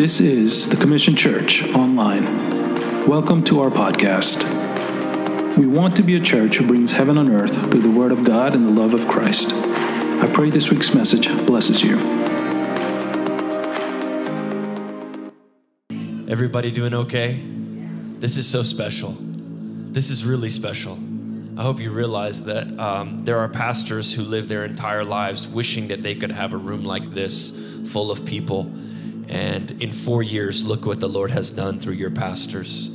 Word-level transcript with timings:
This 0.00 0.18
is 0.18 0.66
the 0.66 0.78
Commission 0.78 1.14
Church 1.14 1.62
Online. 1.74 2.24
Welcome 3.06 3.44
to 3.44 3.60
our 3.60 3.68
podcast. 3.68 4.48
We 5.58 5.66
want 5.66 5.94
to 5.96 6.02
be 6.02 6.16
a 6.16 6.20
church 6.20 6.56
who 6.56 6.66
brings 6.66 6.92
heaven 6.92 7.18
on 7.18 7.30
earth 7.30 7.54
through 7.70 7.82
the 7.82 7.90
Word 7.90 8.10
of 8.10 8.24
God 8.24 8.54
and 8.54 8.66
the 8.66 8.70
love 8.70 8.94
of 8.94 9.06
Christ. 9.06 9.52
I 9.52 10.26
pray 10.32 10.48
this 10.48 10.70
week's 10.70 10.94
message 10.94 11.28
blesses 11.44 11.82
you. 11.82 11.98
Everybody 16.30 16.70
doing 16.70 16.94
okay? 16.94 17.38
This 18.20 18.38
is 18.38 18.48
so 18.48 18.62
special. 18.62 19.14
This 19.20 20.08
is 20.08 20.24
really 20.24 20.48
special. 20.48 20.98
I 21.58 21.62
hope 21.62 21.78
you 21.78 21.90
realize 21.90 22.44
that 22.44 22.66
um, 22.78 23.18
there 23.18 23.38
are 23.38 23.50
pastors 23.50 24.14
who 24.14 24.22
live 24.22 24.48
their 24.48 24.64
entire 24.64 25.04
lives 25.04 25.46
wishing 25.46 25.88
that 25.88 26.00
they 26.00 26.14
could 26.14 26.32
have 26.32 26.54
a 26.54 26.56
room 26.56 26.86
like 26.86 27.12
this 27.12 27.50
full 27.92 28.10
of 28.10 28.24
people. 28.24 28.72
And 29.30 29.70
in 29.82 29.92
four 29.92 30.22
years, 30.22 30.64
look 30.64 30.84
what 30.84 31.00
the 31.00 31.08
Lord 31.08 31.30
has 31.30 31.50
done 31.50 31.78
through 31.80 31.94
your 31.94 32.10
pastors. 32.10 32.90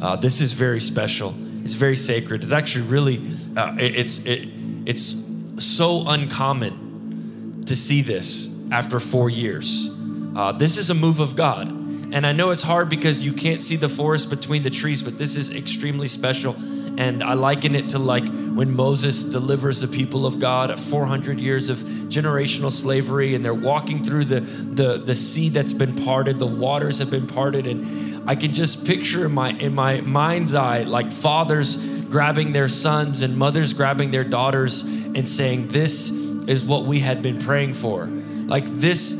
Uh, 0.00 0.16
this 0.16 0.40
is 0.40 0.52
very 0.52 0.80
special. 0.80 1.34
It's 1.64 1.74
very 1.74 1.96
sacred. 1.96 2.42
It's 2.42 2.52
actually 2.52 2.86
really, 2.86 3.22
uh, 3.56 3.76
it, 3.78 3.96
it's 3.96 4.24
it, 4.26 4.48
it's 4.86 5.16
so 5.58 6.04
uncommon 6.06 7.64
to 7.66 7.74
see 7.74 8.02
this 8.02 8.54
after 8.70 9.00
four 9.00 9.30
years. 9.30 9.90
Uh, 10.36 10.52
this 10.52 10.78
is 10.78 10.90
a 10.90 10.94
move 10.94 11.18
of 11.18 11.34
God. 11.34 11.68
And 12.12 12.26
I 12.26 12.32
know 12.32 12.50
it's 12.50 12.62
hard 12.62 12.88
because 12.88 13.24
you 13.24 13.32
can't 13.32 13.60
see 13.60 13.76
the 13.76 13.88
forest 13.88 14.30
between 14.30 14.62
the 14.62 14.70
trees, 14.70 15.02
but 15.02 15.18
this 15.18 15.36
is 15.36 15.54
extremely 15.54 16.08
special 16.08 16.56
and 17.00 17.22
I 17.24 17.32
liken 17.32 17.74
it 17.74 17.90
to 17.90 17.98
like 17.98 18.24
when 18.60 18.76
Moses 18.76 19.24
delivers 19.24 19.80
the 19.80 19.88
people 19.88 20.26
of 20.26 20.38
God 20.38 20.70
at 20.70 20.78
400 20.78 21.40
years 21.40 21.70
of 21.70 21.78
generational 21.78 22.70
slavery, 22.70 23.34
and 23.34 23.42
they're 23.42 23.54
walking 23.54 24.04
through 24.04 24.26
the, 24.26 24.40
the, 24.40 24.98
the 24.98 25.14
sea 25.14 25.48
that's 25.48 25.72
been 25.72 25.96
parted, 25.96 26.38
the 26.38 26.46
waters 26.46 26.98
have 26.98 27.10
been 27.10 27.26
parted, 27.26 27.66
and 27.66 28.28
I 28.28 28.34
can 28.34 28.52
just 28.52 28.84
picture 28.84 29.24
in 29.24 29.32
my 29.32 29.52
in 29.52 29.74
my 29.74 30.02
mind's 30.02 30.52
eye 30.52 30.82
like 30.82 31.10
fathers 31.10 31.78
grabbing 32.10 32.52
their 32.52 32.68
sons 32.68 33.22
and 33.22 33.34
mothers 33.34 33.72
grabbing 33.72 34.10
their 34.10 34.24
daughters 34.24 34.82
and 34.82 35.26
saying, 35.26 35.68
This 35.68 36.10
is 36.10 36.62
what 36.62 36.84
we 36.84 37.00
had 37.00 37.22
been 37.22 37.40
praying 37.40 37.72
for. 37.72 38.04
Like 38.04 38.66
this, 38.66 39.14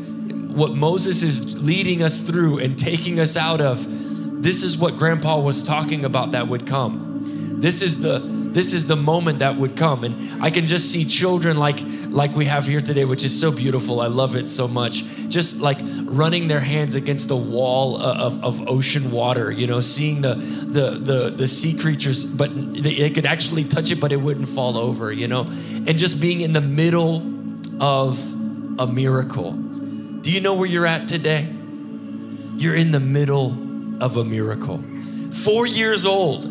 what 0.53 0.75
Moses 0.75 1.23
is 1.23 1.63
leading 1.63 2.03
us 2.03 2.21
through 2.21 2.59
and 2.59 2.77
taking 2.77 3.19
us 3.19 3.35
out 3.35 3.59
of, 3.59 4.43
this 4.43 4.61
is 4.61 4.77
what 4.77 4.97
grandpa 4.97 5.39
was 5.39 5.63
talking 5.63 6.05
about 6.05 6.33
that 6.33 6.47
would 6.47 6.67
come 6.67 7.07
this 7.61 7.83
is 7.83 8.01
the 8.01 8.40
this 8.53 8.73
is 8.73 8.87
the 8.87 8.95
moment 8.95 9.39
that 9.39 9.55
would 9.55 9.77
come. 9.77 10.03
And 10.03 10.43
i 10.43 10.49
can 10.49 10.65
just 10.65 10.91
see 10.91 11.05
children 11.05 11.57
like 11.57 11.79
like 12.09 12.35
we 12.35 12.45
have 12.45 12.65
here 12.65 12.81
today 12.81 13.05
which 13.05 13.23
is 13.23 13.37
so 13.39 13.51
beautiful. 13.51 14.01
I 14.01 14.07
love 14.07 14.35
it 14.35 14.49
so 14.49 14.67
much. 14.67 15.03
Just 15.29 15.57
like 15.57 15.79
running 16.05 16.47
their 16.47 16.59
hands 16.59 16.95
against 16.95 17.29
the 17.29 17.37
wall 17.37 17.97
of, 18.01 18.43
of 18.43 18.67
ocean 18.67 19.11
water 19.11 19.49
you 19.51 19.65
know 19.65 19.79
seeing 19.79 20.21
the 20.21 20.35
the 20.35 20.91
the, 20.91 21.29
the 21.29 21.47
sea 21.47 21.77
creatures 21.77 22.25
but 22.25 22.51
they, 22.83 23.09
could 23.09 23.25
actually 23.25 23.63
touch 23.63 23.91
it 23.91 23.99
but 23.99 24.11
it 24.11 24.17
wouldn't 24.17 24.49
fall 24.49 24.77
over 24.77 25.11
you 25.11 25.27
know? 25.27 25.41
And 25.41 25.97
just 25.97 26.19
being 26.19 26.41
in 26.41 26.53
the 26.53 26.61
middle 26.61 27.23
of 27.79 28.19
a 28.79 28.87
miracle. 28.87 29.53
Do 29.53 30.31
you 30.31 30.41
know 30.41 30.55
where 30.55 30.67
you're 30.67 30.85
at 30.85 31.07
today? 31.07 31.49
You're 32.57 32.75
in 32.75 32.91
the 32.91 32.99
middle 32.99 33.51
of 34.03 34.17
a 34.17 34.23
miracle. 34.23 34.83
Four 35.31 35.65
years 35.65 36.05
old 36.05 36.45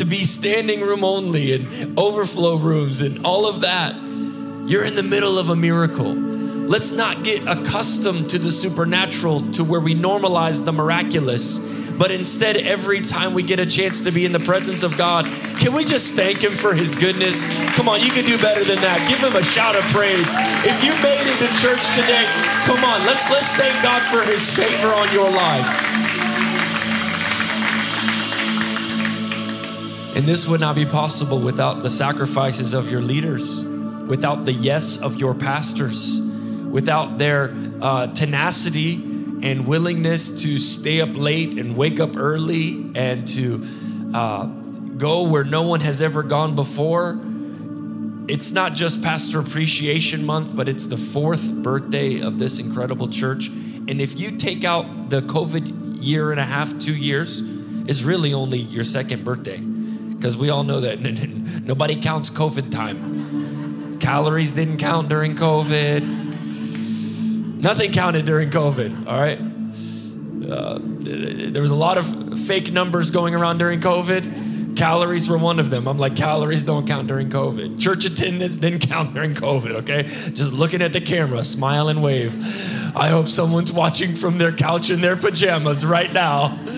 to 0.00 0.06
be 0.06 0.24
standing 0.24 0.80
room 0.80 1.04
only 1.04 1.52
and 1.52 1.98
overflow 1.98 2.56
rooms 2.56 3.02
and 3.02 3.26
all 3.26 3.46
of 3.46 3.60
that, 3.60 3.94
you're 4.66 4.82
in 4.82 4.94
the 4.94 5.02
middle 5.02 5.38
of 5.38 5.50
a 5.50 5.54
miracle. 5.54 6.14
Let's 6.14 6.92
not 6.92 7.22
get 7.22 7.46
accustomed 7.46 8.30
to 8.30 8.38
the 8.38 8.50
supernatural 8.50 9.40
to 9.52 9.62
where 9.62 9.78
we 9.78 9.94
normalize 9.94 10.64
the 10.64 10.72
miraculous, 10.72 11.58
but 11.58 12.10
instead, 12.10 12.56
every 12.56 13.02
time 13.02 13.34
we 13.34 13.42
get 13.42 13.60
a 13.60 13.66
chance 13.66 14.00
to 14.00 14.10
be 14.10 14.24
in 14.24 14.32
the 14.32 14.40
presence 14.40 14.82
of 14.82 14.96
God, 14.96 15.26
can 15.58 15.74
we 15.74 15.84
just 15.84 16.14
thank 16.14 16.42
Him 16.42 16.52
for 16.52 16.72
His 16.72 16.94
goodness? 16.94 17.44
Come 17.74 17.86
on, 17.86 18.00
you 18.00 18.10
can 18.10 18.24
do 18.24 18.38
better 18.38 18.64
than 18.64 18.80
that. 18.80 19.04
Give 19.06 19.20
Him 19.20 19.36
a 19.36 19.44
shout 19.44 19.76
of 19.76 19.84
praise. 19.92 20.32
If 20.64 20.82
you 20.82 20.96
made 21.02 21.28
it 21.28 21.36
to 21.44 21.48
church 21.60 21.84
today, 21.92 22.24
come 22.64 22.82
on, 22.86 23.04
let's 23.04 23.28
let's 23.28 23.52
thank 23.52 23.74
God 23.82 24.00
for 24.08 24.24
His 24.24 24.48
favor 24.48 24.94
on 24.94 25.12
your 25.12 25.30
life. 25.30 25.89
And 30.20 30.28
this 30.28 30.46
would 30.46 30.60
not 30.60 30.74
be 30.74 30.84
possible 30.84 31.40
without 31.40 31.82
the 31.82 31.88
sacrifices 31.88 32.74
of 32.74 32.90
your 32.90 33.00
leaders, 33.00 33.64
without 34.06 34.44
the 34.44 34.52
yes 34.52 34.98
of 34.98 35.16
your 35.16 35.34
pastors, 35.34 36.20
without 36.20 37.16
their 37.16 37.54
uh, 37.80 38.08
tenacity 38.08 38.96
and 39.42 39.66
willingness 39.66 40.42
to 40.42 40.58
stay 40.58 41.00
up 41.00 41.08
late 41.14 41.54
and 41.54 41.74
wake 41.74 42.00
up 42.00 42.18
early 42.18 42.92
and 42.94 43.26
to 43.28 43.66
uh, 44.12 44.44
go 44.44 45.26
where 45.26 45.42
no 45.42 45.62
one 45.62 45.80
has 45.80 46.02
ever 46.02 46.22
gone 46.22 46.54
before. 46.54 47.18
It's 48.28 48.52
not 48.52 48.74
just 48.74 49.02
Pastor 49.02 49.40
Appreciation 49.40 50.26
Month, 50.26 50.54
but 50.54 50.68
it's 50.68 50.86
the 50.86 50.98
fourth 50.98 51.50
birthday 51.50 52.20
of 52.20 52.38
this 52.38 52.58
incredible 52.58 53.08
church. 53.08 53.48
And 53.48 54.02
if 54.02 54.20
you 54.20 54.36
take 54.36 54.64
out 54.64 55.08
the 55.08 55.22
COVID 55.22 55.96
year 56.04 56.30
and 56.30 56.38
a 56.38 56.44
half, 56.44 56.78
two 56.78 56.94
years, 56.94 57.40
is 57.40 58.04
really 58.04 58.34
only 58.34 58.58
your 58.58 58.84
second 58.84 59.24
birthday 59.24 59.62
because 60.20 60.36
we 60.36 60.50
all 60.50 60.64
know 60.64 60.80
that 60.80 61.00
nobody 61.64 61.98
counts 61.98 62.28
COVID 62.28 62.70
time. 62.70 63.98
Calories 64.00 64.52
didn't 64.52 64.76
count 64.76 65.08
during 65.08 65.34
COVID. 65.34 66.02
Nothing 67.62 67.90
counted 67.92 68.26
during 68.26 68.50
COVID, 68.50 69.06
all 69.06 69.18
right? 69.18 69.40
Uh, 70.46 70.78
there 71.50 71.62
was 71.62 71.70
a 71.70 71.74
lot 71.74 71.96
of 71.96 72.38
fake 72.40 72.70
numbers 72.70 73.10
going 73.10 73.34
around 73.34 73.56
during 73.56 73.80
COVID. 73.80 74.76
Calories 74.76 75.26
were 75.26 75.38
one 75.38 75.58
of 75.58 75.70
them. 75.70 75.88
I'm 75.88 75.96
like, 75.96 76.16
calories 76.16 76.64
don't 76.64 76.86
count 76.86 77.06
during 77.08 77.30
COVID. 77.30 77.80
Church 77.80 78.04
attendance 78.04 78.58
didn't 78.58 78.80
count 78.90 79.14
during 79.14 79.34
COVID, 79.34 79.72
okay? 79.76 80.02
Just 80.02 80.52
looking 80.52 80.82
at 80.82 80.92
the 80.92 81.00
camera, 81.00 81.42
smile 81.44 81.88
and 81.88 82.02
wave. 82.02 82.36
I 82.94 83.08
hope 83.08 83.28
someone's 83.28 83.72
watching 83.72 84.14
from 84.14 84.36
their 84.36 84.52
couch 84.52 84.90
in 84.90 85.00
their 85.00 85.16
pajamas 85.16 85.86
right 85.86 86.12
now 86.12 86.58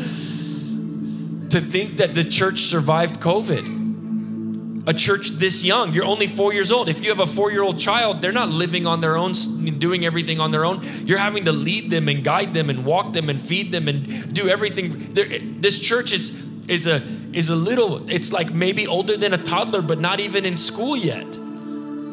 to 1.52 1.60
think 1.60 1.98
that 1.98 2.14
the 2.14 2.24
church 2.24 2.60
survived 2.60 3.20
COVID. 3.20 4.88
A 4.88 4.94
church 4.94 5.28
this 5.32 5.62
young, 5.62 5.92
you're 5.92 6.04
only 6.04 6.26
four 6.26 6.54
years 6.54 6.72
old. 6.72 6.88
If 6.88 7.04
you 7.04 7.10
have 7.10 7.20
a 7.20 7.26
four 7.26 7.52
year 7.52 7.62
old 7.62 7.78
child, 7.78 8.22
they're 8.22 8.32
not 8.32 8.48
living 8.48 8.86
on 8.86 9.00
their 9.00 9.16
own, 9.18 9.34
doing 9.78 10.04
everything 10.04 10.40
on 10.40 10.50
their 10.50 10.64
own. 10.64 10.80
You're 11.04 11.18
having 11.18 11.44
to 11.44 11.52
lead 11.52 11.90
them 11.90 12.08
and 12.08 12.24
guide 12.24 12.54
them 12.54 12.70
and 12.70 12.86
walk 12.86 13.12
them 13.12 13.28
and 13.28 13.40
feed 13.40 13.70
them 13.70 13.86
and 13.86 14.34
do 14.34 14.48
everything. 14.48 15.12
This 15.60 15.78
church 15.78 16.12
is, 16.12 16.34
is, 16.68 16.86
a, 16.86 17.02
is 17.32 17.50
a 17.50 17.54
little, 17.54 18.10
it's 18.10 18.32
like 18.32 18.52
maybe 18.52 18.86
older 18.86 19.18
than 19.18 19.34
a 19.34 19.38
toddler, 19.38 19.82
but 19.82 20.00
not 20.00 20.20
even 20.20 20.46
in 20.46 20.56
school 20.56 20.96
yet. 20.96 21.36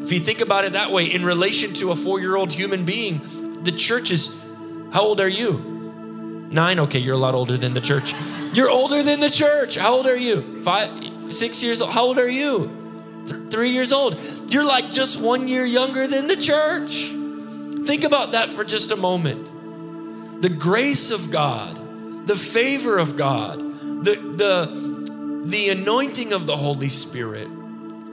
If 0.04 0.12
you 0.12 0.20
think 0.20 0.42
about 0.42 0.66
it 0.66 0.74
that 0.74 0.92
way, 0.92 1.06
in 1.06 1.24
relation 1.24 1.74
to 1.76 1.92
a 1.92 1.96
four 1.96 2.20
year 2.20 2.36
old 2.36 2.52
human 2.52 2.84
being, 2.84 3.22
the 3.64 3.72
church 3.72 4.12
is, 4.12 4.36
how 4.92 5.04
old 5.04 5.22
are 5.22 5.30
you? 5.30 5.69
Nine? 6.52 6.80
Okay, 6.80 7.00
you're 7.00 7.16
a 7.16 7.18
lot 7.18 7.36
older 7.36 7.58
than 7.58 7.74
the 7.74 7.82
church. 7.82 8.14
You're 8.54 8.70
older 8.70 9.04
than 9.04 9.20
the 9.20 9.30
church. 9.30 9.76
How 9.76 9.94
old 9.94 10.08
are 10.08 10.18
you? 10.18 10.42
Five, 10.42 10.90
six 11.34 11.64
years 11.64 11.82
old. 11.82 11.92
How 11.92 12.06
old 12.06 12.18
are 12.20 12.30
you? 12.30 13.24
Th- 13.28 13.52
three 13.52 13.70
years 13.70 13.94
old. 13.94 14.18
You're 14.48 14.66
like 14.66 14.90
just 14.90 15.20
one 15.20 15.48
year 15.48 15.64
younger 15.64 16.08
than 16.08 16.28
the 16.28 16.36
church. 16.36 17.10
Think 17.86 18.04
about 18.04 18.32
that 18.32 18.52
for 18.52 18.64
just 18.64 18.92
a 18.92 18.96
moment. 18.96 19.52
The 20.42 20.50
grace 20.50 21.12
of 21.12 21.30
God, 21.30 22.28
the 22.28 22.36
favor 22.36 22.98
of 22.98 23.16
God, 23.16 23.60
the, 23.60 24.16
the, 24.16 25.44
the 25.46 25.70
anointing 25.70 26.34
of 26.34 26.48
the 26.48 26.58
Holy 26.58 26.90
Spirit 26.90 27.48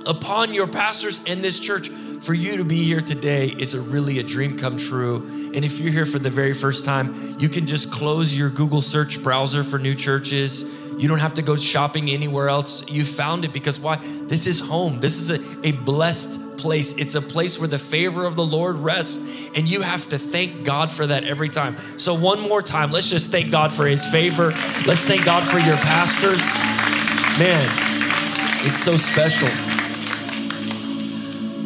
upon 0.06 0.54
your 0.54 0.66
pastors 0.66 1.20
and 1.26 1.42
this 1.42 1.58
church 1.58 1.90
for 2.26 2.34
you 2.34 2.56
to 2.56 2.64
be 2.64 2.82
here 2.82 3.00
today 3.00 3.46
is 3.46 3.74
a 3.74 3.80
really 3.80 4.18
a 4.18 4.22
dream 4.24 4.58
come 4.58 4.76
true. 4.76 5.18
And 5.54 5.64
if 5.64 5.78
you're 5.78 5.92
here 5.92 6.04
for 6.04 6.18
the 6.18 6.28
very 6.28 6.54
first 6.54 6.84
time, 6.84 7.36
you 7.38 7.48
can 7.48 7.66
just 7.66 7.92
close 7.92 8.36
your 8.36 8.50
Google 8.50 8.82
search 8.82 9.22
browser 9.22 9.62
for 9.62 9.78
new 9.78 9.94
churches. 9.94 10.64
You 10.98 11.06
don't 11.06 11.20
have 11.20 11.34
to 11.34 11.42
go 11.42 11.56
shopping 11.56 12.10
anywhere 12.10 12.48
else. 12.48 12.84
You 12.90 13.04
found 13.04 13.44
it 13.44 13.52
because 13.52 13.78
why? 13.78 14.00
This 14.22 14.48
is 14.48 14.58
home. 14.58 14.98
This 14.98 15.20
is 15.20 15.30
a, 15.30 15.68
a 15.68 15.70
blessed 15.70 16.58
place. 16.58 16.94
It's 16.94 17.14
a 17.14 17.22
place 17.22 17.60
where 17.60 17.68
the 17.68 17.78
favor 17.78 18.26
of 18.26 18.34
the 18.34 18.44
Lord 18.44 18.74
rests. 18.78 19.18
And 19.54 19.68
you 19.68 19.82
have 19.82 20.08
to 20.08 20.18
thank 20.18 20.64
God 20.64 20.90
for 20.90 21.06
that 21.06 21.22
every 21.22 21.48
time. 21.48 21.76
So, 21.96 22.12
one 22.12 22.40
more 22.40 22.60
time, 22.60 22.90
let's 22.90 23.08
just 23.08 23.30
thank 23.30 23.52
God 23.52 23.72
for 23.72 23.86
his 23.86 24.04
favor. 24.04 24.48
Let's 24.84 25.06
thank 25.06 25.24
God 25.24 25.44
for 25.44 25.58
your 25.60 25.76
pastors. 25.76 26.42
Man, 27.38 27.68
it's 28.66 28.78
so 28.78 28.96
special. 28.96 29.65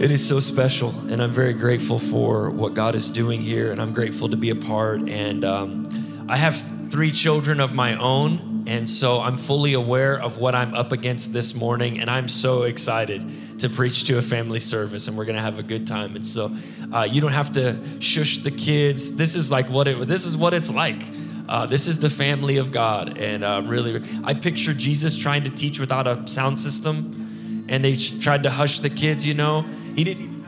It 0.00 0.10
is 0.10 0.26
so 0.26 0.40
special, 0.40 0.98
and 1.10 1.22
I'm 1.22 1.30
very 1.30 1.52
grateful 1.52 1.98
for 1.98 2.48
what 2.48 2.72
God 2.72 2.94
is 2.94 3.10
doing 3.10 3.42
here, 3.42 3.70
and 3.70 3.78
I'm 3.78 3.92
grateful 3.92 4.30
to 4.30 4.36
be 4.38 4.48
a 4.48 4.54
part. 4.54 5.02
And 5.02 5.44
um, 5.44 6.26
I 6.26 6.38
have 6.38 6.56
three 6.90 7.10
children 7.10 7.60
of 7.60 7.74
my 7.74 7.96
own, 7.96 8.64
and 8.66 8.88
so 8.88 9.20
I'm 9.20 9.36
fully 9.36 9.74
aware 9.74 10.18
of 10.18 10.38
what 10.38 10.54
I'm 10.54 10.72
up 10.72 10.92
against 10.92 11.34
this 11.34 11.54
morning, 11.54 12.00
and 12.00 12.08
I'm 12.08 12.28
so 12.28 12.62
excited 12.62 13.58
to 13.58 13.68
preach 13.68 14.04
to 14.04 14.16
a 14.16 14.22
family 14.22 14.58
service, 14.58 15.06
and 15.06 15.18
we're 15.18 15.26
gonna 15.26 15.42
have 15.42 15.58
a 15.58 15.62
good 15.62 15.86
time. 15.86 16.16
And 16.16 16.26
so 16.26 16.50
uh, 16.90 17.02
you 17.02 17.20
don't 17.20 17.32
have 17.32 17.52
to 17.52 17.78
shush 18.00 18.38
the 18.38 18.50
kids. 18.50 19.16
This 19.16 19.36
is 19.36 19.52
like 19.52 19.66
what 19.66 19.86
it. 19.86 20.08
This 20.08 20.24
is 20.24 20.34
what 20.34 20.54
it's 20.54 20.72
like. 20.72 21.02
uh, 21.50 21.66
this 21.66 21.88
is 21.88 21.98
the 21.98 22.08
family 22.08 22.56
of 22.58 22.70
God. 22.70 23.18
And 23.18 23.42
uh, 23.44 23.62
really, 23.66 24.02
I 24.24 24.34
picture 24.34 24.72
Jesus 24.72 25.18
trying 25.18 25.42
to 25.44 25.50
teach 25.50 25.80
without 25.80 26.06
a 26.06 26.26
sound 26.28 26.60
system, 26.60 27.66
and 27.68 27.84
they 27.84 27.96
tried 27.96 28.44
to 28.44 28.50
hush 28.50 28.80
the 28.80 28.90
kids, 28.90 29.26
you 29.26 29.34
know. 29.34 29.66
He 29.96 30.04
didn't 30.04 30.22
even 30.22 30.40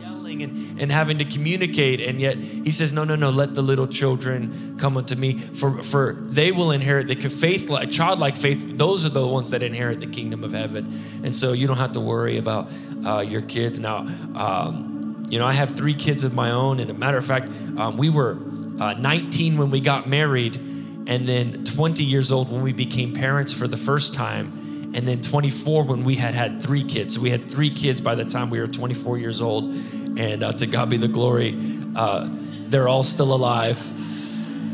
yelling 0.00 0.42
and, 0.42 0.80
and 0.80 0.92
having 0.92 1.18
to 1.18 1.24
communicate, 1.24 2.00
and 2.00 2.20
yet 2.20 2.38
he 2.38 2.70
says, 2.70 2.92
No, 2.92 3.04
no, 3.04 3.16
no, 3.16 3.30
let 3.30 3.54
the 3.54 3.62
little 3.62 3.86
children 3.86 4.76
come 4.78 4.96
unto 4.96 5.14
me, 5.14 5.32
for, 5.32 5.82
for 5.82 6.14
they 6.18 6.52
will 6.52 6.70
inherit 6.70 7.08
the 7.08 7.16
faith, 7.28 7.68
like 7.68 7.90
childlike 7.90 8.36
faith, 8.36 8.76
those 8.76 9.04
are 9.04 9.10
the 9.10 9.26
ones 9.26 9.50
that 9.50 9.62
inherit 9.62 10.00
the 10.00 10.06
kingdom 10.06 10.44
of 10.44 10.52
heaven. 10.52 11.20
And 11.24 11.34
so 11.34 11.52
you 11.52 11.66
don't 11.66 11.78
have 11.78 11.92
to 11.92 12.00
worry 12.00 12.38
about 12.38 12.70
uh, 13.04 13.20
your 13.20 13.42
kids. 13.42 13.78
Now, 13.78 13.98
um, 14.34 15.26
you 15.30 15.38
know, 15.38 15.46
I 15.46 15.52
have 15.52 15.76
three 15.76 15.94
kids 15.94 16.24
of 16.24 16.34
my 16.34 16.50
own, 16.50 16.80
and 16.80 16.90
a 16.90 16.94
matter 16.94 17.18
of 17.18 17.24
fact, 17.24 17.48
um, 17.76 17.96
we 17.96 18.08
were 18.08 18.38
uh, 18.80 18.94
19 18.94 19.58
when 19.58 19.70
we 19.70 19.80
got 19.80 20.08
married, 20.08 20.56
and 20.56 21.26
then 21.26 21.64
20 21.64 22.04
years 22.04 22.30
old 22.30 22.50
when 22.50 22.62
we 22.62 22.72
became 22.72 23.12
parents 23.12 23.52
for 23.52 23.66
the 23.66 23.76
first 23.76 24.14
time, 24.14 24.57
and 24.94 25.06
then 25.06 25.20
24 25.20 25.84
when 25.84 26.04
we 26.04 26.14
had 26.14 26.34
had 26.34 26.62
three 26.62 26.82
kids. 26.82 27.14
So 27.14 27.20
we 27.20 27.30
had 27.30 27.50
three 27.50 27.70
kids 27.70 28.00
by 28.00 28.14
the 28.14 28.24
time 28.24 28.50
we 28.50 28.60
were 28.60 28.66
24 28.66 29.18
years 29.18 29.42
old, 29.42 29.64
and 29.64 30.42
uh, 30.42 30.52
to 30.52 30.66
God 30.66 30.90
be 30.90 30.96
the 30.96 31.08
glory. 31.08 31.56
Uh, 31.94 32.28
they're 32.68 32.88
all 32.88 33.02
still 33.02 33.34
alive, 33.34 33.78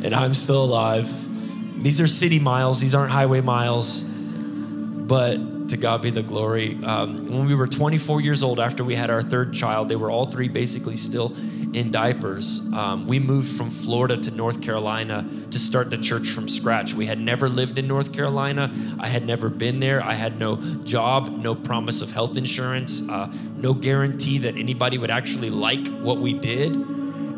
and 0.05 0.15
I'm 0.15 0.35
still 0.35 0.65
alive. 0.65 1.11
These 1.83 2.01
are 2.01 2.07
city 2.07 2.39
miles; 2.39 2.81
these 2.81 2.95
aren't 2.95 3.11
highway 3.11 3.41
miles, 3.41 4.03
but 4.03 5.69
to 5.69 5.77
God 5.77 6.03
be 6.03 6.11
the 6.11 6.23
glory. 6.23 6.79
Um, 6.85 7.29
when 7.31 7.47
we 7.47 7.55
were 7.55 7.67
24 7.67 8.21
years 8.21 8.43
old, 8.43 8.61
after 8.61 8.85
we 8.85 8.95
had 8.95 9.11
our 9.11 9.23
third 9.23 9.55
child, 9.55 9.89
they 9.89 9.97
were 9.97 10.11
all 10.11 10.27
three 10.27 10.49
basically 10.49 10.97
still 10.97 11.35
in 11.75 11.91
diapers. 11.91 12.61
Um, 12.73 13.07
we 13.07 13.19
moved 13.19 13.57
from 13.57 13.71
Florida 13.71 14.17
to 14.17 14.31
North 14.31 14.63
Carolina 14.63 15.29
to 15.51 15.59
start 15.59 15.91
the 15.91 15.99
church 15.99 16.31
from 16.31 16.49
scratch. 16.49 16.95
We 16.95 17.07
had 17.07 17.19
never 17.19 17.49
lived 17.49 17.79
in 17.79 17.89
North 17.89 18.13
Carolina. 18.13 18.73
I 18.99 19.09
had 19.09 19.27
never 19.27 19.49
been 19.49 19.81
there. 19.81 20.03
I 20.03 20.15
had 20.15 20.39
no 20.39 20.57
job, 20.85 21.29
no 21.29 21.55
promise 21.55 22.01
of 22.01 22.13
health 22.13 22.37
insurance, 22.37 23.03
uh, 23.09 23.33
no 23.57 23.75
guarantee 23.75 24.39
that 24.39 24.57
anybody 24.57 24.99
would 24.99 25.11
actually 25.11 25.51
like 25.51 25.87
what 25.89 26.19
we 26.19 26.33
did. 26.33 26.77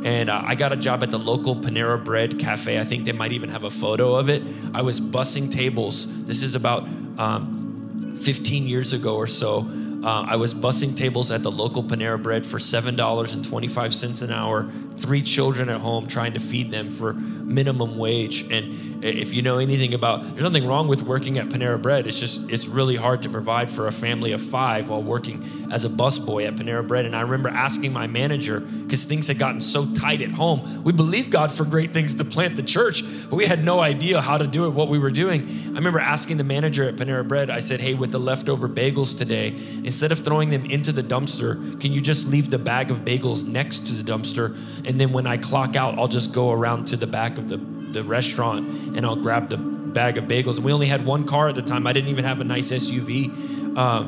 And 0.04 0.30
uh, 0.30 0.42
I 0.44 0.54
got 0.54 0.72
a 0.72 0.76
job 0.76 1.02
at 1.02 1.10
the 1.10 1.18
local 1.18 1.56
Panera 1.56 2.02
Bread 2.02 2.38
Cafe. 2.38 2.78
I 2.78 2.84
think 2.84 3.06
they 3.06 3.12
might 3.12 3.32
even 3.32 3.48
have 3.48 3.64
a 3.64 3.70
photo 3.70 4.14
of 4.14 4.28
it. 4.28 4.42
I 4.74 4.82
was 4.82 5.00
bussing 5.00 5.50
tables. 5.50 6.26
This 6.26 6.42
is 6.42 6.54
about 6.54 6.86
um, 7.18 8.16
15 8.20 8.68
years 8.68 8.92
ago 8.92 9.16
or 9.16 9.26
so. 9.26 9.66
Uh, 10.06 10.24
I 10.28 10.36
was 10.36 10.54
bussing 10.54 10.96
tables 10.96 11.32
at 11.32 11.42
the 11.42 11.50
local 11.50 11.82
Panera 11.82 12.22
Bread 12.22 12.46
for 12.46 12.58
$7.25 12.58 14.22
an 14.22 14.30
hour, 14.30 14.70
three 14.96 15.20
children 15.20 15.68
at 15.68 15.80
home 15.80 16.06
trying 16.06 16.34
to 16.34 16.38
feed 16.38 16.70
them 16.70 16.90
for 16.90 17.14
minimum 17.14 17.98
wage. 17.98 18.48
And 18.52 18.95
if 19.02 19.34
you 19.34 19.42
know 19.42 19.58
anything 19.58 19.94
about, 19.94 20.22
there's 20.22 20.42
nothing 20.42 20.66
wrong 20.66 20.88
with 20.88 21.02
working 21.02 21.38
at 21.38 21.48
Panera 21.48 21.80
Bread. 21.80 22.06
It's 22.06 22.18
just, 22.18 22.50
it's 22.50 22.66
really 22.66 22.96
hard 22.96 23.22
to 23.22 23.28
provide 23.28 23.70
for 23.70 23.86
a 23.86 23.92
family 23.92 24.32
of 24.32 24.40
five 24.40 24.88
while 24.88 25.02
working 25.02 25.44
as 25.72 25.84
a 25.84 25.88
busboy 25.88 26.46
at 26.46 26.56
Panera 26.56 26.86
Bread. 26.86 27.06
And 27.06 27.14
I 27.14 27.20
remember 27.22 27.48
asking 27.48 27.92
my 27.92 28.06
manager, 28.06 28.60
because 28.60 29.04
things 29.04 29.28
had 29.28 29.38
gotten 29.38 29.60
so 29.60 29.86
tight 29.94 30.22
at 30.22 30.32
home, 30.32 30.84
we 30.84 30.92
believed 30.92 31.30
God 31.30 31.50
for 31.52 31.64
great 31.64 31.92
things 31.92 32.14
to 32.14 32.24
plant 32.24 32.56
the 32.56 32.62
church, 32.62 33.02
but 33.28 33.36
we 33.36 33.46
had 33.46 33.64
no 33.64 33.80
idea 33.80 34.20
how 34.20 34.36
to 34.36 34.46
do 34.46 34.66
it, 34.66 34.70
what 34.70 34.88
we 34.88 34.98
were 34.98 35.10
doing. 35.10 35.42
I 35.42 35.74
remember 35.76 35.98
asking 35.98 36.36
the 36.36 36.44
manager 36.44 36.84
at 36.84 36.96
Panera 36.96 37.26
Bread, 37.26 37.50
I 37.50 37.60
said, 37.60 37.80
hey, 37.80 37.94
with 37.94 38.12
the 38.12 38.20
leftover 38.20 38.68
bagels 38.68 39.16
today, 39.16 39.48
instead 39.84 40.12
of 40.12 40.20
throwing 40.20 40.50
them 40.50 40.64
into 40.66 40.92
the 40.92 41.02
dumpster, 41.02 41.80
can 41.80 41.92
you 41.92 42.00
just 42.00 42.28
leave 42.28 42.50
the 42.50 42.58
bag 42.58 42.90
of 42.90 43.00
bagels 43.00 43.46
next 43.46 43.86
to 43.88 43.94
the 43.94 44.02
dumpster? 44.02 44.56
And 44.86 45.00
then 45.00 45.12
when 45.12 45.26
I 45.26 45.36
clock 45.36 45.76
out, 45.76 45.98
I'll 45.98 46.08
just 46.08 46.32
go 46.32 46.52
around 46.52 46.86
to 46.88 46.96
the 46.96 47.06
back 47.06 47.38
of 47.38 47.48
the, 47.48 47.58
the 47.96 48.04
restaurant 48.04 48.68
and 48.96 49.04
I'll 49.04 49.16
grab 49.16 49.48
the 49.48 49.56
bag 49.56 50.18
of 50.18 50.24
bagels. 50.24 50.58
We 50.60 50.72
only 50.72 50.86
had 50.86 51.04
one 51.04 51.26
car 51.26 51.48
at 51.48 51.54
the 51.54 51.62
time. 51.62 51.86
I 51.86 51.92
didn't 51.92 52.10
even 52.10 52.24
have 52.24 52.40
a 52.40 52.44
nice 52.44 52.70
SUV. 52.70 53.74
Uh, 53.76 54.04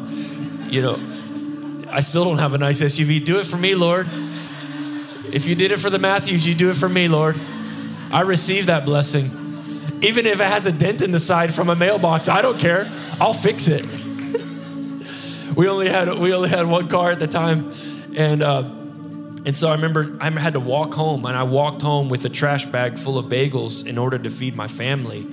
you 0.70 0.82
know, 0.82 1.00
I 1.90 2.00
still 2.00 2.24
don't 2.24 2.38
have 2.38 2.54
a 2.54 2.58
nice 2.58 2.82
SUV. 2.82 3.24
Do 3.24 3.40
it 3.40 3.46
for 3.46 3.56
me, 3.56 3.74
Lord. 3.74 4.06
If 5.32 5.46
you 5.46 5.54
did 5.54 5.72
it 5.72 5.78
for 5.78 5.90
the 5.90 5.98
Matthews, 5.98 6.46
you 6.46 6.54
do 6.54 6.70
it 6.70 6.76
for 6.76 6.88
me, 6.88 7.08
Lord. 7.08 7.36
I 8.12 8.22
receive 8.22 8.66
that 8.66 8.84
blessing. 8.84 9.30
Even 10.02 10.26
if 10.26 10.40
it 10.40 10.44
has 10.44 10.66
a 10.66 10.72
dent 10.72 11.02
in 11.02 11.10
the 11.10 11.18
side 11.18 11.52
from 11.52 11.70
a 11.70 11.74
mailbox, 11.74 12.28
I 12.28 12.42
don't 12.42 12.58
care. 12.58 12.90
I'll 13.20 13.34
fix 13.34 13.66
it 13.68 13.84
we 15.56 15.68
only 15.68 15.88
had 15.88 16.08
we 16.18 16.32
only 16.32 16.48
had 16.48 16.66
one 16.66 16.88
car 16.88 17.10
at 17.10 17.18
the 17.18 17.26
time, 17.26 17.70
and 18.14 18.42
uh, 18.42 18.62
and 19.46 19.56
so 19.56 19.68
I 19.68 19.72
remember 19.72 20.16
I 20.20 20.30
had 20.30 20.54
to 20.54 20.60
walk 20.60 20.94
home, 20.94 21.24
and 21.24 21.36
I 21.36 21.42
walked 21.44 21.82
home 21.82 22.08
with 22.08 22.24
a 22.24 22.28
trash 22.28 22.66
bag 22.66 22.98
full 22.98 23.18
of 23.18 23.26
bagels 23.26 23.86
in 23.86 23.98
order 23.98 24.18
to 24.18 24.30
feed 24.30 24.56
my 24.56 24.68
family. 24.68 25.26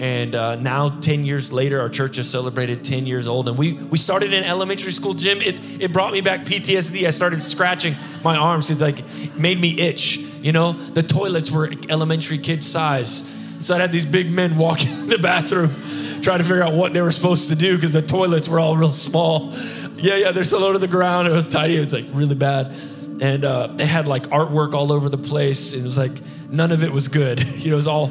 And 0.00 0.36
uh, 0.36 0.54
now, 0.54 0.90
10 0.90 1.24
years 1.24 1.52
later, 1.52 1.80
our 1.80 1.88
church 1.88 2.16
has 2.16 2.30
celebrated 2.30 2.84
10 2.84 3.06
years 3.06 3.26
old. 3.26 3.48
And 3.48 3.58
we, 3.58 3.72
we 3.74 3.98
started 3.98 4.32
in 4.32 4.44
elementary 4.44 4.92
school, 4.92 5.12
Jim. 5.12 5.40
It, 5.40 5.82
it 5.82 5.92
brought 5.92 6.12
me 6.12 6.20
back 6.20 6.42
PTSD. 6.42 7.04
I 7.04 7.10
started 7.10 7.42
scratching 7.42 7.96
my 8.22 8.36
arms. 8.36 8.70
It's 8.70 8.80
like, 8.80 9.02
made 9.36 9.58
me 9.58 9.80
itch. 9.80 10.18
You 10.18 10.52
know, 10.52 10.70
the 10.70 11.02
toilets 11.02 11.50
were 11.50 11.68
elementary 11.88 12.38
kid 12.38 12.62
size. 12.62 13.28
So 13.60 13.74
I'd 13.74 13.80
have 13.80 13.90
these 13.90 14.06
big 14.06 14.30
men 14.30 14.56
walk 14.56 14.84
in 14.86 15.08
the 15.08 15.18
bathroom 15.18 15.74
trying 16.22 16.38
to 16.38 16.44
figure 16.44 16.62
out 16.62 16.74
what 16.74 16.92
they 16.92 17.00
were 17.00 17.12
supposed 17.12 17.48
to 17.48 17.56
do 17.56 17.74
because 17.74 17.90
the 17.90 18.02
toilets 18.02 18.48
were 18.48 18.60
all 18.60 18.76
real 18.76 18.92
small. 18.92 19.52
Yeah, 19.96 20.14
yeah, 20.14 20.30
they're 20.30 20.44
so 20.44 20.60
low 20.60 20.72
to 20.72 20.78
the 20.78 20.86
ground. 20.86 21.26
It 21.26 21.32
was 21.32 21.48
tiny. 21.48 21.76
It 21.76 21.80
was 21.80 21.92
like 21.92 22.06
really 22.12 22.36
bad. 22.36 22.72
And 23.20 23.44
uh, 23.44 23.68
they 23.68 23.86
had 23.86 24.08
like 24.08 24.24
artwork 24.24 24.74
all 24.74 24.92
over 24.92 25.08
the 25.08 25.18
place. 25.18 25.74
It 25.74 25.82
was 25.82 25.98
like 25.98 26.12
none 26.50 26.72
of 26.72 26.84
it 26.84 26.90
was 26.90 27.08
good. 27.08 27.44
You 27.58 27.70
know, 27.70 27.74
it 27.74 27.76
was 27.76 27.88
all 27.88 28.10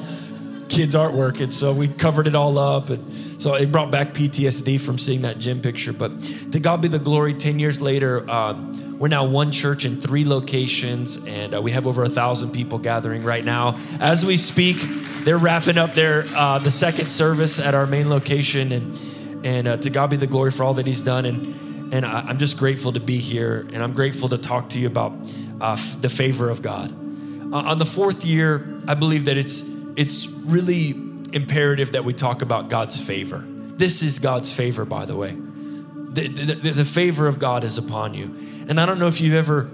kids' 0.69 0.95
artwork. 0.95 1.41
And 1.41 1.53
so 1.53 1.73
we 1.73 1.87
covered 1.87 2.27
it 2.27 2.35
all 2.35 2.57
up. 2.57 2.89
And 2.89 3.41
so 3.41 3.55
it 3.55 3.71
brought 3.71 3.91
back 3.91 4.13
PTSD 4.13 4.79
from 4.79 4.99
seeing 4.99 5.21
that 5.21 5.39
gym 5.39 5.61
picture. 5.61 5.93
But 5.93 6.21
to 6.51 6.59
God 6.59 6.81
be 6.81 6.87
the 6.89 6.99
glory, 6.99 7.33
10 7.33 7.59
years 7.59 7.81
later, 7.81 8.29
uh, 8.29 8.53
we're 8.97 9.07
now 9.09 9.25
one 9.25 9.51
church 9.51 9.85
in 9.85 10.01
three 10.01 10.25
locations, 10.25 11.23
and 11.25 11.53
uh, 11.53 11.61
we 11.61 11.71
have 11.71 11.85
over 11.85 12.03
a 12.03 12.09
thousand 12.09 12.51
people 12.51 12.79
gathering 12.79 13.23
right 13.23 13.45
now. 13.45 13.79
As 13.99 14.25
we 14.25 14.37
speak, 14.37 14.77
they're 15.23 15.37
wrapping 15.37 15.77
up 15.77 15.93
their 15.93 16.25
uh, 16.35 16.57
the 16.57 16.71
second 16.71 17.07
service 17.07 17.59
at 17.59 17.75
our 17.75 17.85
main 17.85 18.09
location, 18.09 18.71
and 18.71 19.45
and 19.45 19.67
uh, 19.67 19.77
to 19.77 19.91
God 19.91 20.09
be 20.09 20.17
the 20.17 20.25
glory 20.25 20.49
for 20.49 20.63
all 20.63 20.73
that 20.75 20.87
He's 20.87 21.03
done. 21.03 21.25
And 21.25 21.66
and 21.91 22.05
I, 22.05 22.29
am 22.29 22.37
just 22.37 22.57
grateful 22.57 22.93
to 22.93 22.99
be 22.99 23.17
here, 23.19 23.67
and 23.73 23.83
I'm 23.83 23.93
grateful 23.93 24.29
to 24.29 24.37
talk 24.37 24.69
to 24.71 24.79
you 24.79 24.87
about 24.87 25.13
uh, 25.61 25.73
f- 25.73 26.01
the 26.01 26.09
favor 26.09 26.49
of 26.49 26.61
God. 26.61 26.91
Uh, 26.91 27.57
on 27.57 27.77
the 27.77 27.85
fourth 27.85 28.25
year, 28.25 28.77
I 28.87 28.93
believe 28.93 29.25
that 29.25 29.37
it's 29.37 29.63
it's 29.95 30.27
really 30.27 30.91
imperative 31.33 31.93
that 31.93 32.05
we 32.05 32.13
talk 32.13 32.41
about 32.41 32.69
God's 32.69 33.01
favor. 33.01 33.43
This 33.47 34.01
is 34.01 34.19
God's 34.19 34.53
favor, 34.53 34.85
by 34.85 35.05
the 35.05 35.15
way. 35.15 35.31
The, 35.31 36.27
the, 36.27 36.71
the 36.71 36.85
favor 36.85 37.27
of 37.27 37.39
God 37.39 37.63
is 37.63 37.77
upon 37.77 38.13
you. 38.13 38.25
And 38.69 38.79
I 38.79 38.85
don't 38.85 38.99
know 38.99 39.07
if 39.07 39.21
you've 39.21 39.33
ever 39.33 39.69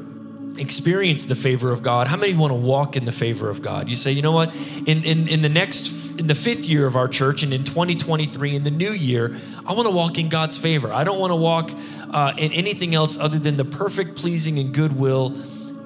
experienced 0.57 1.29
the 1.29 1.35
favor 1.35 1.71
of 1.71 1.81
God. 1.81 2.07
How 2.07 2.17
many 2.17 2.33
want 2.33 2.51
to 2.51 2.55
walk 2.55 2.95
in 2.95 3.05
the 3.05 3.11
favor 3.11 3.49
of 3.49 3.61
God? 3.61 3.89
You 3.89 3.95
say, 3.95 4.11
you 4.11 4.21
know 4.21 4.31
what? 4.31 4.53
In, 4.85 5.03
in, 5.03 5.27
in 5.27 5.41
the 5.41 5.49
next, 5.49 6.19
in 6.19 6.27
the 6.27 6.35
fifth 6.35 6.65
year 6.65 6.85
of 6.85 6.95
our 6.95 7.07
church 7.07 7.43
and 7.43 7.53
in 7.53 7.63
2023, 7.63 8.55
in 8.55 8.63
the 8.63 8.71
new 8.71 8.91
year, 8.91 9.35
I 9.65 9.73
want 9.73 9.87
to 9.87 9.93
walk 9.93 10.17
in 10.17 10.29
God's 10.29 10.57
favor. 10.57 10.91
I 10.91 11.03
don't 11.03 11.19
want 11.19 11.31
to 11.31 11.35
walk 11.35 11.71
uh, 12.11 12.33
in 12.37 12.51
anything 12.51 12.93
else 12.93 13.17
other 13.17 13.39
than 13.39 13.55
the 13.55 13.65
perfect, 13.65 14.15
pleasing, 14.15 14.59
and 14.59 14.73
goodwill 14.73 15.35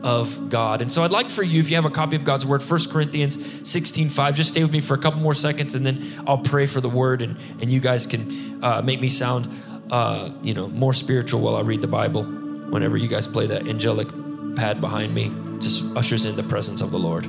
of 0.04 0.50
God. 0.50 0.82
And 0.82 0.92
so 0.92 1.04
I'd 1.04 1.12
like 1.12 1.30
for 1.30 1.44
you, 1.44 1.60
if 1.60 1.70
you 1.70 1.76
have 1.76 1.86
a 1.86 1.90
copy 1.90 2.16
of 2.16 2.24
God's 2.24 2.46
word, 2.46 2.62
1 2.62 2.90
Corinthians 2.90 3.70
16 3.70 4.10
5, 4.10 4.36
just 4.36 4.50
stay 4.50 4.62
with 4.62 4.72
me 4.72 4.80
for 4.80 4.94
a 4.94 4.98
couple 4.98 5.20
more 5.20 5.34
seconds 5.34 5.76
and 5.76 5.86
then 5.86 6.04
I'll 6.28 6.38
pray 6.38 6.66
for 6.66 6.82
the 6.82 6.90
word 6.90 7.22
and, 7.22 7.38
and 7.62 7.72
you 7.72 7.80
guys 7.80 8.06
can 8.08 8.64
uh, 8.64 8.82
make 8.84 9.02
me 9.02 9.10
sound, 9.10 9.50
uh, 9.92 10.30
you 10.42 10.54
know, 10.54 10.68
more 10.68 10.94
spiritual 10.94 11.42
while 11.42 11.56
I 11.56 11.62
read 11.62 11.82
the 11.82 11.88
Bible 11.88 12.24
whenever 12.24 12.98
you 12.98 13.08
guys 13.08 13.28
play 13.28 13.48
that 13.48 13.68
angelic 13.68 14.08
pad 14.56 14.82
behind 14.82 15.14
me, 15.14 15.32
just 15.60 15.84
ushers 15.96 16.26
in 16.26 16.36
the 16.36 16.44
presence 16.44 16.82
of 16.82 16.92
the 16.92 17.00
Lord. 17.00 17.26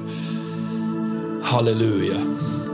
Hallelujah. 1.44 2.67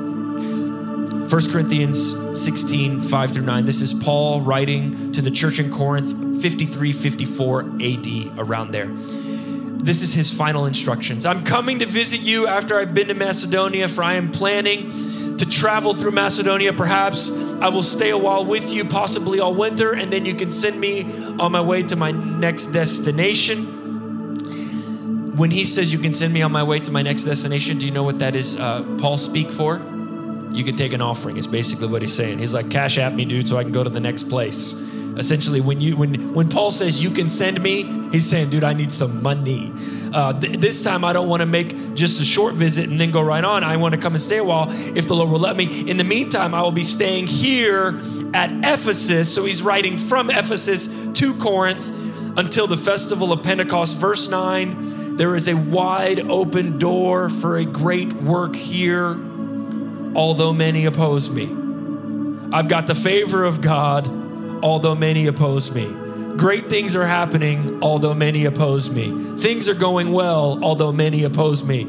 1 1.30 1.50
Corinthians 1.50 2.14
16, 2.38 3.00
5 3.00 3.30
through 3.32 3.44
9. 3.44 3.64
This 3.64 3.80
is 3.80 3.94
Paul 3.94 4.42
writing 4.42 5.10
to 5.12 5.22
the 5.22 5.30
church 5.30 5.58
in 5.58 5.72
Corinth, 5.72 6.42
53, 6.42 6.92
54 6.92 7.60
AD, 7.80 8.38
around 8.38 8.72
there. 8.72 8.88
This 8.88 10.02
is 10.02 10.12
his 10.12 10.30
final 10.30 10.66
instructions. 10.66 11.24
I'm 11.24 11.42
coming 11.42 11.78
to 11.78 11.86
visit 11.86 12.20
you 12.20 12.46
after 12.46 12.78
I've 12.78 12.92
been 12.92 13.08
to 13.08 13.14
Macedonia, 13.14 13.88
for 13.88 14.04
I 14.04 14.14
am 14.14 14.32
planning 14.32 15.38
to 15.38 15.46
travel 15.46 15.94
through 15.94 16.10
Macedonia. 16.12 16.74
Perhaps 16.74 17.32
I 17.32 17.70
will 17.70 17.82
stay 17.82 18.10
a 18.10 18.18
while 18.18 18.44
with 18.44 18.70
you, 18.70 18.84
possibly 18.84 19.40
all 19.40 19.54
winter, 19.54 19.94
and 19.94 20.12
then 20.12 20.26
you 20.26 20.34
can 20.34 20.50
send 20.50 20.78
me 20.78 21.04
on 21.38 21.52
my 21.52 21.62
way 21.62 21.82
to 21.84 21.96
my 21.96 22.10
next 22.10 22.66
destination. 22.68 23.80
When 25.36 25.50
he 25.50 25.64
says 25.64 25.90
you 25.90 25.98
can 25.98 26.12
send 26.12 26.34
me 26.34 26.42
on 26.42 26.52
my 26.52 26.62
way 26.62 26.80
to 26.80 26.90
my 26.90 27.00
next 27.02 27.24
destination, 27.24 27.78
do 27.78 27.86
you 27.86 27.92
know 27.92 28.04
what 28.04 28.18
that 28.18 28.36
is? 28.36 28.56
Uh, 28.56 28.82
Paul 29.00 29.16
speak 29.16 29.50
for? 29.50 29.93
You 30.54 30.64
can 30.64 30.76
take 30.76 30.92
an 30.92 31.00
offering. 31.00 31.36
Is 31.36 31.46
basically 31.46 31.88
what 31.88 32.02
he's 32.02 32.14
saying. 32.14 32.38
He's 32.38 32.54
like, 32.54 32.70
Cash 32.70 32.98
App 32.98 33.12
me, 33.12 33.24
dude, 33.24 33.48
so 33.48 33.56
I 33.56 33.62
can 33.62 33.72
go 33.72 33.84
to 33.84 33.90
the 33.90 34.00
next 34.00 34.24
place. 34.24 34.74
Essentially, 35.16 35.60
when 35.60 35.80
you 35.80 35.96
when 35.96 36.34
when 36.34 36.48
Paul 36.48 36.70
says 36.70 37.02
you 37.02 37.10
can 37.10 37.28
send 37.28 37.60
me, 37.62 37.84
he's 38.10 38.28
saying, 38.28 38.50
dude, 38.50 38.64
I 38.64 38.72
need 38.72 38.92
some 38.92 39.22
money. 39.22 39.72
uh, 40.12 40.32
th- 40.32 40.58
this 40.58 40.82
time 40.84 41.04
I 41.04 41.12
don't 41.12 41.28
want 41.28 41.40
to 41.40 41.46
make 41.46 41.94
just 41.94 42.20
a 42.20 42.24
short 42.24 42.54
visit 42.54 42.88
and 42.88 43.00
then 43.00 43.10
go 43.10 43.20
right 43.22 43.44
on. 43.44 43.64
I 43.64 43.76
want 43.76 43.94
to 43.94 44.00
come 44.00 44.14
and 44.14 44.22
stay 44.22 44.38
a 44.38 44.44
while 44.44 44.66
if 44.96 45.06
the 45.08 45.14
Lord 45.14 45.30
will 45.30 45.40
let 45.40 45.56
me. 45.56 45.88
In 45.90 45.96
the 45.96 46.04
meantime, 46.04 46.54
I 46.54 46.62
will 46.62 46.72
be 46.72 46.84
staying 46.84 47.26
here 47.26 48.00
at 48.32 48.50
Ephesus. 48.52 49.32
So 49.32 49.44
he's 49.44 49.62
writing 49.62 49.98
from 49.98 50.30
Ephesus 50.30 50.88
to 51.14 51.34
Corinth 51.34 51.90
until 52.36 52.66
the 52.68 52.76
festival 52.76 53.32
of 53.32 53.42
Pentecost. 53.42 53.96
Verse 53.96 54.28
9 54.28 55.16
there 55.16 55.36
is 55.36 55.46
a 55.46 55.54
wide 55.54 56.28
open 56.28 56.76
door 56.80 57.30
for 57.30 57.56
a 57.56 57.64
great 57.64 58.12
work 58.14 58.56
here, 58.56 59.14
although 60.14 60.52
many 60.52 60.84
oppose 60.84 61.30
me. 61.30 61.44
I've 62.52 62.68
got 62.68 62.86
the 62.86 62.94
favor 62.94 63.44
of 63.44 63.60
God, 63.60 64.06
although 64.62 64.94
many 64.94 65.26
oppose 65.26 65.70
me. 65.72 65.86
Great 66.36 66.66
things 66.66 66.96
are 66.96 67.06
happening, 67.06 67.82
although 67.82 68.14
many 68.14 68.44
oppose 68.44 68.90
me. 68.90 69.36
Things 69.38 69.68
are 69.68 69.74
going 69.74 70.12
well, 70.12 70.62
although 70.64 70.92
many 70.92 71.24
oppose 71.24 71.62
me. 71.62 71.82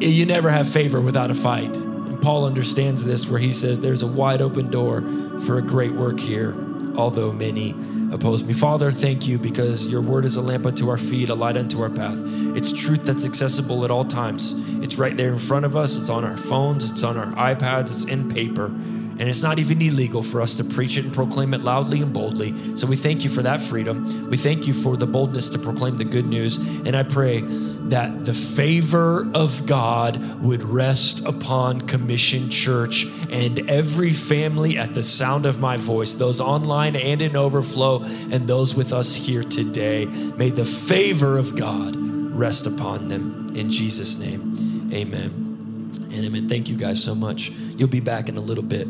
You 0.00 0.26
never 0.26 0.50
have 0.50 0.68
favor 0.68 1.00
without 1.00 1.30
a 1.30 1.34
fight. 1.34 1.76
And 1.76 2.20
Paul 2.20 2.44
understands 2.44 3.04
this, 3.04 3.28
where 3.28 3.38
he 3.38 3.52
says, 3.52 3.80
There's 3.80 4.02
a 4.02 4.06
wide 4.06 4.42
open 4.42 4.70
door 4.70 5.02
for 5.46 5.58
a 5.58 5.62
great 5.62 5.92
work 5.92 6.18
here, 6.18 6.54
although 6.96 7.32
many 7.32 7.74
oppose 8.14 8.44
me. 8.44 8.52
Father, 8.54 8.90
thank 8.90 9.26
you 9.26 9.38
because 9.38 9.86
your 9.88 10.00
word 10.00 10.24
is 10.24 10.36
a 10.36 10.40
lamp 10.40 10.64
unto 10.64 10.88
our 10.88 10.96
feet, 10.96 11.28
a 11.28 11.34
light 11.34 11.56
unto 11.56 11.82
our 11.82 11.90
path. 11.90 12.16
It's 12.56 12.72
truth 12.72 13.04
that's 13.04 13.24
accessible 13.24 13.84
at 13.84 13.90
all 13.90 14.04
times. 14.04 14.54
It's 14.82 14.96
right 14.96 15.16
there 15.16 15.32
in 15.32 15.38
front 15.38 15.64
of 15.64 15.76
us, 15.76 15.98
it's 15.98 16.08
on 16.08 16.24
our 16.24 16.36
phones, 16.36 16.90
it's 16.90 17.02
on 17.02 17.16
our 17.16 17.54
iPads, 17.54 17.90
it's 17.90 18.04
in 18.04 18.30
paper. 18.30 18.66
And 18.66 19.22
it's 19.22 19.42
not 19.42 19.58
even 19.58 19.80
illegal 19.80 20.22
for 20.22 20.40
us 20.40 20.56
to 20.56 20.64
preach 20.64 20.96
it 20.96 21.04
and 21.04 21.14
proclaim 21.14 21.54
it 21.54 21.60
loudly 21.60 22.02
and 22.02 22.12
boldly. 22.12 22.76
So 22.76 22.86
we 22.86 22.96
thank 22.96 23.22
you 23.22 23.30
for 23.30 23.42
that 23.42 23.60
freedom. 23.60 24.28
We 24.28 24.36
thank 24.36 24.66
you 24.66 24.74
for 24.74 24.96
the 24.96 25.06
boldness 25.06 25.48
to 25.50 25.58
proclaim 25.58 25.98
the 25.98 26.04
good 26.04 26.26
news. 26.26 26.56
And 26.56 26.96
I 26.96 27.04
pray 27.04 27.42
that 27.90 28.24
the 28.24 28.34
favor 28.34 29.30
of 29.34 29.66
God 29.66 30.42
would 30.42 30.62
rest 30.62 31.24
upon 31.24 31.82
Commission 31.82 32.50
Church 32.50 33.06
and 33.30 33.68
every 33.70 34.10
family 34.10 34.78
at 34.78 34.94
the 34.94 35.02
sound 35.02 35.44
of 35.44 35.60
my 35.60 35.76
voice, 35.76 36.14
those 36.14 36.40
online 36.40 36.96
and 36.96 37.20
in 37.20 37.36
overflow, 37.36 38.02
and 38.02 38.48
those 38.48 38.74
with 38.74 38.92
us 38.92 39.14
here 39.14 39.42
today. 39.42 40.06
May 40.06 40.50
the 40.50 40.64
favor 40.64 41.36
of 41.36 41.56
God 41.56 41.96
rest 41.96 42.66
upon 42.66 43.08
them. 43.08 43.54
In 43.54 43.70
Jesus' 43.70 44.18
name, 44.18 44.90
amen. 44.92 45.90
And 46.12 46.24
amen. 46.24 46.48
Thank 46.48 46.68
you 46.68 46.76
guys 46.76 47.02
so 47.02 47.14
much. 47.14 47.50
You'll 47.50 47.88
be 47.88 48.00
back 48.00 48.28
in 48.28 48.36
a 48.36 48.40
little 48.40 48.64
bit 48.64 48.86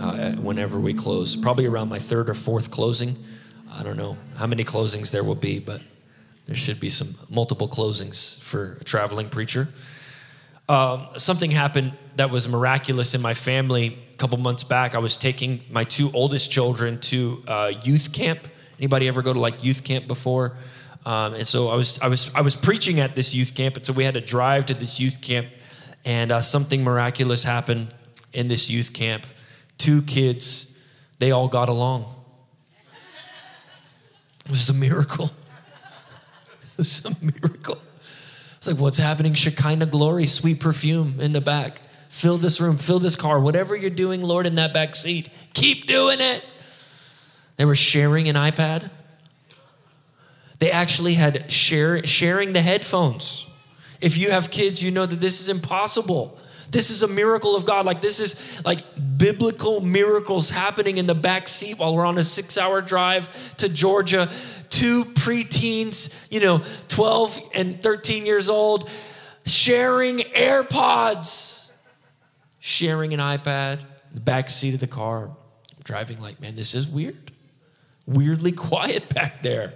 uh, 0.00 0.32
whenever 0.32 0.78
we 0.78 0.94
close, 0.94 1.34
probably 1.34 1.66
around 1.66 1.88
my 1.88 1.98
third 1.98 2.28
or 2.28 2.34
fourth 2.34 2.70
closing. 2.70 3.16
I 3.70 3.82
don't 3.82 3.96
know 3.96 4.16
how 4.36 4.46
many 4.46 4.64
closings 4.64 5.10
there 5.10 5.24
will 5.24 5.34
be, 5.34 5.58
but 5.58 5.80
there 6.48 6.56
should 6.56 6.80
be 6.80 6.88
some 6.88 7.14
multiple 7.28 7.68
closings 7.68 8.40
for 8.40 8.78
a 8.80 8.84
traveling 8.84 9.28
preacher. 9.28 9.68
Um, 10.66 11.06
something 11.16 11.50
happened 11.50 11.92
that 12.16 12.30
was 12.30 12.48
miraculous 12.48 13.14
in 13.14 13.20
my 13.20 13.34
family 13.34 13.98
a 14.10 14.16
couple 14.16 14.38
months 14.38 14.64
back. 14.64 14.94
I 14.94 14.98
was 14.98 15.18
taking 15.18 15.60
my 15.70 15.84
two 15.84 16.10
oldest 16.12 16.50
children 16.50 17.00
to 17.00 17.44
uh, 17.46 17.72
youth 17.82 18.14
camp. 18.14 18.40
Anybody 18.78 19.08
ever 19.08 19.20
go 19.20 19.34
to 19.34 19.38
like 19.38 19.62
youth 19.62 19.84
camp 19.84 20.08
before? 20.08 20.56
Um, 21.04 21.34
and 21.34 21.46
so 21.46 21.68
I 21.68 21.76
was, 21.76 22.00
I 22.00 22.08
was, 22.08 22.30
I 22.34 22.40
was 22.40 22.56
preaching 22.56 22.98
at 22.98 23.14
this 23.14 23.34
youth 23.34 23.54
camp, 23.54 23.76
and 23.76 23.84
so 23.84 23.92
we 23.92 24.04
had 24.04 24.14
to 24.14 24.20
drive 24.22 24.66
to 24.66 24.74
this 24.74 24.98
youth 24.98 25.20
camp, 25.20 25.48
and 26.06 26.32
uh, 26.32 26.40
something 26.40 26.82
miraculous 26.82 27.44
happened 27.44 27.94
in 28.32 28.48
this 28.48 28.70
youth 28.70 28.94
camp. 28.94 29.26
Two 29.76 30.00
kids, 30.02 30.76
they 31.18 31.30
all 31.30 31.48
got 31.48 31.68
along. 31.68 32.06
It 34.46 34.50
was 34.50 34.70
a 34.70 34.74
miracle. 34.74 35.30
Was 36.78 37.04
a 37.04 37.10
miracle. 37.20 37.78
It's 38.56 38.66
like, 38.66 38.78
what's 38.78 38.98
happening? 38.98 39.34
Shekinah 39.34 39.86
glory, 39.86 40.26
sweet 40.26 40.60
perfume 40.60 41.20
in 41.20 41.32
the 41.32 41.40
back. 41.40 41.80
Fill 42.08 42.38
this 42.38 42.60
room, 42.60 42.76
fill 42.76 42.98
this 42.98 43.16
car, 43.16 43.38
whatever 43.40 43.76
you're 43.76 43.90
doing, 43.90 44.22
Lord, 44.22 44.46
in 44.46 44.54
that 44.54 44.72
back 44.72 44.94
seat, 44.94 45.28
keep 45.52 45.86
doing 45.86 46.20
it. 46.20 46.44
They 47.56 47.64
were 47.64 47.74
sharing 47.74 48.28
an 48.28 48.36
iPad. 48.36 48.90
They 50.58 50.70
actually 50.70 51.14
had 51.14 51.50
share, 51.52 52.04
sharing 52.04 52.52
the 52.52 52.62
headphones. 52.62 53.46
If 54.00 54.16
you 54.16 54.30
have 54.30 54.50
kids, 54.50 54.82
you 54.82 54.90
know 54.90 55.06
that 55.06 55.20
this 55.20 55.40
is 55.40 55.48
impossible. 55.48 56.38
This 56.70 56.90
is 56.90 57.02
a 57.02 57.08
miracle 57.08 57.56
of 57.56 57.64
God. 57.64 57.86
Like 57.86 58.00
this 58.00 58.20
is 58.20 58.62
like 58.64 58.80
biblical 59.16 59.80
miracles 59.80 60.50
happening 60.50 60.98
in 60.98 61.06
the 61.06 61.14
back 61.14 61.48
seat 61.48 61.78
while 61.78 61.94
we're 61.94 62.04
on 62.04 62.18
a 62.18 62.22
six 62.22 62.58
hour 62.58 62.80
drive 62.80 63.56
to 63.56 63.68
Georgia. 63.68 64.28
Two 64.68 65.06
preteens, 65.06 66.14
you 66.30 66.40
know, 66.40 66.62
12 66.88 67.40
and 67.54 67.82
13 67.82 68.26
years 68.26 68.50
old, 68.50 68.90
sharing 69.46 70.18
AirPods, 70.18 71.70
sharing 72.58 73.14
an 73.14 73.20
iPad, 73.20 73.82
the 74.12 74.20
back 74.20 74.50
seat 74.50 74.74
of 74.74 74.80
the 74.80 74.86
car. 74.86 75.30
Driving 75.84 76.20
like, 76.20 76.38
man, 76.38 76.54
this 76.54 76.74
is 76.74 76.86
weird. 76.86 77.32
Weirdly 78.06 78.52
quiet 78.52 79.08
back 79.14 79.42
there. 79.42 79.72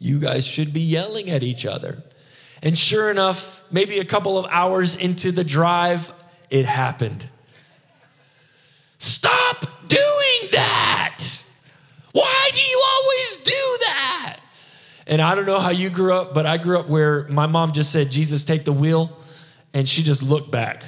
You 0.00 0.18
guys 0.18 0.44
should 0.44 0.72
be 0.72 0.80
yelling 0.80 1.30
at 1.30 1.44
each 1.44 1.64
other. 1.64 2.02
And 2.62 2.76
sure 2.76 3.10
enough, 3.10 3.62
maybe 3.70 3.98
a 3.98 4.04
couple 4.04 4.38
of 4.38 4.46
hours 4.50 4.96
into 4.96 5.30
the 5.30 5.44
drive, 5.44 6.10
it 6.50 6.66
happened. 6.66 7.28
Stop 8.98 9.88
doing 9.88 10.50
that. 10.52 11.44
Why 12.12 12.50
do 12.52 12.60
you 12.60 12.82
always 12.84 13.36
do 13.38 13.76
that? 13.80 14.40
And 15.06 15.22
I 15.22 15.34
don't 15.34 15.46
know 15.46 15.60
how 15.60 15.70
you 15.70 15.90
grew 15.90 16.14
up, 16.14 16.34
but 16.34 16.46
I 16.46 16.56
grew 16.56 16.78
up 16.78 16.88
where 16.88 17.28
my 17.28 17.46
mom 17.46 17.72
just 17.72 17.92
said, 17.92 18.10
Jesus, 18.10 18.42
take 18.42 18.64
the 18.64 18.72
wheel. 18.72 19.16
And 19.74 19.88
she 19.88 20.02
just 20.02 20.22
looked 20.22 20.50
back 20.50 20.84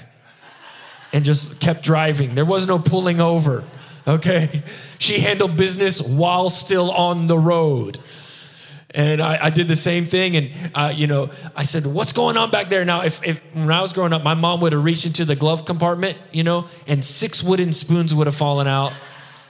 and 1.12 1.24
just 1.24 1.60
kept 1.60 1.82
driving. 1.82 2.34
There 2.34 2.44
was 2.44 2.66
no 2.66 2.78
pulling 2.78 3.20
over, 3.20 3.64
okay? 4.06 4.62
She 4.98 5.20
handled 5.20 5.56
business 5.56 6.00
while 6.00 6.50
still 6.50 6.90
on 6.90 7.26
the 7.26 7.38
road. 7.38 7.98
And 8.94 9.20
I, 9.20 9.38
I, 9.46 9.50
did 9.50 9.68
the 9.68 9.76
same 9.76 10.06
thing. 10.06 10.34
And, 10.36 10.50
uh, 10.74 10.92
you 10.94 11.06
know, 11.06 11.28
I 11.54 11.62
said, 11.64 11.86
What's 11.86 12.12
going 12.12 12.38
on 12.38 12.50
back 12.50 12.70
there? 12.70 12.86
Now, 12.86 13.02
if, 13.02 13.24
if 13.26 13.40
when 13.52 13.70
I 13.70 13.82
was 13.82 13.92
growing 13.92 14.14
up, 14.14 14.22
my 14.22 14.32
mom 14.32 14.62
would 14.62 14.72
have 14.72 14.82
reached 14.82 15.04
into 15.04 15.26
the 15.26 15.36
glove 15.36 15.66
compartment, 15.66 16.16
you 16.32 16.42
know, 16.42 16.66
and 16.86 17.04
six 17.04 17.42
wooden 17.42 17.74
spoons 17.74 18.14
would 18.14 18.26
have 18.26 18.36
fallen 18.36 18.66
out. 18.66 18.92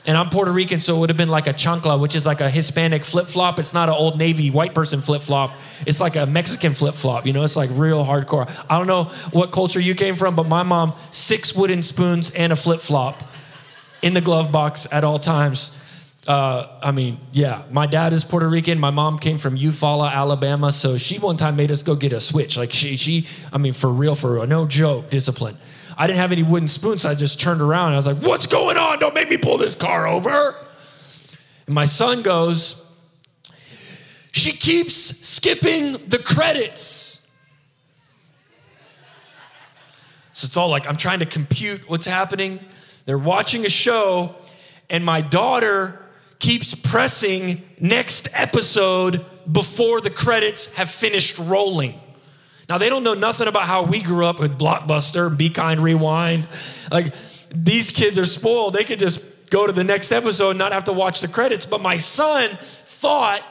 And 0.09 0.17
I'm 0.17 0.31
Puerto 0.31 0.51
Rican, 0.51 0.81
so 0.81 0.97
it 0.97 1.01
would 1.01 1.11
have 1.11 1.19
been 1.19 1.29
like 1.29 1.47
a 1.47 1.53
chancla, 1.53 2.01
which 2.01 2.17
is 2.17 2.25
like 2.25 2.41
a 2.41 2.49
Hispanic 2.49 3.05
flip 3.05 3.27
flop. 3.27 3.59
It's 3.59 3.75
not 3.75 3.91
an 3.91 3.95
old 3.95 4.17
Navy 4.17 4.51
white 4.51 4.75
person 4.75 5.03
flip 5.03 5.21
flop. 5.21 5.53
It's 5.87 6.01
like 6.01 6.17
a 6.17 6.25
Mexican 6.25 6.73
flip 6.73 6.95
flop. 6.95 7.27
You 7.27 7.35
know, 7.35 7.45
it's 7.45 7.57
like 7.57 7.69
real 7.75 8.07
hardcore. 8.07 8.51
I 8.71 8.79
don't 8.79 8.87
know 8.87 9.05
what 9.33 9.53
culture 9.53 9.81
you 9.81 9.95
came 9.95 10.17
from, 10.17 10.35
but 10.35 10.49
my 10.49 10.63
mom, 10.63 10.95
six 11.11 11.55
wooden 11.55 11.83
spoons 11.83 12.31
and 12.31 12.53
a 12.55 12.57
flip 12.57 12.81
flop 12.81 13.23
in 14.01 14.15
the 14.15 14.23
glove 14.23 14.51
box 14.51 14.89
at 14.91 15.05
all 15.05 15.19
times. 15.19 15.73
Uh, 16.29 16.79
I 16.83 16.91
mean, 16.91 17.19
yeah, 17.33 17.63
my 17.71 17.87
dad 17.87 18.13
is 18.13 18.23
Puerto 18.23 18.47
Rican. 18.47 18.79
My 18.79 18.91
mom 18.91 19.19
came 19.19 19.39
from 19.39 19.57
Eufaula, 19.57 20.13
Alabama. 20.13 20.71
So 20.73 20.99
she 20.99 21.19
one 21.19 21.39
time 21.39 21.57
made 21.57 21.71
us 21.71 21.83
go 21.83 21.95
get 21.95 22.13
a 22.13 22.21
switch. 22.21 22.59
Like 22.59 22.71
she, 22.71 22.97
she, 22.97 23.27
I 23.51 23.57
mean, 23.57 23.73
for 23.73 23.89
real, 23.89 24.15
for 24.15 24.35
real, 24.35 24.47
no 24.47 24.67
joke, 24.67 25.09
discipline. 25.09 25.57
I 25.97 26.07
didn't 26.07 26.19
have 26.19 26.31
any 26.31 26.43
wooden 26.43 26.69
spoons, 26.69 27.03
so 27.03 27.11
I 27.11 27.15
just 27.15 27.41
turned 27.41 27.63
around 27.63 27.95
I 27.95 27.97
was 27.97 28.07
like, 28.07 28.19
"What's 28.19 28.47
going 28.47 28.77
on? 28.77 28.99
Don't 28.99 29.15
make 29.15 29.31
me 29.31 29.39
pull 29.39 29.57
this 29.57 29.75
car 29.75 30.07
over." 30.07 30.55
And 31.67 31.75
my 31.75 31.87
son 31.87 32.23
goes, 32.23 32.81
"She 34.31 34.53
keeps 34.53 34.95
skipping 34.95 35.93
the 36.09 36.19
credits." 36.19 37.27
So 40.33 40.45
it's 40.45 40.57
all 40.59 40.69
like 40.69 40.87
I'm 40.87 40.97
trying 40.97 41.21
to 41.21 41.27
compute 41.27 41.89
what's 41.89 42.07
happening. 42.07 42.61
They're 43.07 43.19
watching 43.19 43.65
a 43.65 43.71
show, 43.71 44.37
and 44.91 45.05
my 45.05 45.23
daughter 45.23 46.05
keeps 46.39 46.75
pressing 46.75 47.63
next 47.81 48.29
episode 48.33 49.25
before 49.51 50.01
the 50.01 50.11
credits 50.11 50.73
have 50.75 50.91
finished 50.91 51.39
rolling. 51.39 51.99
Now, 52.69 52.79
they 52.79 52.91
don't 52.91 53.03
know 53.03 53.15
nothing 53.15 53.49
about 53.49 53.63
how 53.63 53.85
we 53.85 54.03
grew 54.03 54.27
up 54.27 54.39
with 54.39 54.59
Blockbuster, 54.59 55.35
Be 55.35 55.49
Kind 55.49 55.81
Rewind. 55.81 56.47
Like, 56.93 57.15
these 57.51 57.91
kids 57.91 58.19
are 58.19 58.27
spoiled. 58.27 58.75
They 58.75 58.85
could 58.85 58.99
just 58.99 59.23
go 59.51 59.67
to 59.67 59.73
the 59.73 59.85
next 59.85 60.13
episode 60.13 60.51
and 60.51 60.59
not 60.59 60.73
have 60.73 60.85
to 60.85 60.93
watch 60.93 61.21
the 61.23 61.29
credits. 61.29 61.65
But 61.65 61.81
my 61.81 61.97
son 61.97 62.51
thought 62.61 63.43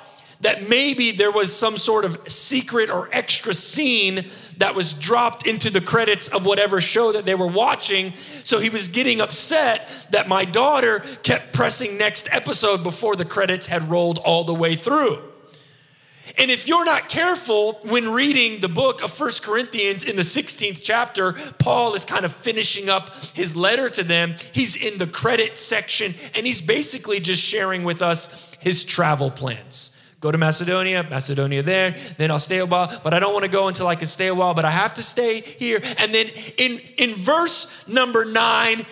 that 0.41 0.69
maybe 0.69 1.11
there 1.11 1.31
was 1.31 1.55
some 1.55 1.77
sort 1.77 2.05
of 2.05 2.19
secret 2.31 2.89
or 2.89 3.09
extra 3.11 3.53
scene 3.53 4.25
that 4.57 4.75
was 4.75 4.93
dropped 4.93 5.47
into 5.47 5.69
the 5.69 5.81
credits 5.81 6.27
of 6.27 6.45
whatever 6.45 6.81
show 6.81 7.11
that 7.11 7.25
they 7.25 7.35
were 7.35 7.47
watching. 7.47 8.13
So 8.43 8.59
he 8.59 8.69
was 8.69 8.87
getting 8.87 9.21
upset 9.21 9.89
that 10.11 10.27
my 10.27 10.45
daughter 10.45 10.99
kept 11.23 11.53
pressing 11.53 11.97
next 11.97 12.27
episode 12.31 12.83
before 12.83 13.15
the 13.15 13.25
credits 13.25 13.67
had 13.67 13.89
rolled 13.89 14.19
all 14.19 14.43
the 14.43 14.53
way 14.53 14.75
through. 14.75 15.21
And 16.39 16.51
if 16.51 16.67
you're 16.67 16.85
not 16.85 17.09
careful 17.09 17.79
when 17.83 18.11
reading 18.11 18.59
the 18.59 18.69
book 18.69 19.03
of 19.03 19.11
First 19.11 19.43
Corinthians 19.43 20.03
in 20.03 20.15
the 20.17 20.21
16th 20.21 20.81
chapter, 20.83 21.33
Paul 21.57 21.95
is 21.95 22.05
kind 22.05 22.25
of 22.25 22.31
finishing 22.31 22.89
up 22.89 23.15
his 23.33 23.55
letter 23.55 23.89
to 23.89 24.03
them. 24.03 24.35
He's 24.51 24.75
in 24.75 24.99
the 24.99 25.07
credit 25.07 25.57
section 25.57 26.13
and 26.35 26.45
he's 26.45 26.61
basically 26.61 27.19
just 27.19 27.41
sharing 27.41 27.83
with 27.83 28.03
us 28.03 28.51
his 28.59 28.83
travel 28.83 29.31
plans 29.31 29.91
go 30.19 30.31
to 30.31 30.37
Macedonia, 30.37 31.03
Macedonia 31.03 31.61
there, 31.61 31.95
then 32.17 32.31
I'll 32.31 32.39
stay 32.39 32.57
a 32.57 32.65
while, 32.65 32.99
but 33.03 33.13
I 33.13 33.19
don't 33.19 33.33
want 33.33 33.45
to 33.45 33.51
go 33.51 33.67
until 33.67 33.87
I 33.87 33.95
can 33.95 34.07
stay 34.07 34.27
a 34.27 34.35
while, 34.35 34.53
but 34.53 34.65
I 34.65 34.71
have 34.71 34.93
to 34.95 35.03
stay 35.03 35.41
here. 35.41 35.79
And 35.97 36.13
then 36.13 36.27
in, 36.57 36.79
in 36.97 37.15
verse 37.15 37.87
number 37.87 38.25
nine, 38.25 38.85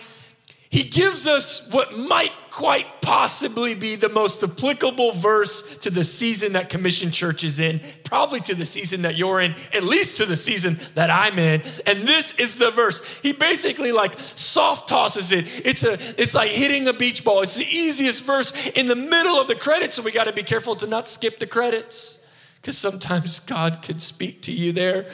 he 0.70 0.82
gives 0.82 1.26
us 1.26 1.68
what 1.72 1.96
might 1.96 2.32
quite 2.56 3.02
possibly 3.02 3.74
be 3.74 3.96
the 3.96 4.08
most 4.08 4.42
applicable 4.42 5.12
verse 5.12 5.76
to 5.76 5.90
the 5.90 6.02
season 6.02 6.54
that 6.54 6.70
Commission 6.70 7.10
Church 7.10 7.44
is 7.44 7.60
in, 7.60 7.78
probably 8.02 8.40
to 8.40 8.54
the 8.54 8.64
season 8.64 9.02
that 9.02 9.14
you're 9.14 9.42
in, 9.42 9.54
at 9.74 9.82
least 9.82 10.16
to 10.16 10.24
the 10.24 10.36
season 10.36 10.78
that 10.94 11.10
I'm 11.10 11.38
in. 11.38 11.60
And 11.84 12.08
this 12.08 12.32
is 12.38 12.54
the 12.54 12.70
verse. 12.70 13.06
He 13.18 13.34
basically 13.34 13.92
like 13.92 14.18
soft 14.18 14.88
tosses 14.88 15.32
it. 15.32 15.44
It's 15.66 15.84
a 15.84 15.98
it's 16.18 16.34
like 16.34 16.50
hitting 16.50 16.88
a 16.88 16.94
beach 16.94 17.24
ball. 17.24 17.42
It's 17.42 17.56
the 17.56 17.66
easiest 17.66 18.24
verse 18.24 18.54
in 18.70 18.86
the 18.86 18.96
middle 18.96 19.38
of 19.38 19.48
the 19.48 19.54
credits, 19.54 19.96
so 19.96 20.02
we 20.02 20.10
got 20.10 20.24
to 20.24 20.32
be 20.32 20.42
careful 20.42 20.74
to 20.76 20.86
not 20.86 21.06
skip 21.08 21.38
the 21.38 21.46
credits 21.46 22.20
because 22.62 22.78
sometimes 22.78 23.38
God 23.38 23.82
could 23.82 24.00
speak 24.00 24.40
to 24.42 24.52
you 24.52 24.72
there. 24.72 25.10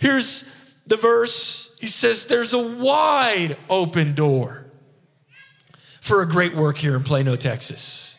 Here's 0.00 0.52
the 0.86 0.98
verse. 0.98 1.78
He 1.80 1.86
says 1.86 2.26
there's 2.26 2.52
a 2.52 2.62
wide 2.62 3.56
open 3.70 4.14
door 4.14 4.63
for 6.04 6.20
a 6.20 6.28
great 6.28 6.54
work 6.54 6.76
here 6.76 6.94
in 6.94 7.02
Plano, 7.02 7.34
Texas. 7.34 8.18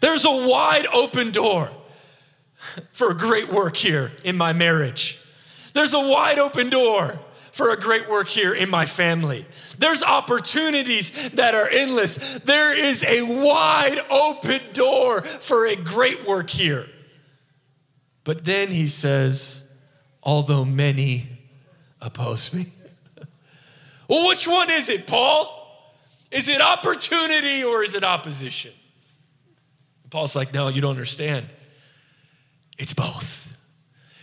There's 0.00 0.24
a 0.24 0.48
wide 0.48 0.86
open 0.86 1.30
door 1.30 1.68
for 2.90 3.10
a 3.10 3.14
great 3.14 3.52
work 3.52 3.76
here 3.76 4.12
in 4.24 4.34
my 4.38 4.54
marriage. 4.54 5.20
There's 5.74 5.92
a 5.92 6.00
wide 6.00 6.38
open 6.38 6.70
door 6.70 7.18
for 7.52 7.68
a 7.68 7.76
great 7.76 8.08
work 8.08 8.28
here 8.28 8.54
in 8.54 8.70
my 8.70 8.86
family. 8.86 9.44
There's 9.76 10.02
opportunities 10.02 11.10
that 11.32 11.54
are 11.54 11.68
endless. 11.68 12.38
There 12.38 12.74
is 12.74 13.04
a 13.04 13.20
wide 13.20 14.00
open 14.10 14.62
door 14.72 15.20
for 15.20 15.66
a 15.66 15.76
great 15.76 16.26
work 16.26 16.48
here. 16.48 16.86
But 18.24 18.46
then 18.46 18.70
he 18.70 18.88
says, 18.88 19.64
although 20.22 20.64
many 20.64 21.26
oppose 22.00 22.54
me. 22.54 22.68
well, 24.08 24.26
which 24.28 24.48
one 24.48 24.70
is 24.70 24.88
it, 24.88 25.06
Paul? 25.06 25.60
Is 26.34 26.48
it 26.48 26.60
opportunity 26.60 27.62
or 27.62 27.84
is 27.84 27.94
it 27.94 28.02
opposition? 28.02 28.72
Paul's 30.10 30.34
like, 30.34 30.52
no, 30.52 30.68
you 30.68 30.80
don't 30.80 30.90
understand. 30.90 31.46
It's 32.76 32.92
both. 32.92 33.56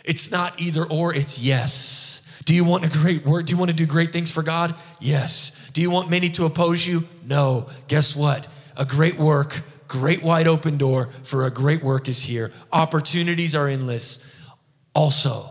It's 0.04 0.30
not 0.30 0.60
either 0.60 0.84
or, 0.84 1.14
it's 1.16 1.40
yes. 1.40 2.22
Do 2.44 2.54
you 2.54 2.66
want 2.66 2.86
a 2.86 2.90
great 2.90 3.26
work? 3.26 3.46
Do 3.46 3.52
you 3.52 3.58
want 3.58 3.70
to 3.70 3.76
do 3.76 3.86
great 3.86 4.12
things 4.12 4.30
for 4.30 4.44
God? 4.44 4.76
Yes. 5.00 5.70
Do 5.74 5.80
you 5.80 5.90
want 5.90 6.10
many 6.10 6.30
to 6.32 6.46
oppose 6.46 6.86
you? 6.86 7.04
No. 7.26 7.68
Guess 7.88 8.16
what? 8.16 8.48
A 8.76 8.84
great 8.84 9.18
work, 9.18 9.62
great 9.88 10.22
wide 10.22 10.48
open 10.48 10.78
door 10.78 11.10
for 11.24 11.46
a 11.46 11.52
great 11.52 11.84
work 11.84 12.10
is 12.10 12.24
here. 12.24 12.52
Opportunities 12.74 13.56
are 13.56 13.68
endless. 13.68 14.20
Also, 14.94 15.50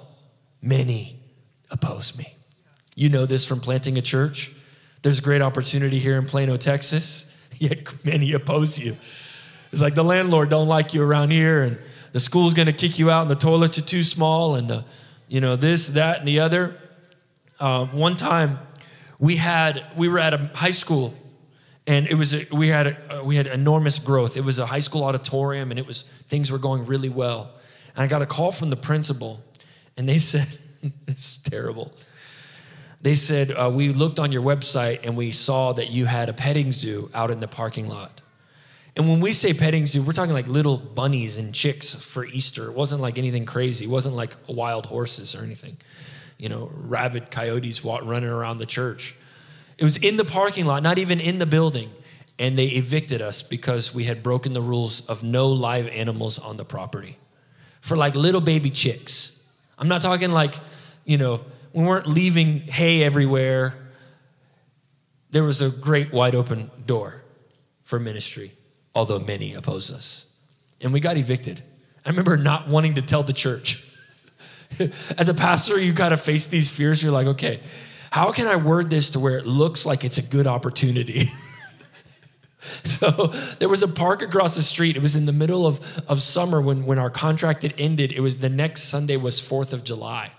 many 0.60 1.20
oppose 1.70 2.18
me. 2.18 2.34
You 2.96 3.08
know 3.08 3.24
this 3.24 3.46
from 3.46 3.60
planting 3.60 3.96
a 3.96 4.02
church. 4.02 4.52
There's 5.02 5.18
a 5.18 5.22
great 5.22 5.40
opportunity 5.40 5.98
here 5.98 6.18
in 6.18 6.26
Plano, 6.26 6.56
Texas, 6.56 7.34
yet 7.58 8.04
many 8.04 8.32
oppose 8.32 8.78
you. 8.78 8.96
It's 9.72 9.80
like 9.80 9.94
the 9.94 10.04
landlord 10.04 10.50
don't 10.50 10.68
like 10.68 10.92
you 10.92 11.02
around 11.02 11.30
here, 11.30 11.62
and 11.62 11.78
the 12.12 12.20
school's 12.20 12.54
going 12.54 12.66
to 12.66 12.72
kick 12.72 12.98
you 12.98 13.10
out, 13.10 13.22
and 13.22 13.30
the 13.30 13.36
toilets 13.36 13.78
are 13.78 13.82
too 13.82 14.02
small, 14.02 14.56
and 14.56 14.68
the, 14.68 14.84
you 15.28 15.40
know 15.40 15.56
this, 15.56 15.88
that, 15.88 16.18
and 16.18 16.28
the 16.28 16.40
other. 16.40 16.76
Um, 17.60 17.96
one 17.96 18.16
time, 18.16 18.58
we 19.18 19.36
had 19.36 19.84
we 19.96 20.08
were 20.08 20.18
at 20.18 20.34
a 20.34 20.50
high 20.54 20.72
school, 20.72 21.14
and 21.86 22.06
it 22.06 22.14
was 22.14 22.34
a, 22.34 22.46
we 22.52 22.68
had 22.68 22.86
a, 22.88 23.22
we 23.24 23.36
had 23.36 23.46
enormous 23.46 23.98
growth. 23.98 24.36
It 24.36 24.44
was 24.44 24.58
a 24.58 24.66
high 24.66 24.80
school 24.80 25.04
auditorium, 25.04 25.70
and 25.70 25.78
it 25.78 25.86
was 25.86 26.02
things 26.28 26.50
were 26.50 26.58
going 26.58 26.84
really 26.84 27.08
well. 27.08 27.52
And 27.94 28.02
I 28.02 28.06
got 28.06 28.22
a 28.22 28.26
call 28.26 28.50
from 28.52 28.70
the 28.70 28.76
principal, 28.76 29.40
and 29.96 30.08
they 30.08 30.18
said, 30.32 30.58
"It's 31.06 31.38
terrible." 31.38 31.94
They 33.00 33.14
said, 33.14 33.50
uh, 33.52 33.70
We 33.72 33.90
looked 33.90 34.18
on 34.18 34.32
your 34.32 34.42
website 34.42 35.00
and 35.04 35.16
we 35.16 35.30
saw 35.30 35.72
that 35.72 35.90
you 35.90 36.06
had 36.06 36.28
a 36.28 36.32
petting 36.32 36.72
zoo 36.72 37.10
out 37.14 37.30
in 37.30 37.40
the 37.40 37.48
parking 37.48 37.88
lot. 37.88 38.20
And 38.96 39.08
when 39.08 39.20
we 39.20 39.32
say 39.32 39.54
petting 39.54 39.86
zoo, 39.86 40.02
we're 40.02 40.12
talking 40.12 40.34
like 40.34 40.48
little 40.48 40.76
bunnies 40.76 41.38
and 41.38 41.54
chicks 41.54 41.94
for 41.94 42.24
Easter. 42.26 42.66
It 42.66 42.74
wasn't 42.74 43.00
like 43.00 43.18
anything 43.18 43.46
crazy. 43.46 43.84
It 43.84 43.90
wasn't 43.90 44.16
like 44.16 44.36
wild 44.46 44.86
horses 44.86 45.34
or 45.34 45.42
anything, 45.42 45.76
you 46.38 46.48
know, 46.48 46.70
rabid 46.74 47.30
coyotes 47.30 47.84
running 47.84 48.28
around 48.28 48.58
the 48.58 48.66
church. 48.66 49.14
It 49.78 49.84
was 49.84 49.96
in 49.96 50.16
the 50.16 50.24
parking 50.24 50.66
lot, 50.66 50.82
not 50.82 50.98
even 50.98 51.20
in 51.20 51.38
the 51.38 51.46
building. 51.46 51.90
And 52.38 52.58
they 52.58 52.66
evicted 52.66 53.20
us 53.20 53.42
because 53.42 53.94
we 53.94 54.04
had 54.04 54.22
broken 54.22 54.54
the 54.54 54.62
rules 54.62 55.06
of 55.06 55.22
no 55.22 55.48
live 55.48 55.86
animals 55.88 56.38
on 56.38 56.56
the 56.56 56.64
property 56.64 57.18
for 57.80 57.96
like 57.96 58.14
little 58.14 58.40
baby 58.40 58.70
chicks. 58.70 59.38
I'm 59.78 59.88
not 59.88 60.02
talking 60.02 60.32
like, 60.32 60.54
you 61.04 61.18
know, 61.18 61.40
we 61.72 61.84
weren't 61.84 62.06
leaving 62.06 62.60
hay 62.60 63.02
everywhere. 63.02 63.74
There 65.30 65.44
was 65.44 65.60
a 65.60 65.70
great 65.70 66.12
wide 66.12 66.34
open 66.34 66.70
door 66.86 67.22
for 67.84 68.00
ministry, 68.00 68.52
although 68.94 69.18
many 69.18 69.54
opposed 69.54 69.92
us. 69.92 70.26
And 70.80 70.92
we 70.92 71.00
got 71.00 71.16
evicted. 71.16 71.62
I 72.04 72.10
remember 72.10 72.36
not 72.36 72.68
wanting 72.68 72.94
to 72.94 73.02
tell 73.02 73.22
the 73.22 73.32
church. 73.32 73.86
As 75.18 75.28
a 75.28 75.34
pastor, 75.34 75.78
you 75.78 75.92
got 75.92 76.08
to 76.10 76.16
face 76.16 76.46
these 76.46 76.68
fears. 76.70 77.02
You're 77.02 77.12
like, 77.12 77.26
okay, 77.26 77.60
how 78.10 78.32
can 78.32 78.46
I 78.46 78.56
word 78.56 78.90
this 78.90 79.10
to 79.10 79.20
where 79.20 79.38
it 79.38 79.46
looks 79.46 79.86
like 79.86 80.04
it's 80.04 80.18
a 80.18 80.22
good 80.22 80.46
opportunity? 80.46 81.30
so 82.84 83.26
there 83.58 83.68
was 83.68 83.82
a 83.82 83.88
park 83.88 84.22
across 84.22 84.56
the 84.56 84.62
street. 84.62 84.96
It 84.96 85.02
was 85.02 85.14
in 85.14 85.26
the 85.26 85.32
middle 85.32 85.66
of, 85.66 85.80
of 86.08 86.22
summer 86.22 86.60
when, 86.60 86.86
when 86.86 86.98
our 86.98 87.10
contract 87.10 87.62
had 87.62 87.74
ended. 87.78 88.12
It 88.12 88.20
was 88.20 88.36
the 88.36 88.48
next 88.48 88.84
Sunday 88.84 89.16
was 89.16 89.40
4th 89.40 89.72
of 89.72 89.84
July. 89.84 90.32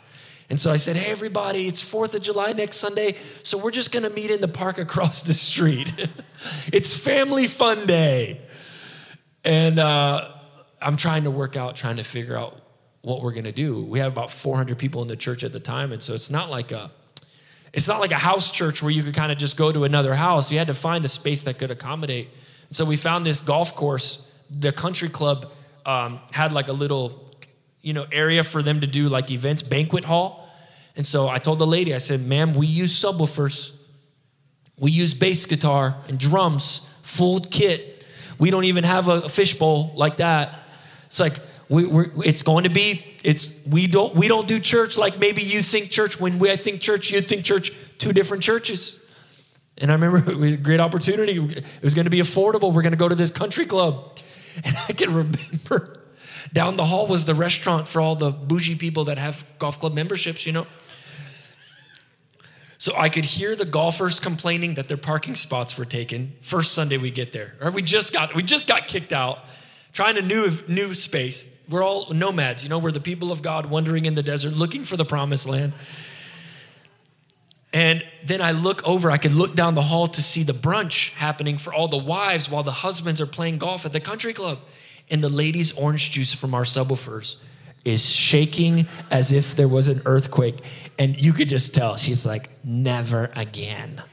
And 0.51 0.59
so 0.59 0.69
I 0.69 0.75
said, 0.75 0.97
Hey, 0.97 1.09
everybody, 1.09 1.69
it's 1.69 1.81
4th 1.81 2.13
of 2.13 2.21
July 2.21 2.51
next 2.51 2.75
Sunday, 2.75 3.15
so 3.41 3.57
we're 3.57 3.71
just 3.71 3.93
gonna 3.93 4.09
meet 4.09 4.29
in 4.29 4.41
the 4.41 4.49
park 4.49 4.79
across 4.79 5.23
the 5.23 5.33
street. 5.33 6.09
it's 6.73 6.93
family 6.93 7.47
fun 7.47 7.87
day. 7.87 8.41
And 9.45 9.79
uh, 9.79 10.27
I'm 10.81 10.97
trying 10.97 11.23
to 11.23 11.31
work 11.31 11.55
out, 11.55 11.77
trying 11.77 11.95
to 11.95 12.03
figure 12.03 12.35
out 12.37 12.61
what 12.99 13.21
we're 13.21 13.31
gonna 13.31 13.53
do. 13.53 13.81
We 13.85 13.99
have 13.99 14.11
about 14.11 14.29
400 14.29 14.77
people 14.77 15.01
in 15.01 15.07
the 15.07 15.15
church 15.15 15.45
at 15.45 15.53
the 15.53 15.59
time, 15.61 15.93
and 15.93 16.03
so 16.03 16.13
it's 16.13 16.29
not 16.29 16.49
like 16.49 16.73
a 16.73 16.91
it's 17.71 17.87
not 17.87 18.01
like 18.01 18.11
a 18.11 18.15
house 18.15 18.51
church 18.51 18.83
where 18.83 18.91
you 18.91 19.03
could 19.03 19.15
kind 19.15 19.31
of 19.31 19.37
just 19.37 19.55
go 19.55 19.71
to 19.71 19.85
another 19.85 20.15
house. 20.15 20.51
You 20.51 20.57
had 20.57 20.67
to 20.67 20.73
find 20.73 21.05
a 21.05 21.07
space 21.07 21.43
that 21.43 21.59
could 21.59 21.71
accommodate. 21.71 22.27
And 22.67 22.75
so 22.75 22.83
we 22.83 22.97
found 22.97 23.25
this 23.25 23.39
golf 23.39 23.73
course. 23.73 24.29
The 24.49 24.73
country 24.73 25.07
club 25.07 25.49
um, 25.85 26.19
had 26.31 26.51
like 26.51 26.67
a 26.67 26.73
little, 26.73 27.31
you 27.81 27.93
know, 27.93 28.05
area 28.11 28.43
for 28.43 28.61
them 28.61 28.81
to 28.81 28.87
do 28.87 29.07
like 29.07 29.31
events, 29.31 29.63
banquet 29.63 30.03
hall. 30.03 30.40
And 30.95 31.05
so 31.05 31.27
I 31.27 31.37
told 31.37 31.59
the 31.59 31.67
lady, 31.67 31.93
I 31.93 31.97
said, 31.97 32.25
ma'am, 32.25 32.53
we 32.53 32.67
use 32.67 32.99
subwoofers. 32.99 33.75
We 34.79 34.91
use 34.91 35.13
bass 35.13 35.45
guitar 35.45 35.95
and 36.07 36.19
drums, 36.19 36.81
full 37.01 37.39
kit. 37.39 38.05
We 38.39 38.49
don't 38.49 38.65
even 38.65 38.83
have 38.83 39.07
a 39.07 39.29
fishbowl 39.29 39.93
like 39.95 40.17
that. 40.17 40.59
It's 41.05 41.19
like, 41.19 41.37
we're 41.69 42.11
it's 42.25 42.43
going 42.43 42.65
to 42.65 42.69
be, 42.69 43.05
it's, 43.23 43.65
we 43.65 43.87
don't, 43.87 44.13
we 44.15 44.27
don't 44.27 44.47
do 44.47 44.59
church 44.59 44.97
like 44.97 45.19
maybe 45.19 45.41
you 45.41 45.61
think 45.61 45.89
church. 45.89 46.19
When 46.19 46.39
we, 46.39 46.51
I 46.51 46.57
think 46.57 46.81
church, 46.81 47.11
you 47.11 47.21
think 47.21 47.45
church, 47.45 47.71
two 47.97 48.11
different 48.11 48.43
churches. 48.43 49.01
And 49.77 49.89
I 49.89 49.93
remember 49.93 50.17
it 50.31 50.37
was 50.37 50.53
a 50.53 50.57
great 50.57 50.81
opportunity. 50.81 51.33
It 51.33 51.83
was 51.83 51.93
going 51.93 52.05
to 52.05 52.11
be 52.11 52.19
affordable. 52.19 52.73
We're 52.73 52.81
going 52.81 52.91
to 52.91 52.97
go 52.97 53.07
to 53.07 53.15
this 53.15 53.31
country 53.31 53.65
club. 53.65 54.19
And 54.65 54.75
I 54.89 54.91
can 54.91 55.13
remember 55.13 56.01
down 56.51 56.75
the 56.75 56.85
hall 56.85 57.07
was 57.07 57.23
the 57.25 57.33
restaurant 57.33 57.87
for 57.87 58.01
all 58.01 58.15
the 58.15 58.31
bougie 58.31 58.75
people 58.75 59.05
that 59.05 59.17
have 59.17 59.45
golf 59.59 59.79
club 59.79 59.93
memberships, 59.93 60.45
you 60.45 60.51
know. 60.51 60.67
So 62.81 62.95
I 62.97 63.09
could 63.09 63.25
hear 63.25 63.55
the 63.55 63.63
golfers 63.63 64.19
complaining 64.19 64.73
that 64.73 64.87
their 64.87 64.97
parking 64.97 65.35
spots 65.35 65.77
were 65.77 65.85
taken. 65.85 66.33
First 66.41 66.73
Sunday 66.73 66.97
we 66.97 67.11
get 67.11 67.31
there, 67.31 67.53
or 67.61 67.69
we 67.69 67.83
just 67.83 68.11
got 68.11 68.33
we 68.33 68.41
just 68.41 68.67
got 68.67 68.87
kicked 68.87 69.13
out, 69.13 69.37
trying 69.93 70.17
a 70.17 70.21
new 70.23 70.57
new 70.67 70.95
space. 70.95 71.47
We're 71.69 71.83
all 71.83 72.11
nomads, 72.11 72.63
you 72.63 72.69
know. 72.69 72.79
We're 72.79 72.91
the 72.91 72.99
people 72.99 73.31
of 73.31 73.43
God 73.43 73.67
wandering 73.67 74.05
in 74.05 74.15
the 74.15 74.23
desert, 74.23 74.53
looking 74.53 74.83
for 74.83 74.97
the 74.97 75.05
promised 75.05 75.47
land. 75.47 75.73
And 77.71 78.03
then 78.25 78.41
I 78.41 78.49
look 78.49 78.83
over, 78.83 79.11
I 79.11 79.17
could 79.19 79.35
look 79.35 79.53
down 79.53 79.75
the 79.75 79.83
hall 79.83 80.07
to 80.07 80.23
see 80.23 80.41
the 80.41 80.51
brunch 80.51 81.11
happening 81.11 81.59
for 81.59 81.71
all 81.71 81.87
the 81.87 81.99
wives 81.99 82.49
while 82.49 82.63
the 82.63 82.71
husbands 82.71 83.21
are 83.21 83.27
playing 83.27 83.59
golf 83.59 83.85
at 83.85 83.93
the 83.93 83.99
country 83.99 84.33
club. 84.33 84.57
And 85.07 85.23
the 85.23 85.29
ladies' 85.29 85.71
orange 85.73 86.09
juice 86.09 86.33
from 86.33 86.55
our 86.55 86.63
subwoofers 86.63 87.35
is 87.83 88.09
shaking 88.09 88.87
as 89.09 89.31
if 89.31 89.55
there 89.55 89.67
was 89.67 89.87
an 89.87 90.01
earthquake. 90.05 90.63
And 90.99 91.19
you 91.19 91.33
could 91.33 91.49
just 91.49 91.73
tell 91.73 91.97
she's 91.97 92.25
like, 92.25 92.49
never 92.63 93.31
again. 93.35 94.03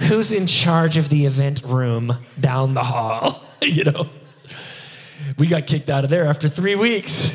Who's 0.00 0.32
in 0.32 0.46
charge 0.46 0.96
of 0.96 1.08
the 1.08 1.26
event 1.26 1.62
room 1.64 2.16
down 2.38 2.74
the 2.74 2.84
hall? 2.84 3.42
you 3.62 3.84
know? 3.84 4.08
We 5.36 5.46
got 5.46 5.66
kicked 5.66 5.90
out 5.90 6.04
of 6.04 6.10
there 6.10 6.26
after 6.26 6.48
three 6.48 6.76
weeks. 6.76 7.30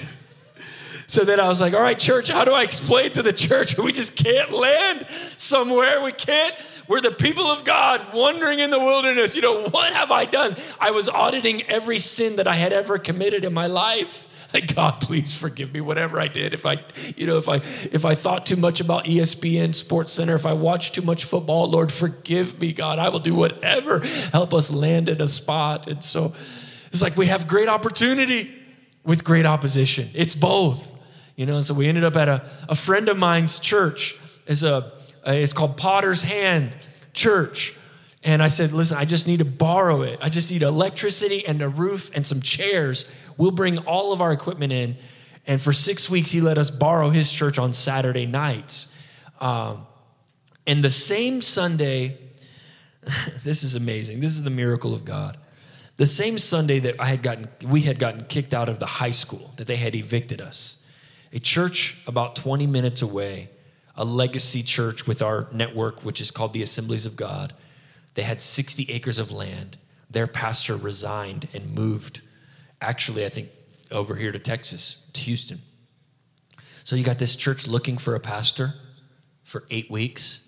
So 1.07 1.23
then 1.23 1.39
I 1.39 1.47
was 1.47 1.61
like, 1.61 1.73
all 1.73 1.81
right, 1.81 1.99
church, 1.99 2.29
how 2.29 2.43
do 2.43 2.53
I 2.53 2.63
explain 2.63 3.11
to 3.11 3.21
the 3.21 3.33
church 3.33 3.77
we 3.83 3.91
just 3.91 4.15
can't 4.15 4.51
land 4.51 5.05
somewhere? 5.37 6.03
We 6.03 6.11
can't, 6.11 6.55
we're 6.87 7.01
the 7.01 7.11
people 7.11 7.45
of 7.45 7.63
God 7.63 8.13
wandering 8.13 8.59
in 8.59 8.69
the 8.69 8.79
wilderness. 8.79 9.35
You 9.35 9.41
know, 9.43 9.63
what 9.65 9.93
have 9.93 10.11
I 10.11 10.25
done? 10.25 10.55
I 10.79 10.91
was 10.91 11.09
auditing 11.09 11.63
every 11.63 11.99
sin 11.99 12.37
that 12.37 12.47
I 12.47 12.55
had 12.55 12.73
ever 12.73 12.97
committed 12.97 13.43
in 13.43 13.53
my 13.53 13.67
life. 13.67 14.27
God, 14.75 15.01
please 15.01 15.33
forgive 15.33 15.73
me 15.73 15.81
whatever 15.81 16.19
I 16.19 16.27
did. 16.27 16.53
If 16.53 16.65
I, 16.65 16.77
you 17.15 17.25
know, 17.25 17.37
if 17.37 17.49
I 17.49 17.55
if 17.91 18.05
I 18.05 18.15
thought 18.15 18.45
too 18.45 18.55
much 18.55 18.79
about 18.79 19.05
ESPN 19.05 19.73
Sports 19.73 20.13
Center, 20.13 20.35
if 20.35 20.45
I 20.45 20.53
watched 20.53 20.95
too 20.95 21.01
much 21.01 21.25
football, 21.25 21.69
Lord, 21.69 21.91
forgive 21.91 22.59
me, 22.59 22.73
God. 22.73 22.99
I 22.99 23.09
will 23.09 23.19
do 23.19 23.35
whatever. 23.35 23.99
Help 24.31 24.53
us 24.53 24.71
land 24.71 25.09
in 25.09 25.21
a 25.21 25.27
spot. 25.27 25.87
And 25.87 26.03
so 26.03 26.33
it's 26.87 27.01
like 27.01 27.17
we 27.17 27.27
have 27.27 27.47
great 27.47 27.67
opportunity 27.67 28.53
with 29.03 29.23
great 29.23 29.45
opposition. 29.45 30.09
It's 30.13 30.35
both. 30.35 30.91
You 31.35 31.47
know, 31.47 31.61
so 31.61 31.73
we 31.73 31.87
ended 31.87 32.03
up 32.03 32.15
at 32.15 32.29
a, 32.29 32.47
a 32.69 32.75
friend 32.75 33.09
of 33.09 33.17
mine's 33.17 33.59
church. 33.59 34.15
It's 34.45 34.61
a 34.61 34.91
it's 35.25 35.53
called 35.53 35.77
Potter's 35.77 36.23
Hand 36.23 36.77
Church. 37.13 37.75
And 38.25 38.41
I 38.41 38.47
said, 38.47 38.71
listen, 38.71 38.97
I 38.97 39.03
just 39.03 39.27
need 39.27 39.39
to 39.39 39.45
borrow 39.45 40.01
it. 40.01 40.17
I 40.21 40.29
just 40.29 40.49
need 40.49 40.63
electricity 40.63 41.45
and 41.45 41.61
a 41.61 41.67
roof 41.67 42.09
and 42.15 42.25
some 42.25 42.39
chairs. 42.39 43.11
We'll 43.37 43.51
bring 43.51 43.79
all 43.79 44.13
of 44.13 44.21
our 44.21 44.31
equipment 44.31 44.71
in. 44.71 44.97
And 45.45 45.61
for 45.61 45.73
six 45.73 46.09
weeks, 46.09 46.31
he 46.31 46.41
let 46.41 46.57
us 46.57 46.69
borrow 46.69 47.09
his 47.09 47.31
church 47.31 47.59
on 47.59 47.73
Saturday 47.73 48.25
nights. 48.25 48.93
Um, 49.41 49.85
and 50.65 50.83
the 50.83 50.89
same 50.89 51.41
Sunday, 51.41 52.17
this 53.43 53.63
is 53.63 53.75
amazing. 53.75 54.19
This 54.21 54.31
is 54.31 54.43
the 54.43 54.49
miracle 54.49 54.93
of 54.93 55.03
God. 55.03 55.37
The 55.95 56.07
same 56.07 56.39
Sunday 56.39 56.79
that 56.79 56.99
I 56.99 57.05
had 57.05 57.21
gotten, 57.21 57.47
we 57.67 57.81
had 57.81 57.99
gotten 57.99 58.25
kicked 58.25 58.53
out 58.53 58.69
of 58.69 58.79
the 58.79 58.85
high 58.85 59.11
school, 59.11 59.53
that 59.57 59.67
they 59.67 59.75
had 59.75 59.95
evicted 59.95 60.41
us. 60.41 60.77
A 61.31 61.39
church 61.39 61.97
about 62.07 62.35
20 62.35 62.65
minutes 62.67 63.01
away, 63.01 63.49
a 63.95 64.05
legacy 64.05 64.63
church 64.63 65.05
with 65.05 65.21
our 65.21 65.47
network, 65.51 66.03
which 66.03 66.21
is 66.21 66.31
called 66.31 66.53
the 66.53 66.63
Assemblies 66.63 67.05
of 67.05 67.15
God 67.15 67.53
they 68.15 68.23
had 68.23 68.41
60 68.41 68.91
acres 68.91 69.17
of 69.19 69.31
land. 69.31 69.77
Their 70.09 70.27
pastor 70.27 70.75
resigned 70.75 71.47
and 71.53 71.73
moved, 71.73 72.21
actually, 72.83 73.25
I 73.25 73.29
think, 73.29 73.49
over 73.91 74.15
here 74.15 74.31
to 74.31 74.39
Texas, 74.39 75.05
to 75.13 75.21
Houston. 75.21 75.61
So 76.83 76.95
you 76.95 77.03
got 77.03 77.17
this 77.17 77.35
church 77.35 77.67
looking 77.67 77.97
for 77.97 78.15
a 78.15 78.19
pastor 78.19 78.73
for 79.43 79.65
eight 79.69 79.89
weeks, 79.89 80.47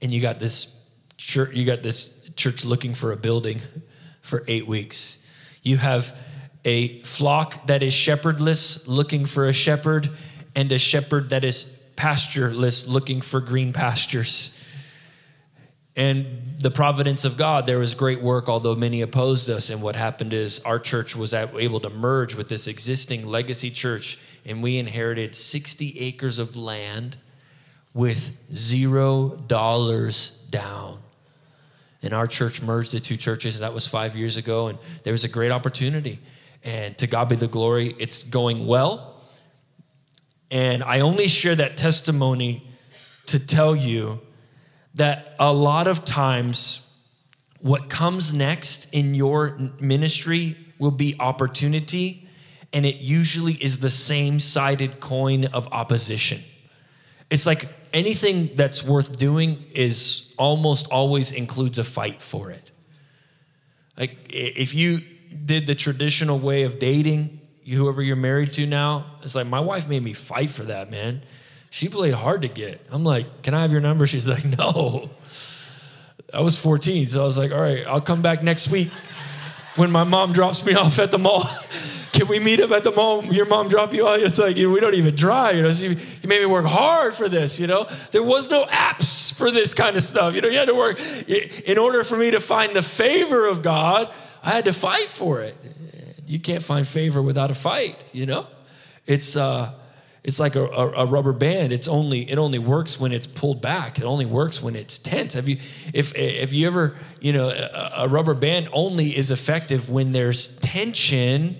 and 0.00 0.12
you 0.12 0.20
got 0.20 0.40
this 0.40 0.76
church, 1.16 1.54
you 1.54 1.64
got 1.64 1.82
this 1.82 2.30
church 2.36 2.64
looking 2.64 2.94
for 2.94 3.12
a 3.12 3.16
building 3.16 3.60
for 4.22 4.44
eight 4.48 4.66
weeks. 4.66 5.18
You 5.62 5.76
have 5.76 6.16
a 6.64 7.00
flock 7.00 7.66
that 7.66 7.82
is 7.82 7.92
shepherdless 7.92 8.86
looking 8.86 9.26
for 9.26 9.48
a 9.48 9.52
shepherd, 9.52 10.10
and 10.54 10.70
a 10.72 10.78
shepherd 10.78 11.30
that 11.30 11.44
is 11.44 11.64
pastureless 11.96 12.86
looking 12.86 13.20
for 13.20 13.40
green 13.40 13.72
pastures. 13.72 14.56
And 15.96 16.56
the 16.60 16.70
providence 16.70 17.24
of 17.24 17.36
God, 17.36 17.66
there 17.66 17.78
was 17.78 17.94
great 17.94 18.22
work, 18.22 18.48
although 18.48 18.74
many 18.74 19.00
opposed 19.00 19.50
us. 19.50 19.70
And 19.70 19.82
what 19.82 19.96
happened 19.96 20.32
is 20.32 20.60
our 20.60 20.78
church 20.78 21.16
was 21.16 21.34
able 21.34 21.80
to 21.80 21.90
merge 21.90 22.34
with 22.34 22.48
this 22.48 22.66
existing 22.66 23.26
legacy 23.26 23.70
church, 23.70 24.18
and 24.46 24.62
we 24.62 24.78
inherited 24.78 25.34
60 25.34 25.98
acres 25.98 26.38
of 26.38 26.56
land 26.56 27.16
with 27.92 28.36
zero 28.54 29.30
dollars 29.48 30.30
down. 30.50 31.00
And 32.02 32.14
our 32.14 32.26
church 32.26 32.62
merged 32.62 32.92
the 32.92 33.00
two 33.00 33.16
churches. 33.16 33.58
That 33.58 33.74
was 33.74 33.86
five 33.86 34.16
years 34.16 34.36
ago, 34.36 34.68
and 34.68 34.78
there 35.02 35.12
was 35.12 35.24
a 35.24 35.28
great 35.28 35.50
opportunity. 35.50 36.18
And 36.62 36.96
to 36.98 37.06
God 37.06 37.28
be 37.28 37.36
the 37.36 37.48
glory, 37.48 37.94
it's 37.98 38.22
going 38.22 38.66
well. 38.66 39.16
And 40.50 40.82
I 40.82 41.00
only 41.00 41.28
share 41.28 41.54
that 41.56 41.76
testimony 41.76 42.66
to 43.26 43.38
tell 43.38 43.76
you 43.76 44.20
that 44.94 45.34
a 45.38 45.52
lot 45.52 45.86
of 45.86 46.04
times 46.04 46.86
what 47.60 47.88
comes 47.90 48.32
next 48.32 48.92
in 48.92 49.14
your 49.14 49.58
ministry 49.80 50.56
will 50.78 50.90
be 50.90 51.14
opportunity, 51.20 52.26
and 52.72 52.86
it 52.86 52.96
usually 52.96 53.52
is 53.54 53.80
the 53.80 53.90
same 53.90 54.40
sided 54.40 55.00
coin 55.00 55.44
of 55.46 55.68
opposition. 55.72 56.40
It's 57.28 57.46
like 57.46 57.68
anything 57.92 58.50
that's 58.54 58.82
worth 58.82 59.16
doing 59.16 59.64
is 59.72 60.34
almost 60.38 60.88
always 60.90 61.32
includes 61.32 61.78
a 61.78 61.84
fight 61.84 62.22
for 62.22 62.50
it. 62.50 62.70
Like 63.96 64.16
if 64.30 64.74
you 64.74 65.00
did 65.44 65.66
the 65.66 65.74
traditional 65.74 66.38
way 66.38 66.62
of 66.62 66.78
dating, 66.78 67.40
whoever 67.68 68.02
you're 68.02 68.16
married 68.16 68.52
to 68.54 68.66
now, 68.66 69.04
it's 69.22 69.34
like 69.34 69.46
my 69.46 69.60
wife 69.60 69.86
made 69.86 70.02
me 70.02 70.14
fight 70.14 70.50
for 70.50 70.64
that, 70.64 70.90
man 70.90 71.22
she 71.70 71.88
played 71.88 72.14
hard 72.14 72.42
to 72.42 72.48
get. 72.48 72.84
I'm 72.90 73.04
like, 73.04 73.42
can 73.42 73.54
I 73.54 73.62
have 73.62 73.72
your 73.72 73.80
number? 73.80 74.06
She's 74.08 74.28
like, 74.28 74.44
no. 74.44 75.10
I 76.34 76.40
was 76.40 76.56
14, 76.56 77.06
so 77.06 77.22
I 77.22 77.24
was 77.24 77.38
like, 77.38 77.52
all 77.52 77.60
right, 77.60 77.84
I'll 77.86 78.00
come 78.00 78.22
back 78.22 78.42
next 78.42 78.68
week 78.68 78.90
when 79.76 79.90
my 79.90 80.04
mom 80.04 80.32
drops 80.32 80.64
me 80.64 80.74
off 80.76 80.98
at 80.98 81.10
the 81.10 81.18
mall. 81.18 81.48
Can 82.12 82.26
we 82.26 82.40
meet 82.40 82.60
up 82.60 82.72
at 82.72 82.82
the 82.82 82.90
mall? 82.90 83.24
Your 83.24 83.46
mom 83.46 83.68
drop 83.68 83.94
you 83.94 84.06
off? 84.06 84.18
It's 84.18 84.36
like, 84.36 84.56
you 84.56 84.66
know, 84.66 84.74
we 84.74 84.80
don't 84.80 84.94
even 84.94 85.14
drive. 85.14 85.56
You 85.56 85.62
know, 85.62 85.70
so 85.70 85.84
you, 85.84 85.90
you 85.90 86.28
made 86.28 86.40
me 86.40 86.46
work 86.46 86.66
hard 86.66 87.14
for 87.14 87.28
this, 87.28 87.60
you 87.60 87.68
know? 87.68 87.86
There 88.10 88.22
was 88.22 88.50
no 88.50 88.64
apps 88.64 89.32
for 89.32 89.52
this 89.52 89.74
kind 89.74 89.96
of 89.96 90.02
stuff. 90.02 90.34
You 90.34 90.40
know, 90.40 90.48
you 90.48 90.58
had 90.58 90.66
to 90.68 90.74
work. 90.74 91.00
In 91.28 91.78
order 91.78 92.02
for 92.02 92.16
me 92.16 92.32
to 92.32 92.40
find 92.40 92.74
the 92.74 92.82
favor 92.82 93.46
of 93.46 93.62
God, 93.62 94.12
I 94.42 94.50
had 94.50 94.64
to 94.64 94.72
fight 94.72 95.06
for 95.06 95.40
it. 95.40 95.56
You 96.26 96.40
can't 96.40 96.64
find 96.64 96.86
favor 96.86 97.22
without 97.22 97.52
a 97.52 97.54
fight, 97.54 98.04
you 98.12 98.26
know? 98.26 98.48
It's, 99.06 99.36
uh, 99.36 99.72
it's 100.22 100.38
like 100.38 100.54
a, 100.54 100.64
a, 100.64 101.04
a, 101.04 101.06
rubber 101.06 101.32
band. 101.32 101.72
It's 101.72 101.88
only 101.88 102.30
it 102.30 102.38
only 102.38 102.58
works 102.58 103.00
when 103.00 103.12
it's 103.12 103.26
pulled 103.26 103.62
back. 103.62 103.98
It 103.98 104.04
only 104.04 104.26
works 104.26 104.62
when 104.62 104.76
it's 104.76 104.98
tense. 104.98 105.34
Have 105.34 105.48
you 105.48 105.58
if 105.94 106.14
if 106.14 106.52
you 106.52 106.66
ever 106.66 106.94
you 107.20 107.32
know 107.32 107.48
a, 107.48 107.92
a 108.04 108.08
rubber 108.08 108.34
band 108.34 108.68
only 108.72 109.16
is 109.16 109.30
effective 109.30 109.88
when 109.88 110.12
there's 110.12 110.56
tension 110.58 111.56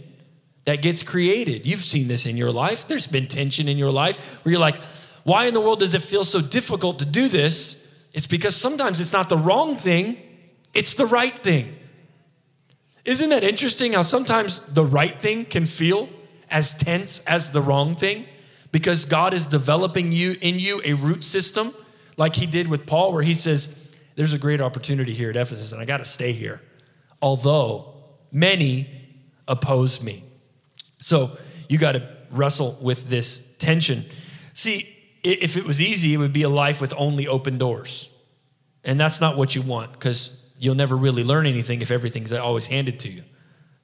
that 0.67 0.83
gets 0.83 1.03
created. 1.03 1.65
You've 1.65 1.81
seen 1.81 2.09
this 2.09 2.27
in 2.27 2.37
your 2.37 2.53
life. 2.53 2.87
There's 2.87 3.07
been 3.07 3.29
tension 3.29 3.67
in 3.67 3.79
your 3.79 3.91
life 3.91 4.45
where 4.45 4.53
you're 4.53 4.61
like 4.61 4.81
why 5.25 5.47
in 5.47 5.55
the 5.55 5.61
world 5.61 5.81
does 5.81 5.95
it 5.95 6.03
feel 6.03 6.25
so 6.25 6.41
difficult 6.41 6.99
to 6.99 7.07
do 7.07 7.29
this? 7.29 7.77
It's 8.13 8.27
because 8.27 8.57
sometimes 8.57 9.01
it's 9.01 9.13
not 9.13 9.29
the 9.29 9.39
wrong 9.39 9.77
thing 9.77 10.17
it's 10.75 10.95
the 10.95 11.07
right 11.07 11.37
thing. 11.37 11.77
Isn't 13.05 13.31
that 13.31 13.43
interesting 13.43 13.95
how 13.95 14.03
sometimes 14.03 14.61
the 14.67 14.85
right 14.85 15.21
thing 15.21 15.45
can 15.45 15.67
feel 15.67 16.09
as 16.51 16.75
tense 16.75 17.25
as 17.25 17.51
the 17.51 17.63
wrong 17.63 17.95
thing 17.95 18.27
because 18.73 19.05
God 19.05 19.35
is 19.35 19.47
developing 19.47 20.13
you 20.13 20.37
in 20.41 20.59
you 20.59 20.81
a 20.85 20.95
root 20.95 21.25
system 21.25 21.75
like 22.17 22.37
he 22.37 22.47
did 22.47 22.69
with 22.69 22.87
Paul 22.87 23.13
where 23.13 23.23
he 23.23 23.35
says 23.35 23.77
there's 24.17 24.33
a 24.33 24.39
great 24.39 24.61
opportunity 24.61 25.15
here 25.15 25.31
at 25.31 25.37
Ephesus 25.37 25.73
and 25.73 25.81
I 25.81 25.85
got 25.85 25.99
to 25.99 26.05
stay 26.05 26.33
here 26.33 26.61
although 27.23 27.95
many 28.33 28.89
oppose 29.49 30.03
me. 30.03 30.25
So 30.99 31.37
you 31.69 31.79
got 31.79 31.93
to 31.93 32.09
wrestle 32.31 32.79
with 32.81 33.09
this 33.09 33.47
tension. 33.59 34.05
See, 34.53 34.97
if 35.23 35.57
it 35.57 35.65
was 35.65 35.83
easy, 35.83 36.15
it 36.15 36.17
would 36.17 36.33
be 36.33 36.43
a 36.43 36.49
life 36.49 36.81
with 36.81 36.95
only 36.97 37.27
open 37.29 37.59
doors. 37.59 38.09
And 38.85 38.99
that's 38.99 39.21
not 39.21 39.37
what 39.37 39.55
you 39.55 39.63
want 39.63 39.93
because 39.93 40.43
you'll 40.59 40.75
never 40.75 40.97
really 40.97 41.25
learn 41.25 41.47
anything 41.47 41.83
if 41.83 41.91
everything's 41.91 42.33
always 42.33 42.67
handed 42.67 43.01
to 43.01 43.09
you. 43.09 43.23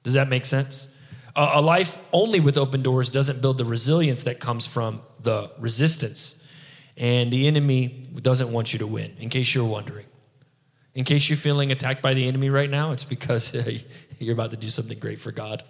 Does 0.02 0.14
that 0.14 0.28
make 0.28 0.44
sense? 0.44 0.88
A 1.36 1.60
life 1.60 1.98
only 2.12 2.40
with 2.40 2.56
open 2.56 2.82
doors 2.82 3.10
doesn't 3.10 3.42
build 3.42 3.58
the 3.58 3.64
resilience 3.64 4.22
that 4.22 4.40
comes 4.40 4.66
from 4.66 5.02
the 5.20 5.50
resistance. 5.58 6.42
And 6.96 7.30
the 7.30 7.46
enemy 7.46 8.08
doesn't 8.22 8.50
want 8.50 8.72
you 8.72 8.78
to 8.78 8.86
win, 8.86 9.14
in 9.18 9.28
case 9.28 9.54
you're 9.54 9.66
wondering. 9.66 10.06
In 10.94 11.04
case 11.04 11.28
you're 11.28 11.36
feeling 11.36 11.70
attacked 11.70 12.00
by 12.00 12.14
the 12.14 12.26
enemy 12.26 12.48
right 12.48 12.70
now, 12.70 12.90
it's 12.90 13.04
because 13.04 13.54
you're 14.18 14.32
about 14.32 14.50
to 14.52 14.56
do 14.56 14.70
something 14.70 14.98
great 14.98 15.20
for 15.20 15.30
God. 15.30 15.62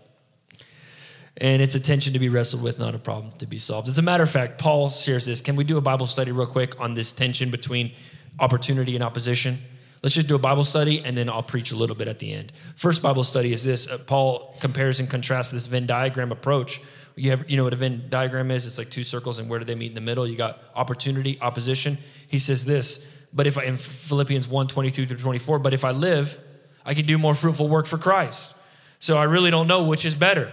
And 1.38 1.60
it's 1.60 1.74
a 1.74 1.80
tension 1.80 2.12
to 2.12 2.18
be 2.18 2.28
wrestled 2.28 2.62
with, 2.62 2.78
not 2.78 2.94
a 2.94 2.98
problem 2.98 3.32
to 3.38 3.46
be 3.46 3.58
solved. 3.58 3.88
As 3.88 3.98
a 3.98 4.02
matter 4.02 4.22
of 4.22 4.30
fact, 4.30 4.58
Paul 4.58 4.88
shares 4.88 5.26
this. 5.26 5.40
Can 5.40 5.56
we 5.56 5.64
do 5.64 5.76
a 5.76 5.80
Bible 5.80 6.06
study 6.06 6.32
real 6.32 6.46
quick 6.46 6.80
on 6.80 6.94
this 6.94 7.12
tension 7.12 7.50
between 7.50 7.92
opportunity 8.38 8.94
and 8.94 9.02
opposition? 9.02 9.58
Let's 10.02 10.14
just 10.14 10.28
do 10.28 10.34
a 10.34 10.38
Bible 10.38 10.64
study 10.64 11.02
and 11.04 11.16
then 11.16 11.28
I'll 11.28 11.42
preach 11.42 11.72
a 11.72 11.76
little 11.76 11.96
bit 11.96 12.08
at 12.08 12.18
the 12.18 12.32
end. 12.32 12.52
First 12.76 13.02
Bible 13.02 13.24
study 13.24 13.52
is 13.52 13.64
this 13.64 13.88
uh, 13.88 13.98
Paul 14.06 14.54
compares 14.60 15.00
and 15.00 15.08
contrasts 15.08 15.52
this 15.52 15.66
Venn 15.66 15.86
diagram 15.86 16.32
approach. 16.32 16.80
You, 17.16 17.30
have, 17.30 17.48
you 17.48 17.56
know 17.56 17.64
what 17.64 17.72
a 17.72 17.76
Venn 17.76 18.04
diagram 18.08 18.50
is? 18.50 18.66
It's 18.66 18.76
like 18.76 18.90
two 18.90 19.02
circles, 19.02 19.38
and 19.38 19.48
where 19.48 19.58
do 19.58 19.64
they 19.64 19.74
meet 19.74 19.88
in 19.88 19.94
the 19.94 20.02
middle? 20.02 20.26
You 20.26 20.36
got 20.36 20.60
opportunity, 20.74 21.38
opposition. 21.40 21.96
He 22.28 22.38
says 22.38 22.66
this, 22.66 23.10
but 23.32 23.46
if 23.46 23.56
I, 23.56 23.64
in 23.64 23.78
Philippians 23.78 24.46
1 24.46 24.68
22 24.68 25.06
through 25.06 25.16
24, 25.16 25.58
but 25.60 25.72
if 25.72 25.82
I 25.82 25.92
live, 25.92 26.38
I 26.84 26.92
can 26.92 27.06
do 27.06 27.16
more 27.16 27.34
fruitful 27.34 27.68
work 27.68 27.86
for 27.86 27.96
Christ. 27.96 28.54
So 28.98 29.16
I 29.16 29.24
really 29.24 29.50
don't 29.50 29.66
know 29.66 29.84
which 29.84 30.04
is 30.04 30.14
better. 30.14 30.52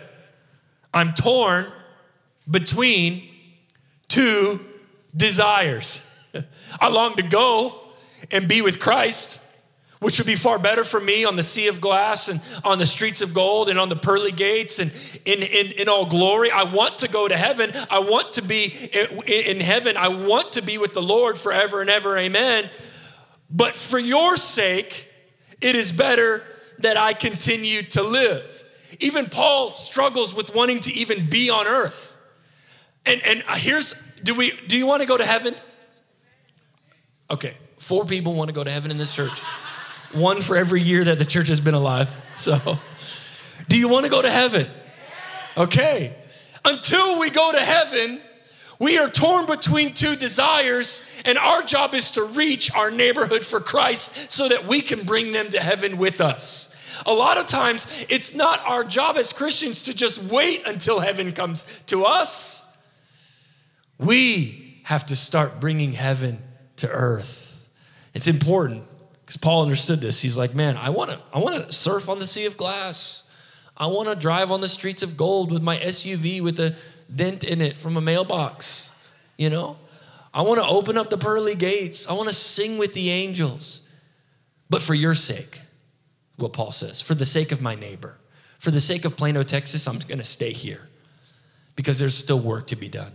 I'm 0.93 1.13
torn 1.13 1.65
between 2.49 3.29
two 4.07 4.59
desires. 5.15 6.01
I 6.79 6.87
long 6.89 7.15
to 7.15 7.23
go 7.23 7.82
and 8.31 8.47
be 8.47 8.61
with 8.61 8.79
Christ, 8.79 9.39
which 9.99 10.17
would 10.17 10.27
be 10.27 10.35
far 10.35 10.59
better 10.59 10.83
for 10.83 10.99
me 10.99 11.25
on 11.25 11.35
the 11.35 11.43
sea 11.43 11.67
of 11.67 11.79
glass 11.79 12.27
and 12.27 12.41
on 12.63 12.79
the 12.79 12.85
streets 12.85 13.21
of 13.21 13.33
gold 13.33 13.69
and 13.69 13.79
on 13.79 13.89
the 13.89 13.95
pearly 13.95 14.31
gates 14.31 14.79
and 14.79 14.91
in, 15.25 15.41
in, 15.43 15.71
in 15.73 15.89
all 15.89 16.05
glory. 16.05 16.51
I 16.51 16.63
want 16.63 16.99
to 16.99 17.07
go 17.07 17.27
to 17.27 17.37
heaven. 17.37 17.71
I 17.89 17.99
want 17.99 18.33
to 18.33 18.41
be 18.41 18.65
in 19.25 19.59
heaven. 19.59 19.95
I 19.97 20.09
want 20.09 20.53
to 20.53 20.61
be 20.61 20.77
with 20.77 20.93
the 20.93 21.01
Lord 21.01 21.37
forever 21.37 21.81
and 21.81 21.89
ever. 21.89 22.17
Amen. 22.17 22.69
But 23.49 23.75
for 23.75 23.99
your 23.99 24.35
sake, 24.35 25.09
it 25.61 25.75
is 25.75 25.91
better 25.91 26.43
that 26.79 26.97
I 26.97 27.13
continue 27.13 27.83
to 27.83 28.03
live. 28.03 28.65
Even 28.99 29.27
Paul 29.27 29.69
struggles 29.69 30.35
with 30.35 30.53
wanting 30.53 30.79
to 30.81 30.93
even 30.93 31.29
be 31.29 31.49
on 31.49 31.65
earth. 31.65 32.17
And, 33.05 33.21
and 33.23 33.43
here's 33.57 33.93
do 34.23 34.35
we 34.35 34.51
do 34.67 34.77
you 34.77 34.85
want 34.85 35.01
to 35.01 35.07
go 35.07 35.17
to 35.17 35.25
heaven? 35.25 35.55
Okay, 37.29 37.55
four 37.83 38.05
people 38.05 38.33
want 38.33 38.47
to 38.47 38.53
go 38.53 38.63
to 38.63 38.71
heaven 38.71 38.91
in 38.91 38.97
this 38.97 39.13
church. 39.13 39.37
One 40.13 40.41
for 40.41 40.55
every 40.55 40.81
year 40.81 41.03
that 41.03 41.19
the 41.19 41.25
church 41.25 41.49
has 41.49 41.59
been 41.59 41.73
alive. 41.73 42.15
So, 42.35 42.79
do 43.67 43.77
you 43.77 43.89
want 43.89 44.05
to 44.05 44.11
go 44.11 44.21
to 44.21 44.31
heaven? 44.31 44.67
Okay. 45.57 46.15
Until 46.65 47.19
we 47.19 47.29
go 47.29 47.51
to 47.51 47.59
heaven, 47.59 48.21
we 48.79 48.97
are 48.97 49.09
torn 49.09 49.45
between 49.45 49.93
two 49.93 50.15
desires, 50.15 51.05
and 51.25 51.37
our 51.37 51.61
job 51.61 51.93
is 51.93 52.11
to 52.11 52.23
reach 52.23 52.73
our 52.73 52.89
neighborhood 52.89 53.45
for 53.45 53.59
Christ 53.59 54.31
so 54.31 54.47
that 54.47 54.65
we 54.65 54.81
can 54.81 55.03
bring 55.03 55.31
them 55.31 55.49
to 55.49 55.59
heaven 55.59 55.97
with 55.97 56.21
us. 56.21 56.73
A 57.05 57.13
lot 57.13 57.37
of 57.37 57.47
times, 57.47 57.85
it's 58.07 58.33
not 58.33 58.61
our 58.65 58.83
job 58.83 59.17
as 59.17 59.33
Christians 59.33 59.81
to 59.83 59.93
just 59.93 60.23
wait 60.23 60.63
until 60.65 61.01
heaven 61.01 61.33
comes 61.33 61.65
to 61.87 62.05
us. 62.05 62.65
We 63.97 64.81
have 64.83 65.05
to 65.07 65.15
start 65.15 65.59
bringing 65.59 65.93
heaven 65.93 66.39
to 66.77 66.89
earth. 66.89 67.42
It's 68.13 68.27
important 68.27 68.83
because 69.21 69.37
Paul 69.37 69.63
understood 69.63 70.01
this. 70.01 70.21
He's 70.21 70.37
like, 70.37 70.53
man, 70.53 70.77
I 70.77 70.89
want 70.89 71.11
to 71.11 71.19
I 71.33 71.39
want 71.39 71.55
to 71.55 71.73
surf 71.73 72.09
on 72.09 72.19
the 72.19 72.27
sea 72.27 72.45
of 72.45 72.57
glass. 72.57 73.23
I 73.75 73.87
want 73.87 74.09
to 74.09 74.15
drive 74.15 74.51
on 74.51 74.61
the 74.61 74.69
streets 74.69 75.01
of 75.01 75.17
gold 75.17 75.51
with 75.51 75.63
my 75.63 75.77
SUV 75.77 76.41
with 76.41 76.59
a 76.59 76.75
dent 77.13 77.43
in 77.43 77.59
it 77.61 77.75
from 77.75 77.97
a 77.97 78.01
mailbox. 78.01 78.91
You 79.37 79.49
know? 79.49 79.77
I 80.33 80.41
want 80.41 80.59
to 80.59 80.67
open 80.67 80.97
up 80.97 81.09
the 81.09 81.17
pearly 81.17 81.55
gates. 81.55 82.07
I 82.07 82.13
want 82.13 82.27
to 82.27 82.33
sing 82.33 82.77
with 82.77 82.93
the 82.93 83.09
angels. 83.09 83.81
But 84.69 84.81
for 84.81 84.93
your 84.93 85.15
sake, 85.15 85.59
what 86.37 86.53
Paul 86.53 86.71
says, 86.71 87.01
for 87.01 87.13
the 87.13 87.25
sake 87.25 87.51
of 87.51 87.61
my 87.61 87.75
neighbor, 87.75 88.17
for 88.59 88.71
the 88.71 88.81
sake 88.81 89.05
of 89.05 89.15
Plano, 89.15 89.43
Texas, 89.43 89.87
I'm 89.87 89.99
going 89.99 90.17
to 90.17 90.23
stay 90.23 90.51
here 90.51 90.87
because 91.75 91.99
there's 91.99 92.15
still 92.15 92.39
work 92.39 92.67
to 92.67 92.75
be 92.75 92.89
done. 92.89 93.11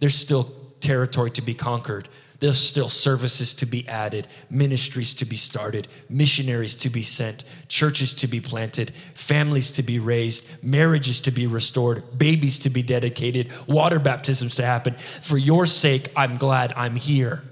There's 0.00 0.16
still 0.16 0.50
territory 0.80 1.30
to 1.32 1.42
be 1.42 1.54
conquered. 1.54 2.08
There's 2.40 2.60
still 2.60 2.88
services 2.88 3.52
to 3.54 3.66
be 3.66 3.88
added, 3.88 4.28
ministries 4.48 5.12
to 5.14 5.24
be 5.24 5.34
started, 5.34 5.88
missionaries 6.08 6.76
to 6.76 6.88
be 6.88 7.02
sent, 7.02 7.44
churches 7.66 8.14
to 8.14 8.28
be 8.28 8.40
planted, 8.40 8.92
families 9.14 9.72
to 9.72 9.82
be 9.82 9.98
raised, 9.98 10.46
marriages 10.62 11.20
to 11.22 11.32
be 11.32 11.48
restored, 11.48 12.16
babies 12.16 12.60
to 12.60 12.70
be 12.70 12.82
dedicated, 12.82 13.50
water 13.66 13.98
baptisms 13.98 14.54
to 14.54 14.64
happen. 14.64 14.94
For 15.20 15.36
your 15.36 15.66
sake, 15.66 16.12
I'm 16.14 16.36
glad 16.36 16.72
I'm 16.76 16.94
here. 16.94 17.42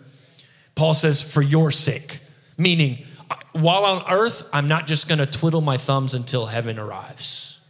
Paul 0.77 0.95
says, 0.95 1.21
for 1.21 1.43
your 1.43 1.73
sake, 1.73 2.21
meaning, 2.57 3.05
while 3.53 3.85
on 3.85 4.05
earth, 4.09 4.45
I'm 4.53 4.69
not 4.69 4.87
just 4.87 5.09
gonna 5.09 5.27
twiddle 5.27 5.63
my 5.63 5.79
thumbs 5.79 6.15
until 6.15 6.47
heaven 6.47 6.79
arrives. 6.79 7.61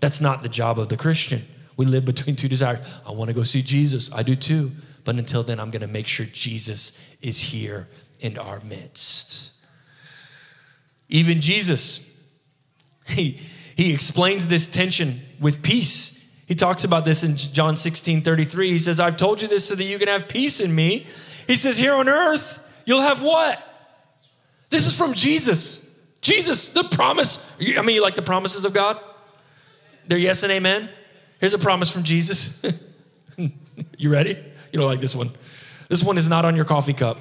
That's 0.00 0.20
not 0.20 0.42
the 0.42 0.48
job 0.48 0.78
of 0.78 0.90
the 0.90 0.96
Christian. 0.96 1.42
We 1.76 1.86
live 1.86 2.04
between 2.04 2.36
two 2.36 2.48
desires. 2.48 2.86
I 3.04 3.10
wanna 3.10 3.32
go 3.32 3.42
see 3.42 3.62
Jesus, 3.62 4.12
I 4.12 4.22
do 4.22 4.36
too. 4.36 4.70
But 5.06 5.14
until 5.14 5.44
then, 5.44 5.60
I'm 5.60 5.70
going 5.70 5.82
to 5.82 5.88
make 5.88 6.08
sure 6.08 6.26
Jesus 6.26 6.92
is 7.22 7.40
here 7.40 7.86
in 8.18 8.36
our 8.36 8.60
midst. 8.60 9.52
Even 11.08 11.40
Jesus, 11.40 12.20
he, 13.06 13.40
he 13.76 13.94
explains 13.94 14.48
this 14.48 14.66
tension 14.66 15.20
with 15.40 15.62
peace. 15.62 16.12
He 16.48 16.56
talks 16.56 16.82
about 16.82 17.04
this 17.04 17.22
in 17.22 17.36
John 17.36 17.76
16 17.76 18.22
33. 18.22 18.70
He 18.72 18.78
says, 18.80 18.98
I've 18.98 19.16
told 19.16 19.40
you 19.40 19.48
this 19.48 19.64
so 19.66 19.76
that 19.76 19.84
you 19.84 19.98
can 19.98 20.08
have 20.08 20.28
peace 20.28 20.60
in 20.60 20.74
me. 20.74 21.06
He 21.46 21.54
says, 21.54 21.78
Here 21.78 21.94
on 21.94 22.08
earth, 22.08 22.58
you'll 22.84 23.00
have 23.00 23.22
what? 23.22 23.62
This 24.70 24.88
is 24.88 24.98
from 24.98 25.14
Jesus. 25.14 25.84
Jesus, 26.20 26.70
the 26.70 26.82
promise. 26.82 27.44
I 27.60 27.82
mean, 27.82 27.94
you 27.94 28.02
like 28.02 28.16
the 28.16 28.22
promises 28.22 28.64
of 28.64 28.72
God? 28.72 28.98
They're 30.08 30.18
yes 30.18 30.42
and 30.42 30.50
amen. 30.50 30.88
Here's 31.38 31.54
a 31.54 31.58
promise 31.58 31.92
from 31.92 32.02
Jesus. 32.02 32.60
you 33.98 34.10
ready? 34.10 34.36
You 34.76 34.82
don't 34.82 34.90
like 34.90 35.00
this 35.00 35.16
one. 35.16 35.30
This 35.88 36.04
one 36.04 36.18
is 36.18 36.28
not 36.28 36.44
on 36.44 36.54
your 36.54 36.66
coffee 36.66 36.92
cup. 36.92 37.18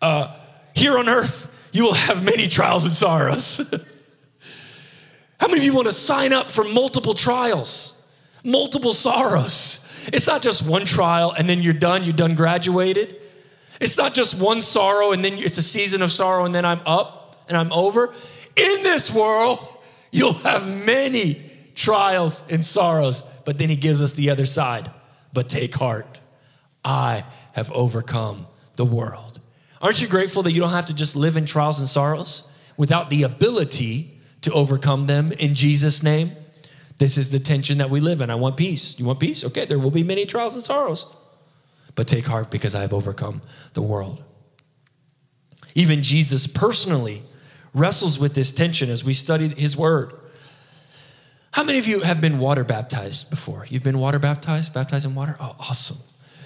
Uh, 0.00 0.32
here 0.76 0.96
on 0.96 1.08
earth, 1.08 1.52
you 1.72 1.82
will 1.82 1.94
have 1.94 2.22
many 2.22 2.46
trials 2.46 2.84
and 2.84 2.94
sorrows. 2.94 3.56
How 5.40 5.48
many 5.48 5.58
of 5.58 5.64
you 5.64 5.72
want 5.72 5.88
to 5.88 5.92
sign 5.92 6.32
up 6.32 6.48
for 6.48 6.62
multiple 6.62 7.14
trials, 7.14 8.00
multiple 8.44 8.92
sorrows? 8.92 9.84
It's 10.12 10.28
not 10.28 10.40
just 10.40 10.64
one 10.68 10.84
trial 10.84 11.34
and 11.36 11.50
then 11.50 11.62
you're 11.62 11.72
done, 11.72 12.04
you're 12.04 12.12
done 12.12 12.36
graduated. 12.36 13.16
It's 13.80 13.98
not 13.98 14.14
just 14.14 14.40
one 14.40 14.62
sorrow 14.62 15.10
and 15.10 15.24
then 15.24 15.32
it's 15.32 15.58
a 15.58 15.64
season 15.64 16.00
of 16.00 16.12
sorrow 16.12 16.44
and 16.44 16.54
then 16.54 16.64
I'm 16.64 16.80
up 16.86 17.44
and 17.48 17.56
I'm 17.56 17.72
over. 17.72 18.14
In 18.54 18.84
this 18.84 19.12
world, 19.12 19.66
you'll 20.12 20.32
have 20.34 20.68
many 20.68 21.50
trials 21.74 22.44
and 22.48 22.64
sorrows, 22.64 23.24
but 23.44 23.58
then 23.58 23.68
he 23.68 23.74
gives 23.74 24.00
us 24.00 24.12
the 24.12 24.30
other 24.30 24.46
side. 24.46 24.92
But 25.32 25.48
take 25.48 25.74
heart. 25.74 26.20
I 26.84 27.24
have 27.52 27.70
overcome 27.72 28.46
the 28.76 28.84
world. 28.84 29.40
Aren't 29.80 30.02
you 30.02 30.08
grateful 30.08 30.42
that 30.42 30.52
you 30.52 30.60
don't 30.60 30.70
have 30.70 30.86
to 30.86 30.94
just 30.94 31.16
live 31.16 31.36
in 31.36 31.46
trials 31.46 31.78
and 31.78 31.88
sorrows 31.88 32.46
without 32.76 33.10
the 33.10 33.22
ability 33.22 34.18
to 34.42 34.52
overcome 34.52 35.06
them 35.06 35.32
in 35.32 35.54
Jesus' 35.54 36.02
name? 36.02 36.32
This 36.98 37.16
is 37.16 37.30
the 37.30 37.38
tension 37.38 37.78
that 37.78 37.90
we 37.90 38.00
live 38.00 38.20
in. 38.20 38.30
I 38.30 38.34
want 38.34 38.56
peace. 38.56 38.98
You 38.98 39.04
want 39.04 39.20
peace? 39.20 39.44
Okay, 39.44 39.64
there 39.64 39.78
will 39.78 39.90
be 39.90 40.02
many 40.02 40.26
trials 40.26 40.54
and 40.54 40.64
sorrows. 40.64 41.06
But 41.94 42.08
take 42.08 42.26
heart 42.26 42.50
because 42.50 42.74
I 42.74 42.82
have 42.82 42.92
overcome 42.92 43.42
the 43.74 43.82
world. 43.82 44.22
Even 45.74 46.02
Jesus 46.02 46.46
personally 46.46 47.22
wrestles 47.72 48.18
with 48.18 48.34
this 48.34 48.50
tension 48.50 48.90
as 48.90 49.04
we 49.04 49.14
study 49.14 49.48
his 49.48 49.76
word. 49.76 50.12
How 51.52 51.62
many 51.62 51.78
of 51.78 51.86
you 51.86 52.00
have 52.00 52.20
been 52.20 52.38
water 52.38 52.64
baptized 52.64 53.30
before? 53.30 53.66
You've 53.68 53.84
been 53.84 53.98
water 53.98 54.18
baptized, 54.18 54.74
baptized 54.74 55.06
in 55.06 55.14
water? 55.14 55.36
Oh, 55.40 55.54
awesome. 55.60 55.98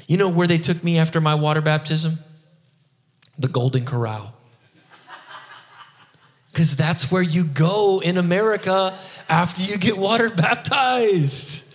You 0.06 0.16
know 0.16 0.28
where 0.28 0.46
they 0.46 0.58
took 0.58 0.82
me 0.82 0.98
after 0.98 1.20
my 1.20 1.34
water 1.34 1.60
baptism? 1.60 2.18
The 3.38 3.48
Golden 3.48 3.84
Corral. 3.84 4.34
Because 6.50 6.76
that's 6.76 7.10
where 7.10 7.22
you 7.22 7.44
go 7.44 8.00
in 8.00 8.18
America 8.18 8.96
after 9.28 9.62
you 9.62 9.78
get 9.78 9.96
water 9.96 10.28
baptized. 10.28 11.68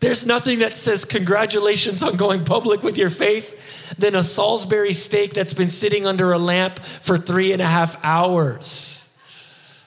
There's 0.00 0.26
nothing 0.26 0.58
that 0.58 0.76
says 0.76 1.04
congratulations 1.04 2.02
on 2.02 2.16
going 2.16 2.44
public 2.44 2.82
with 2.82 2.98
your 2.98 3.10
faith 3.10 3.96
than 3.96 4.16
a 4.16 4.24
Salisbury 4.24 4.92
steak 4.92 5.32
that's 5.32 5.54
been 5.54 5.68
sitting 5.68 6.06
under 6.06 6.32
a 6.32 6.38
lamp 6.38 6.80
for 6.80 7.16
three 7.16 7.52
and 7.52 7.62
a 7.62 7.66
half 7.66 7.96
hours. 8.04 9.08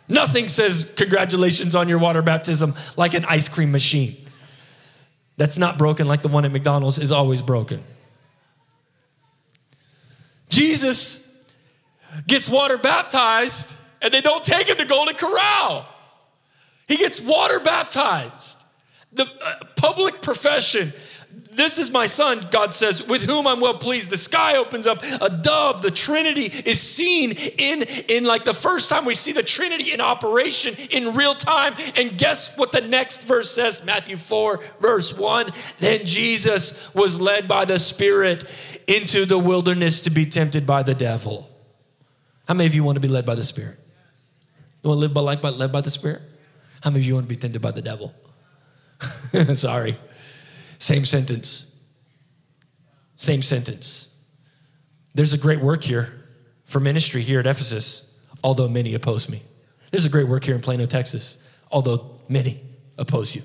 Nothing 0.08 0.48
says 0.48 0.94
congratulations 0.96 1.76
on 1.76 1.90
your 1.90 2.00
water 2.00 2.22
baptism 2.22 2.76
like 2.96 3.14
an 3.14 3.26
ice 3.26 3.50
cream 3.50 3.72
machine 3.72 4.25
that's 5.38 5.58
not 5.58 5.78
broken 5.78 6.08
like 6.08 6.22
the 6.22 6.28
one 6.28 6.46
at 6.46 6.52
McDonald's 6.52 7.00
is 7.00 7.12
always 7.12 7.42
broken. 7.42 7.84
Jesus 10.50 11.52
gets 12.28 12.50
water 12.50 12.78
baptized 12.78 13.76
and 14.02 14.14
they 14.14 14.22
don't 14.22 14.44
take 14.44 14.70
him 14.70 14.78
to 14.78 14.86
Golden 14.86 15.16
Corral. 15.16 15.88
He 16.88 16.98
gets 16.98 17.20
water 17.20 17.60
baptized. 17.60 18.64
The 19.12 19.26
uh, 19.42 19.66
public 19.76 20.22
profession 20.22 20.94
this 21.56 21.78
is 21.78 21.92
my 21.92 22.06
son, 22.06 22.48
God 22.52 22.74
says, 22.74 23.06
with 23.08 23.26
whom 23.26 23.48
I'm 23.48 23.60
well 23.60 23.78
pleased. 23.78 24.10
The 24.10 24.18
sky 24.18 24.58
opens 24.58 24.88
up, 24.88 25.04
a 25.22 25.30
dove, 25.30 25.82
the 25.82 25.92
Trinity 25.92 26.46
is 26.46 26.82
seen 26.82 27.32
in, 27.32 27.84
in 28.10 28.24
like 28.24 28.46
the 28.46 28.54
first 28.54 28.90
time 28.90 29.06
we 29.06 29.16
see 29.16 29.32
the 29.32 29.44
Trinity 29.44 29.94
in 29.94 30.02
operation 30.02 30.76
in 30.92 31.16
real 31.16 31.34
time. 31.34 31.76
And 31.96 32.18
guess 32.18 32.56
what 32.58 32.72
the 32.72 32.82
next 32.82 33.24
verse 33.24 33.52
says? 33.52 33.84
Matthew 33.86 34.18
4, 34.18 34.60
verse 34.80 35.18
1. 35.18 35.50
Then 35.80 36.06
Jesus 36.06 36.94
was 36.94 37.20
led 37.20 37.48
by 37.48 37.66
the 37.66 37.80
Spirit 37.80 38.46
into 38.88 39.26
the 39.26 39.40
wilderness 39.40 40.02
to 40.02 40.10
be 40.10 40.26
tempted 40.26 40.66
by 40.66 40.84
the 40.84 40.96
devil. 40.96 41.50
How 42.48 42.54
many 42.54 42.68
of 42.68 42.76
you 42.76 42.84
want 42.84 42.96
to 42.96 43.02
be 43.02 43.08
led 43.08 43.26
by 43.26 43.36
the 43.36 43.44
Spirit? 43.44 43.78
You 44.84 44.90
want 44.90 44.98
to 44.98 45.02
live 45.02 45.14
by 45.14 45.22
life 45.22 45.42
by, 45.42 45.50
led 45.50 45.72
by 45.72 45.82
the 45.82 45.90
Spirit? 45.90 46.22
How 46.82 46.92
many 46.92 47.02
of 47.02 47.06
you 47.06 47.16
want 47.16 47.26
to 47.26 47.30
be 47.30 47.36
tempted 47.36 47.62
by 47.62 47.72
the 47.72 47.82
devil? 47.82 48.14
Sorry. 49.56 49.98
Same 50.86 51.04
sentence. 51.04 51.84
Same 53.16 53.42
sentence. 53.42 54.16
There's 55.16 55.34
a 55.34 55.38
great 55.40 55.60
work 55.60 55.84
here 55.84 56.10
for 56.66 56.80
ministry 56.80 57.24
here 57.24 57.40
at 57.40 57.48
Ephesus, 57.48 58.22
although 58.44 58.70
many 58.70 58.94
oppose 58.94 59.28
me. 59.28 59.42
There's 59.90 60.06
a 60.06 60.10
great 60.10 60.28
work 60.28 60.44
here 60.44 60.54
in 60.54 60.62
Plano, 60.62 60.86
Texas, 60.86 61.40
although 61.72 62.20
many 62.30 62.62
oppose 63.00 63.34
you. 63.34 63.42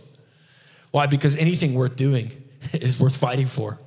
Why? 0.91 1.07
Because 1.07 1.35
anything 1.37 1.73
worth 1.73 1.97
doing 1.97 2.31
is 2.75 3.01
worth 3.01 3.17
fighting 3.17 3.47
for. 3.47 3.79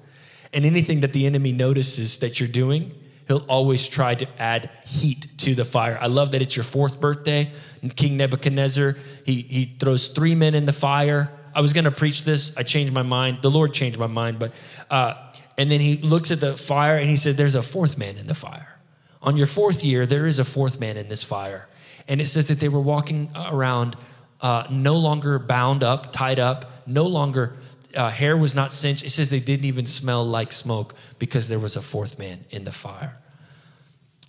And 0.51 0.65
anything 0.65 1.01
that 1.01 1.13
the 1.13 1.27
enemy 1.27 1.51
notices 1.51 2.17
that 2.17 2.39
you're 2.39 2.49
doing, 2.49 2.91
he'll 3.27 3.45
always 3.47 3.87
try 3.87 4.15
to 4.15 4.27
add 4.41 4.71
heat 4.83 5.27
to 5.37 5.53
the 5.53 5.63
fire. 5.63 5.99
I 6.01 6.07
love 6.07 6.31
that 6.31 6.41
it's 6.41 6.55
your 6.55 6.63
fourth 6.63 6.99
birthday. 6.99 7.51
King 7.95 8.17
Nebuchadnezzar, 8.17 8.95
he, 9.27 9.41
he 9.41 9.75
throws 9.79 10.07
three 10.07 10.33
men 10.33 10.55
in 10.55 10.65
the 10.65 10.73
fire 10.73 11.29
I 11.55 11.61
was 11.61 11.73
going 11.73 11.85
to 11.85 11.91
preach 11.91 12.23
this. 12.23 12.55
I 12.57 12.63
changed 12.63 12.93
my 12.93 13.03
mind. 13.03 13.39
The 13.41 13.51
Lord 13.51 13.73
changed 13.73 13.99
my 13.99 14.07
mind. 14.07 14.39
But, 14.39 14.53
uh, 14.89 15.15
and 15.57 15.69
then 15.69 15.79
he 15.79 15.97
looks 15.97 16.31
at 16.31 16.39
the 16.39 16.57
fire 16.57 16.97
and 16.97 17.09
he 17.09 17.17
said, 17.17 17.37
There's 17.37 17.55
a 17.55 17.61
fourth 17.61 17.97
man 17.97 18.17
in 18.17 18.27
the 18.27 18.35
fire. 18.35 18.79
On 19.21 19.37
your 19.37 19.47
fourth 19.47 19.83
year, 19.83 20.05
there 20.05 20.27
is 20.27 20.39
a 20.39 20.45
fourth 20.45 20.79
man 20.79 20.97
in 20.97 21.07
this 21.07 21.23
fire. 21.23 21.67
And 22.07 22.19
it 22.19 22.25
says 22.25 22.49
that 22.49 22.59
they 22.59 22.69
were 22.69 22.81
walking 22.81 23.29
around 23.35 23.95
uh, 24.41 24.67
no 24.69 24.97
longer 24.97 25.39
bound 25.39 25.83
up, 25.83 26.11
tied 26.11 26.39
up, 26.39 26.69
no 26.85 27.05
longer, 27.05 27.55
uh, 27.95 28.09
hair 28.09 28.35
was 28.35 28.53
not 28.53 28.73
cinched. 28.73 29.05
It 29.05 29.11
says 29.11 29.29
they 29.29 29.39
didn't 29.39 29.65
even 29.65 29.85
smell 29.85 30.25
like 30.25 30.51
smoke 30.51 30.93
because 31.17 31.47
there 31.47 31.59
was 31.59 31.77
a 31.77 31.81
fourth 31.81 32.19
man 32.19 32.43
in 32.49 32.65
the 32.65 32.71
fire. 32.71 33.17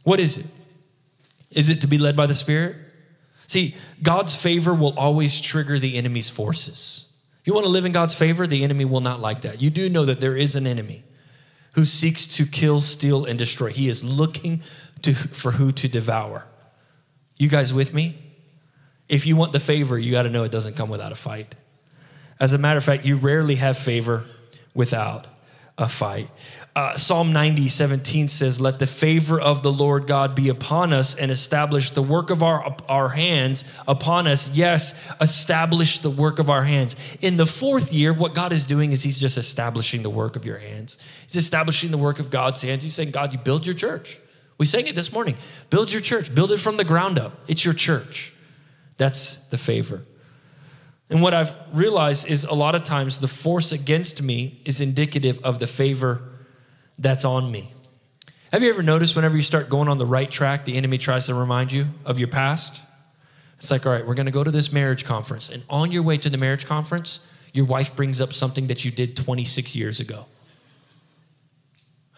What 0.05 0.21
is 0.21 0.39
it? 0.39 0.47
Is 1.51 1.69
it 1.69 1.81
to 1.81 1.89
be 1.89 1.99
led 1.99 2.17
by 2.17 2.27
the 2.27 2.35
Spirit? 2.35 2.77
See, 3.47 3.75
God's 4.03 4.37
favor 4.37 4.73
will 4.73 4.97
always 4.99 5.41
trigger 5.41 5.79
the 5.79 5.97
enemy's 5.97 6.31
forces. 6.31 7.13
If 7.45 7.49
you 7.49 7.53
want 7.53 7.67
to 7.67 7.73
live 7.73 7.85
in 7.85 7.93
God's 7.93 8.15
favor, 8.15 8.47
the 8.47 8.65
enemy 8.65 8.87
will 8.87 9.03
not 9.03 9.21
like 9.21 9.43
that. 9.43 9.61
You 9.61 9.69
do 9.69 9.91
know 9.91 10.07
that 10.07 10.19
there 10.19 10.35
is 10.35 10.57
an 10.57 10.67
enemy 10.67 11.05
who 11.75 11.85
seeks 11.85 12.27
to 12.39 12.47
kill, 12.47 12.81
steal, 12.81 13.27
and 13.27 13.39
destroy. 13.39 13.69
He 13.69 13.91
is 13.91 14.03
looking 14.03 14.63
to, 15.03 15.15
for 15.15 15.51
who 15.51 15.71
to 15.73 15.87
devour. 15.87 16.47
You 17.37 17.51
guys 17.51 17.75
with 17.75 17.93
me? 17.93 18.17
If 19.11 19.27
you 19.27 19.37
want 19.37 19.53
the 19.53 19.61
favor, 19.61 19.99
you 19.99 20.11
got 20.11 20.23
to 20.23 20.31
know 20.31 20.45
it 20.45 20.53
doesn't 20.53 20.75
come 20.75 20.89
without 20.89 21.13
a 21.13 21.17
fight. 21.17 21.55
As 22.41 22.55
a 22.55 22.59
matter 22.59 22.79
of 22.79 22.85
fact, 22.85 23.05
you 23.05 23.17
rarely 23.17 23.57
have 23.57 23.77
favor 23.77 24.25
without 24.73 25.27
a 25.77 25.87
fight. 25.87 26.31
Uh, 26.77 26.97
Psalm 26.97 27.33
90, 27.33 27.69
17 27.69 28.27
says, 28.27 28.61
Let 28.61 28.81
the 28.81 28.87
favor 28.89 29.41
of 29.41 29.63
the 29.63 29.71
Lord 29.71 30.09
God 30.09 30.35
be 30.35 30.49
upon 30.49 30.93
us 30.93 31.15
and 31.15 31.31
establish 31.31 31.91
the 31.93 32.03
work 32.03 32.31
of 32.31 32.43
our, 32.43 32.77
our 32.89 33.11
hands 33.11 33.63
upon 33.87 34.27
us. 34.27 34.49
Yes, 34.51 34.99
establish 35.21 36.01
the 36.01 36.11
work 36.11 36.41
of 36.41 36.51
our 36.51 36.65
hands. 36.65 36.97
In 37.21 37.37
the 37.37 37.47
fourth 37.47 37.93
year, 37.93 38.13
what 38.13 38.35
God 38.35 38.53
is 38.53 38.67
doing 38.67 38.91
is 38.91 39.05
He's 39.05 39.21
just 39.21 39.39
establishing 39.39 40.03
the 40.03 40.11
work 40.11 40.35
of 40.35 40.45
your 40.45 40.59
hands. 40.59 40.99
He's 41.23 41.37
establishing 41.37 41.93
the 41.93 41.99
work 41.99 42.19
of 42.19 42.31
God's 42.31 42.63
hands. 42.63 42.83
He's 42.83 42.95
saying, 42.95 43.13
God, 43.13 43.33
you 43.33 43.39
build 43.39 43.67
your 43.67 43.77
church. 43.77 44.19
We 44.59 44.67
sang 44.67 44.89
it 44.89 44.97
this 44.97 45.13
morning. 45.13 45.37
Build 45.71 45.93
your 45.93 46.01
church, 46.01 46.35
build 46.35 46.51
it 46.51 46.59
from 46.59 46.77
the 46.77 46.85
ground 46.85 47.21
up. 47.21 47.39
It's 47.47 47.65
your 47.65 47.75
church. 47.75 48.33
That's 48.99 49.37
the 49.49 49.59
favor. 49.59 50.03
And 51.09 51.23
what 51.23 51.35
I've 51.35 51.55
realized 51.73 52.29
is 52.29 52.43
a 52.43 52.55
lot 52.55 52.75
of 52.75 52.83
times 52.83 53.21
the 53.21 53.29
force 53.29 53.71
against 53.71 54.23
me 54.23 54.61
is 54.65 54.81
indicative 54.81 55.39
of 55.45 55.61
the 55.61 55.69
favor 55.69 56.31
that's 56.99 57.25
on 57.25 57.51
me. 57.51 57.73
Have 58.53 58.63
you 58.63 58.71
ever 58.71 58.83
noticed 58.83 59.17
whenever 59.17 59.35
you 59.35 59.43
start 59.43 59.69
going 59.69 59.89
on 59.89 59.99
the 59.99 60.07
right 60.07 60.31
track, 60.31 60.65
the 60.65 60.77
enemy 60.77 60.97
tries 60.97 61.27
to 61.27 61.35
remind 61.35 61.73
you 61.73 61.87
of 62.05 62.19
your 62.19 62.29
past? 62.29 62.83
It's 63.59 63.71
like, 63.71 63.85
all 63.85 63.93
right, 63.93 64.07
we're 64.07 64.15
going 64.15 64.27
to 64.27 64.33
go 64.33 64.45
to 64.45 64.51
this 64.51 64.73
marriage 64.73 65.05
conference. 65.05 65.49
And 65.49 65.65
on 65.69 65.91
your 65.91 66.03
way 66.03 66.19
to 66.19 66.31
the 66.31 66.39
marriage 66.39 66.67
conference, 66.67 67.21
your 67.53 67.65
wife 67.65 67.97
brings 67.97 68.21
up 68.21 68.33
something 68.33 68.67
that 68.69 68.85
you 68.85 68.91
did 68.91 69.17
26 69.17 69.75
years 69.75 70.01
ago. 70.01 70.27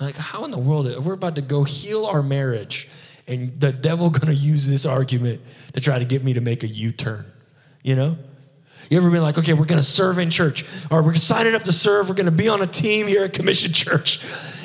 Like, 0.01 0.17
how 0.17 0.45
in 0.45 0.51
the 0.51 0.59
world? 0.59 1.05
We're 1.05 1.15
about 1.15 1.37
to 1.37 1.43
go 1.43 1.65
heal 1.65 2.05
our 2.05 2.23
marriage, 2.23 2.89
and 3.27 3.59
the 3.59 3.73
devil 3.73 4.11
going 4.11 4.29
to 4.29 4.35
use 4.35 4.67
this 4.67 4.85
argument 4.85 5.41
to 5.73 5.81
try 5.81 5.99
to 5.99 6.05
get 6.05 6.23
me 6.23 6.35
to 6.35 6.41
make 6.41 6.63
a 6.63 6.69
U-turn. 6.69 7.25
You 7.83 7.97
know? 7.97 8.17
You 8.89 8.99
ever 8.99 9.11
been 9.11 9.23
like, 9.23 9.37
okay, 9.37 9.53
we're 9.53 9.65
going 9.65 9.81
to 9.81 9.83
serve 9.83 10.19
in 10.19 10.31
church, 10.31 10.65
or 10.91 11.03
we're 11.03 11.15
signing 11.15 11.55
up 11.55 11.65
to 11.65 11.73
serve. 11.73 12.09
We're 12.09 12.15
going 12.15 12.27
to 12.27 12.33
be 12.33 12.49
on 12.49 12.63
a 12.63 12.67
team 12.67 13.09
here 13.09 13.25
at 13.25 13.33
Commission 13.33 13.73
Church, 13.73 14.21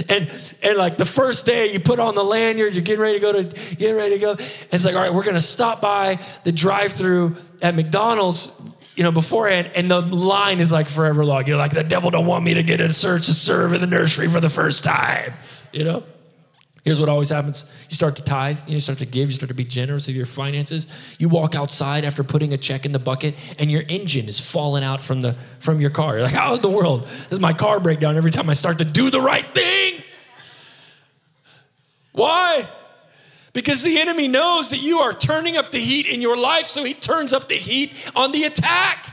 and 0.10 0.30
and 0.62 0.78
like 0.78 0.98
the 0.98 1.06
first 1.06 1.46
day 1.46 1.74
you 1.74 1.80
put 1.80 1.98
on 1.98 2.14
the 2.14 2.24
lanyard, 2.24 2.76
you're 2.76 2.84
getting 2.84 3.02
ready 3.02 3.20
to 3.20 3.22
go 3.22 3.34
to 3.34 3.44
getting 3.76 3.96
ready 3.96 4.16
to 4.16 4.22
go. 4.22 4.32
And 4.34 4.74
it's 4.74 4.86
like, 4.86 4.96
all 4.96 5.02
right, 5.02 5.14
we're 5.14 5.24
going 5.24 5.34
to 5.34 5.42
stop 5.42 5.82
by 5.82 6.20
the 6.44 6.52
drive-through 6.52 7.36
at 7.64 7.74
McDonald's, 7.74 8.62
you 8.96 9.04
know, 9.04 9.12
beforehand, 9.12 9.72
and 9.74 9.90
the 9.90 10.02
line 10.02 10.60
is 10.60 10.72
like 10.72 10.88
forever 10.88 11.26
long. 11.26 11.48
You're 11.48 11.58
like, 11.58 11.74
the 11.74 11.84
devil 11.84 12.12
don't 12.12 12.28
want 12.28 12.44
me 12.44 12.54
to 12.54 12.64
get 12.64 12.80
in 12.80 12.94
search 12.94 13.26
to 13.26 13.34
serve 13.34 13.74
in 13.74 13.82
the 13.82 13.88
nursery 13.88 14.28
for 14.28 14.40
the 14.40 14.50
first 14.50 14.84
time, 14.84 15.34
you 15.72 15.84
know. 15.84 16.04
Here's 16.84 17.00
what 17.00 17.10
always 17.10 17.30
happens. 17.30 17.70
You 17.90 17.96
start 17.96 18.16
to 18.16 18.24
tithe, 18.24 18.58
you 18.68 18.80
start 18.80 18.98
to 19.00 19.06
give, 19.06 19.30
you 19.30 19.36
start 19.36 19.50
to 19.50 19.54
be 19.54 19.64
generous 19.64 20.08
with 20.08 20.16
your 20.16 20.26
finances. 20.26 20.88
You 21.20 21.30
walk 21.30 21.54
outside 21.54 22.04
after 22.04 22.24
putting 22.24 22.54
a 22.54 22.58
check 22.58 22.86
in 22.86 22.92
the 22.92 23.00
bucket 23.00 23.36
and 23.60 23.70
your 23.70 23.84
engine 23.88 24.28
is 24.28 24.40
falling 24.40 24.84
out 24.84 25.00
from 25.00 25.22
the 25.22 25.36
from 25.60 25.80
your 25.80 25.92
car. 25.92 26.16
You're 26.16 26.24
like, 26.24 26.34
how 26.34 26.56
in 26.56 26.62
the 26.62 26.70
world 26.70 27.08
does 27.30 27.40
my 27.40 27.54
car 27.54 27.80
break 27.80 28.00
down 28.00 28.18
every 28.18 28.32
time 28.32 28.50
I 28.50 28.54
start 28.54 28.80
to 28.80 28.86
do 28.86 29.12
the 29.12 29.22
right 29.22 29.46
thing? 29.54 30.02
Why? 32.14 32.68
Because 33.54 33.84
the 33.84 34.00
enemy 34.00 34.28
knows 34.28 34.72
that 34.72 34.82
you 34.82 35.00
are 35.00 35.14
turning 35.14 35.58
up 35.58 35.72
the 35.72 35.80
heat 35.80 36.08
in 36.08 36.22
your 36.22 36.38
life, 36.38 36.66
so 36.66 36.84
he 36.84 36.94
turns 36.94 37.32
up 37.32 37.48
the 37.48 37.56
heat 37.56 37.92
on 38.16 38.32
the 38.32 38.46
attack. 38.46 39.08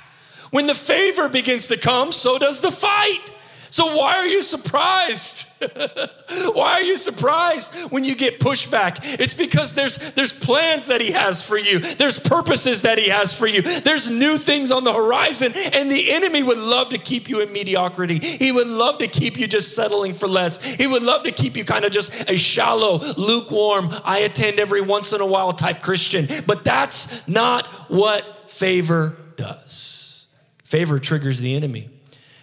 When 0.50 0.66
the 0.66 0.74
favor 0.74 1.28
begins 1.28 1.66
to 1.68 1.76
come, 1.76 2.12
so 2.12 2.38
does 2.38 2.60
the 2.60 2.70
fight. 2.70 3.32
So 3.70 3.96
why 3.96 4.14
are 4.14 4.26
you 4.26 4.42
surprised? 4.42 5.46
why 6.52 6.72
are 6.74 6.82
you 6.82 6.96
surprised 6.96 7.72
when 7.90 8.04
you 8.04 8.14
get 8.14 8.40
pushback? 8.40 8.98
It's 9.18 9.34
because 9.34 9.74
there's 9.74 9.96
there's 10.12 10.32
plans 10.32 10.86
that 10.86 11.00
he 11.00 11.12
has 11.12 11.42
for 11.42 11.58
you. 11.58 11.78
There's 11.78 12.18
purposes 12.18 12.82
that 12.82 12.98
he 12.98 13.08
has 13.08 13.34
for 13.34 13.46
you. 13.46 13.62
There's 13.62 14.10
new 14.10 14.38
things 14.38 14.70
on 14.70 14.84
the 14.84 14.92
horizon 14.92 15.52
and 15.54 15.90
the 15.90 16.12
enemy 16.12 16.42
would 16.42 16.58
love 16.58 16.90
to 16.90 16.98
keep 16.98 17.28
you 17.28 17.40
in 17.40 17.52
mediocrity. 17.52 18.18
He 18.18 18.52
would 18.52 18.68
love 18.68 18.98
to 18.98 19.06
keep 19.06 19.38
you 19.38 19.46
just 19.46 19.74
settling 19.74 20.14
for 20.14 20.28
less. 20.28 20.62
He 20.62 20.86
would 20.86 21.02
love 21.02 21.24
to 21.24 21.32
keep 21.32 21.56
you 21.56 21.64
kind 21.64 21.84
of 21.84 21.92
just 21.92 22.12
a 22.28 22.38
shallow, 22.38 22.98
lukewarm, 23.16 23.90
I 24.04 24.20
attend 24.20 24.58
every 24.60 24.80
once 24.80 25.12
in 25.12 25.20
a 25.20 25.26
while 25.26 25.52
type 25.52 25.82
Christian. 25.82 26.28
But 26.46 26.64
that's 26.64 27.26
not 27.28 27.66
what 27.90 28.50
favor 28.50 29.16
does. 29.36 30.26
Favor 30.64 30.98
triggers 30.98 31.40
the 31.40 31.54
enemy. 31.54 31.88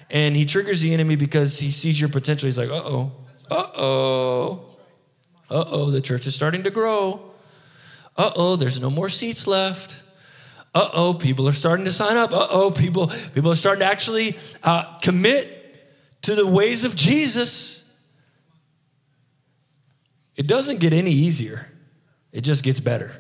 And 0.09 0.35
he 0.35 0.45
triggers 0.45 0.81
the 0.81 0.93
enemy 0.93 1.15
because 1.15 1.59
he 1.59 1.71
sees 1.71 1.99
your 1.99 2.09
potential. 2.09 2.47
He's 2.47 2.57
like, 2.57 2.69
uh 2.69 2.81
oh, 2.83 3.11
uh 3.49 3.67
oh, 3.75 4.65
uh 5.49 5.65
oh, 5.67 5.91
the 5.91 6.01
church 6.01 6.27
is 6.27 6.35
starting 6.35 6.63
to 6.63 6.71
grow. 6.71 7.31
Uh 8.17 8.31
oh, 8.35 8.55
there's 8.55 8.79
no 8.79 8.89
more 8.89 9.09
seats 9.09 9.47
left. 9.47 10.03
Uh 10.73 10.89
oh, 10.93 11.13
people 11.13 11.47
are 11.47 11.53
starting 11.53 11.85
to 11.85 11.91
sign 11.91 12.17
up. 12.17 12.33
Uh 12.33 12.47
oh, 12.49 12.71
people, 12.71 13.07
people 13.33 13.51
are 13.51 13.55
starting 13.55 13.79
to 13.79 13.85
actually 13.85 14.37
uh, 14.63 14.97
commit 14.99 15.55
to 16.23 16.35
the 16.35 16.45
ways 16.45 16.83
of 16.83 16.95
Jesus. 16.95 17.81
It 20.35 20.47
doesn't 20.47 20.79
get 20.79 20.91
any 20.91 21.11
easier, 21.11 21.67
it 22.31 22.41
just 22.41 22.63
gets 22.63 22.79
better. 22.79 23.11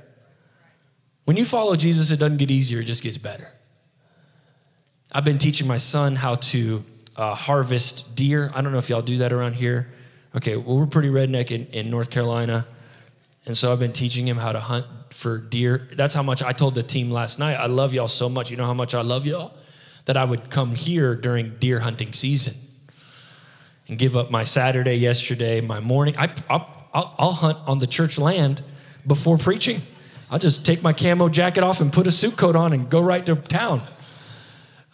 When 1.23 1.37
you 1.37 1.45
follow 1.45 1.75
Jesus, 1.75 2.11
it 2.11 2.17
doesn't 2.17 2.37
get 2.37 2.51
easier, 2.51 2.81
it 2.81 2.85
just 2.85 3.01
gets 3.01 3.17
better. 3.17 3.47
I've 5.15 5.23
been 5.23 5.37
teaching 5.37 5.65
my 5.65 5.77
son 5.77 6.17
how 6.17 6.35
to 6.35 6.83
uh, 7.15 7.35
harvest 7.35 8.17
deer. 8.17 8.51
I 8.53 8.61
don't 8.61 8.73
know 8.73 8.79
if 8.79 8.89
y'all 8.89 9.01
do 9.01 9.19
that 9.19 9.31
around 9.31 9.53
here. 9.53 9.87
Okay, 10.35 10.57
well, 10.57 10.77
we're 10.77 10.87
pretty 10.87 11.07
redneck 11.07 11.51
in, 11.51 11.67
in 11.67 11.89
North 11.89 12.09
Carolina. 12.09 12.67
And 13.45 13.55
so 13.55 13.71
I've 13.71 13.79
been 13.79 13.93
teaching 13.93 14.27
him 14.27 14.35
how 14.35 14.51
to 14.51 14.59
hunt 14.59 14.85
for 15.11 15.37
deer. 15.37 15.87
That's 15.93 16.13
how 16.13 16.21
much 16.21 16.43
I 16.43 16.51
told 16.51 16.75
the 16.75 16.83
team 16.83 17.11
last 17.11 17.39
night. 17.39 17.53
I 17.53 17.67
love 17.67 17.93
y'all 17.93 18.09
so 18.09 18.27
much. 18.27 18.51
You 18.51 18.57
know 18.57 18.65
how 18.65 18.73
much 18.73 18.93
I 18.93 19.03
love 19.03 19.25
y'all? 19.25 19.53
That 20.03 20.17
I 20.17 20.25
would 20.25 20.49
come 20.49 20.75
here 20.75 21.15
during 21.15 21.55
deer 21.59 21.79
hunting 21.79 22.11
season 22.11 22.55
and 23.87 23.97
give 23.97 24.17
up 24.17 24.31
my 24.31 24.43
Saturday 24.43 24.95
yesterday, 24.95 25.61
my 25.61 25.79
morning. 25.79 26.15
I, 26.17 26.29
I'll, 26.49 26.89
I'll, 26.93 27.15
I'll 27.17 27.31
hunt 27.31 27.59
on 27.67 27.79
the 27.79 27.87
church 27.87 28.17
land 28.17 28.63
before 29.07 29.37
preaching. 29.37 29.81
I'll 30.29 30.39
just 30.39 30.65
take 30.65 30.83
my 30.83 30.91
camo 30.91 31.29
jacket 31.29 31.63
off 31.63 31.79
and 31.79 31.93
put 31.93 32.05
a 32.05 32.11
suit 32.11 32.35
coat 32.35 32.57
on 32.57 32.73
and 32.73 32.89
go 32.89 32.99
right 32.99 33.25
to 33.25 33.37
town. 33.37 33.81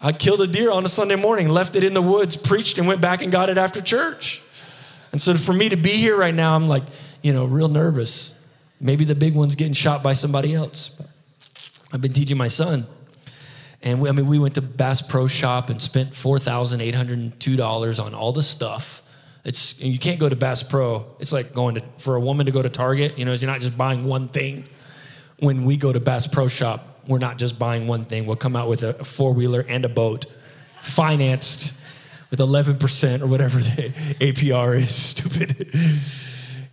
I 0.01 0.11
killed 0.11 0.41
a 0.41 0.47
deer 0.47 0.71
on 0.71 0.83
a 0.83 0.89
Sunday 0.89 1.15
morning, 1.15 1.47
left 1.47 1.75
it 1.75 1.83
in 1.83 1.93
the 1.93 2.01
woods, 2.01 2.35
preached, 2.35 2.79
and 2.79 2.87
went 2.87 3.01
back 3.01 3.21
and 3.21 3.31
got 3.31 3.49
it 3.49 3.57
after 3.57 3.81
church. 3.81 4.41
And 5.11 5.21
so 5.21 5.35
for 5.35 5.53
me 5.53 5.69
to 5.69 5.75
be 5.75 5.91
here 5.91 6.17
right 6.17 6.33
now, 6.33 6.55
I'm 6.55 6.67
like, 6.67 6.83
you 7.21 7.33
know, 7.33 7.45
real 7.45 7.67
nervous. 7.67 8.33
Maybe 8.79 9.05
the 9.05 9.13
big 9.13 9.35
one's 9.35 9.55
getting 9.55 9.73
shot 9.73 10.01
by 10.01 10.13
somebody 10.13 10.55
else. 10.55 10.99
I've 11.93 12.01
been 12.01 12.13
teaching 12.13 12.37
my 12.37 12.47
son. 12.47 12.87
And 13.83 14.01
we, 14.01 14.09
I 14.09 14.11
mean, 14.11 14.27
we 14.27 14.39
went 14.39 14.55
to 14.55 14.61
Bass 14.61 15.01
Pro 15.01 15.27
Shop 15.27 15.69
and 15.69 15.79
spent 15.81 16.11
$4,802 16.11 18.03
on 18.03 18.13
all 18.13 18.31
the 18.31 18.43
stuff. 18.43 19.01
It's, 19.43 19.79
you 19.79 19.99
can't 19.99 20.19
go 20.19 20.29
to 20.29 20.35
Bass 20.35 20.61
Pro. 20.63 21.05
It's 21.19 21.33
like 21.33 21.53
going 21.53 21.75
to, 21.75 21.83
for 21.97 22.15
a 22.15 22.19
woman 22.19 22.45
to 22.45 22.51
go 22.51 22.61
to 22.61 22.69
Target, 22.69 23.17
you 23.17 23.25
know, 23.25 23.33
you're 23.33 23.49
not 23.49 23.59
just 23.59 23.77
buying 23.77 24.05
one 24.05 24.27
thing. 24.27 24.65
When 25.39 25.65
we 25.65 25.77
go 25.77 25.91
to 25.91 25.99
Bass 25.99 26.27
Pro 26.27 26.47
Shop, 26.47 26.90
we're 27.11 27.19
not 27.19 27.37
just 27.37 27.59
buying 27.59 27.87
one 27.87 28.05
thing. 28.05 28.25
We'll 28.25 28.35
come 28.35 28.55
out 28.55 28.67
with 28.67 28.83
a, 28.83 28.93
four 29.03 29.33
wheeler 29.33 29.65
and 29.67 29.85
a 29.85 29.89
boat, 29.89 30.25
financed 30.77 31.73
with 32.31 32.39
11% 32.39 33.21
or 33.21 33.27
whatever 33.27 33.59
the 33.59 33.67
APR 34.19 34.81
is. 34.81 34.95
Stupid. 35.11 35.67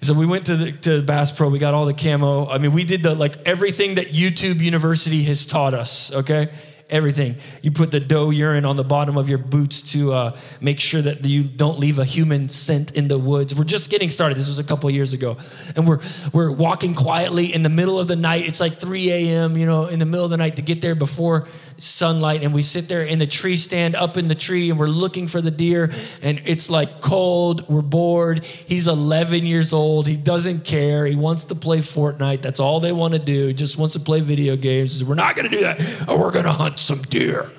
So 0.01 0.14
we 0.14 0.26
went 0.26 0.47
to 0.47 0.57
the 0.57 0.72
to 0.72 1.03
Bass 1.03 1.32
Pro. 1.32 1.49
We 1.49 1.59
got 1.59 1.74
all 1.74 1.84
the 1.84 1.93
camo. 1.93 2.49
I 2.49 2.59
mean, 2.59 2.72
we 2.72 2.84
did 2.84 3.03
the 3.03 3.14
like 3.16 3.36
everything 3.45 3.97
that 3.97 4.12
YouTube 4.12 4.61
University 4.61 5.24
has 5.24 5.45
taught 5.45 5.74
us. 5.74 6.12
Okay, 6.12 6.51
everything. 6.91 7.36
You 7.62 7.70
put 7.70 7.91
the 7.91 8.01
doe 8.01 8.30
urine 8.30 8.64
on 8.64 8.76
the 8.76 8.84
bottom 8.84 9.16
of 9.16 9.28
your 9.28 9.39
boots 9.39 9.82
to 9.93 10.12
uh, 10.12 10.36
make 10.61 10.80
sure 10.80 11.03
that 11.03 11.24
you 11.24 11.45
don't 11.45 11.78
leave 11.78 11.99
a 11.99 12.05
human 12.05 12.49
scent 12.49 12.93
in 12.93 13.09
the 13.09 13.18
woods. 13.18 13.55
We're 13.55 13.64
just 13.64 13.91
getting 13.91 14.11
started. 14.11 14.36
This 14.36 14.49
was 14.49 14.59
a 14.59 14.64
couple 14.64 14.91
years 14.91 15.12
ago, 15.12 15.36
and 15.76 15.86
we're 15.86 16.01
we're 16.32 16.51
walking 16.51 16.95
quietly 16.95 17.53
in 17.53 17.62
the 17.62 17.68
middle 17.68 17.99
of 17.99 18.09
the 18.09 18.16
night. 18.16 18.47
It's 18.47 18.61
like 18.61 18.74
3 18.74 19.11
a.m. 19.11 19.57
You 19.57 19.66
know, 19.66 19.86
in 19.86 19.99
the 19.99 20.07
middle 20.07 20.24
of 20.24 20.30
the 20.30 20.36
night 20.36 20.57
to 20.57 20.62
get 20.62 20.80
there 20.80 20.95
before 20.95 21.47
sunlight, 21.79 22.43
and 22.43 22.53
we 22.53 22.62
sit 22.62 22.89
there 22.89 23.03
in 23.03 23.18
the 23.18 23.26
tree 23.26 23.57
stand 23.57 23.95
up 23.95 24.16
in 24.16 24.29
the 24.29 24.35
tree, 24.35 24.70
and 24.70 24.79
we're 24.79 24.87
looking 24.89 25.26
for 25.29 25.41
the 25.41 25.51
deer, 25.51 25.91
and 26.22 26.43
it's 26.45 26.68
like 26.68 27.01
cold. 27.01 27.68
We're 27.68 27.83
bored. 27.83 28.45
He's 28.45 28.89
11 28.89 29.47
years 29.47 29.72
old. 29.72 30.07
He 30.07 30.16
doesn't 30.16 30.64
care. 30.64 31.07
He 31.07 31.14
wants 31.14 31.47
to 31.47 31.55
play 31.55 31.79
Fortnite. 31.79 32.43
That's 32.43 32.61
all 32.61 32.81
they 32.81 32.93
want 32.93 33.14
to 33.14 33.18
do. 33.18 33.47
He 33.47 33.55
just 33.55 33.79
wants 33.79 33.95
to 33.95 34.01
play 34.01 34.20
video 34.20 34.57
games. 34.57 35.03
We're 35.03 35.14
not 35.14 35.37
going 35.37 35.51
to 35.51 35.57
do 35.57 35.62
that. 35.62 36.09
We're 36.09 36.31
going 36.31 36.45
to 36.45 36.53
hunt 36.53 36.79
some 36.79 37.03
deer. 37.03 37.51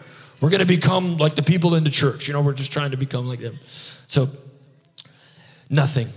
We're 0.41 0.49
going 0.49 0.59
to 0.59 0.65
become 0.65 1.17
like 1.17 1.36
the 1.36 1.43
people 1.43 1.76
in 1.76 1.84
the 1.84 1.89
church. 1.89 2.28
You 2.28 2.34
know, 2.34 2.41
we're 2.41 2.53
just 2.53 2.72
trying 2.72 2.91
to 2.91 2.97
become 2.97 3.28
like 3.28 3.39
them. 3.39 3.59
So, 4.07 4.30
nothing. 5.70 6.09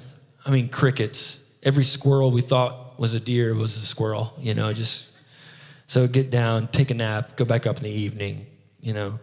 I 0.44 0.50
mean, 0.50 0.68
crickets. 0.68 1.38
Every 1.62 1.84
squirrel 1.84 2.30
we 2.30 2.40
thought 2.40 2.98
was 2.98 3.14
a 3.14 3.20
deer 3.20 3.54
was 3.54 3.76
a 3.76 3.80
squirrel. 3.80 4.32
You 4.38 4.54
know, 4.54 4.72
just 4.72 5.06
so 5.92 6.08
get 6.08 6.30
down, 6.30 6.68
take 6.68 6.90
a 6.90 6.94
nap, 6.94 7.36
go 7.36 7.44
back 7.44 7.66
up 7.66 7.76
in 7.76 7.82
the 7.82 7.90
evening. 7.90 8.46
You 8.80 8.94
know, 8.94 9.20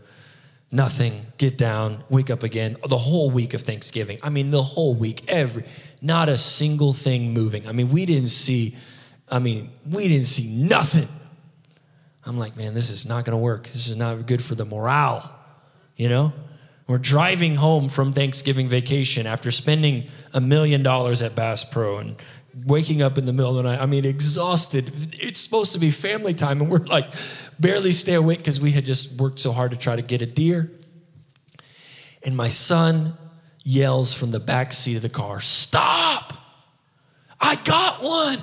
nothing. 0.71 1.25
Get 1.39 1.57
down, 1.57 2.03
wake 2.11 2.29
up 2.29 2.43
again. 2.43 2.77
The 2.87 2.95
whole 2.95 3.31
week 3.31 3.55
of 3.55 3.61
Thanksgiving. 3.63 4.19
I 4.21 4.29
mean, 4.29 4.51
the 4.51 4.61
whole 4.61 4.93
week. 4.93 5.23
Every 5.27 5.63
not 5.99 6.29
a 6.29 6.37
single 6.37 6.93
thing 6.93 7.33
moving. 7.33 7.67
I 7.67 7.71
mean, 7.71 7.89
we 7.89 8.05
didn't 8.05 8.29
see. 8.29 8.75
I 9.27 9.39
mean, 9.39 9.71
we 9.89 10.07
didn't 10.07 10.27
see 10.27 10.47
nothing. 10.47 11.07
I'm 12.23 12.37
like, 12.37 12.55
man, 12.55 12.75
this 12.75 12.91
is 12.91 13.03
not 13.03 13.25
going 13.25 13.35
to 13.35 13.41
work. 13.41 13.67
This 13.69 13.87
is 13.87 13.97
not 13.97 14.27
good 14.27 14.43
for 14.43 14.53
the 14.53 14.65
morale, 14.65 15.35
you 15.95 16.07
know? 16.07 16.33
We're 16.85 16.99
driving 16.99 17.55
home 17.55 17.87
from 17.87 18.13
Thanksgiving 18.13 18.67
vacation 18.67 19.25
after 19.25 19.49
spending 19.51 20.07
a 20.33 20.41
million 20.41 20.83
dollars 20.83 21.21
at 21.21 21.35
Bass 21.35 21.63
Pro 21.63 21.97
and 21.97 22.15
waking 22.65 23.01
up 23.01 23.17
in 23.17 23.25
the 23.25 23.33
middle 23.33 23.51
of 23.51 23.63
the 23.63 23.63
night. 23.63 23.81
I 23.81 23.85
mean, 23.85 24.05
exhausted. 24.05 24.91
It's 25.13 25.39
supposed 25.39 25.73
to 25.73 25.79
be 25.79 25.91
family 25.91 26.33
time, 26.33 26.61
and 26.61 26.69
we're 26.69 26.85
like 26.85 27.07
barely 27.59 27.91
stay 27.91 28.13
awake 28.13 28.39
because 28.39 28.59
we 28.59 28.71
had 28.71 28.85
just 28.85 29.13
worked 29.13 29.39
so 29.39 29.51
hard 29.51 29.71
to 29.71 29.77
try 29.77 29.95
to 29.95 30.01
get 30.01 30.21
a 30.21 30.25
deer. 30.25 30.71
And 32.23 32.35
my 32.35 32.47
son 32.47 33.13
yells 33.63 34.13
from 34.13 34.31
the 34.31 34.39
back 34.39 34.73
seat 34.73 34.95
of 34.95 35.01
the 35.01 35.09
car, 35.09 35.39
Stop! 35.39 36.33
I 37.39 37.55
got 37.55 38.03
one. 38.03 38.39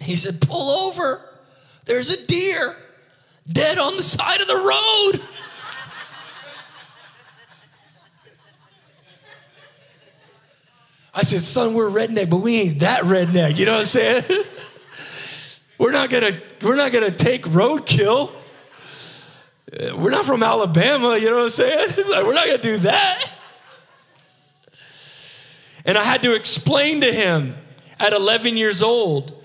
He 0.00 0.16
said, 0.16 0.40
Pull 0.40 0.70
over. 0.70 1.20
There's 1.84 2.10
a 2.10 2.26
deer 2.26 2.76
dead 3.50 3.78
on 3.78 3.96
the 3.96 4.02
side 4.02 4.40
of 4.40 4.48
the 4.48 4.56
road. 4.56 5.22
I 11.18 11.22
said, 11.22 11.40
son, 11.40 11.74
we're 11.74 11.90
redneck, 11.90 12.30
but 12.30 12.36
we 12.36 12.60
ain't 12.60 12.78
that 12.78 13.02
redneck. 13.02 13.56
You 13.56 13.66
know 13.66 13.72
what 13.72 13.80
I'm 13.80 13.86
saying? 13.86 14.24
we're 15.78 15.90
not 15.90 16.10
gonna, 16.10 16.40
we're 16.62 16.76
not 16.76 16.92
gonna 16.92 17.10
take 17.10 17.42
roadkill. 17.42 18.30
Uh, 19.72 19.96
we're 19.96 20.12
not 20.12 20.24
from 20.24 20.44
Alabama, 20.44 21.18
you 21.18 21.28
know 21.28 21.38
what 21.38 21.42
I'm 21.42 21.50
saying? 21.50 21.88
Like, 22.08 22.24
we're 22.24 22.34
not 22.34 22.46
gonna 22.46 22.58
do 22.58 22.76
that. 22.78 23.32
And 25.84 25.98
I 25.98 26.04
had 26.04 26.22
to 26.22 26.36
explain 26.36 27.00
to 27.00 27.12
him 27.12 27.56
at 27.98 28.12
11 28.12 28.56
years 28.56 28.80
old 28.80 29.42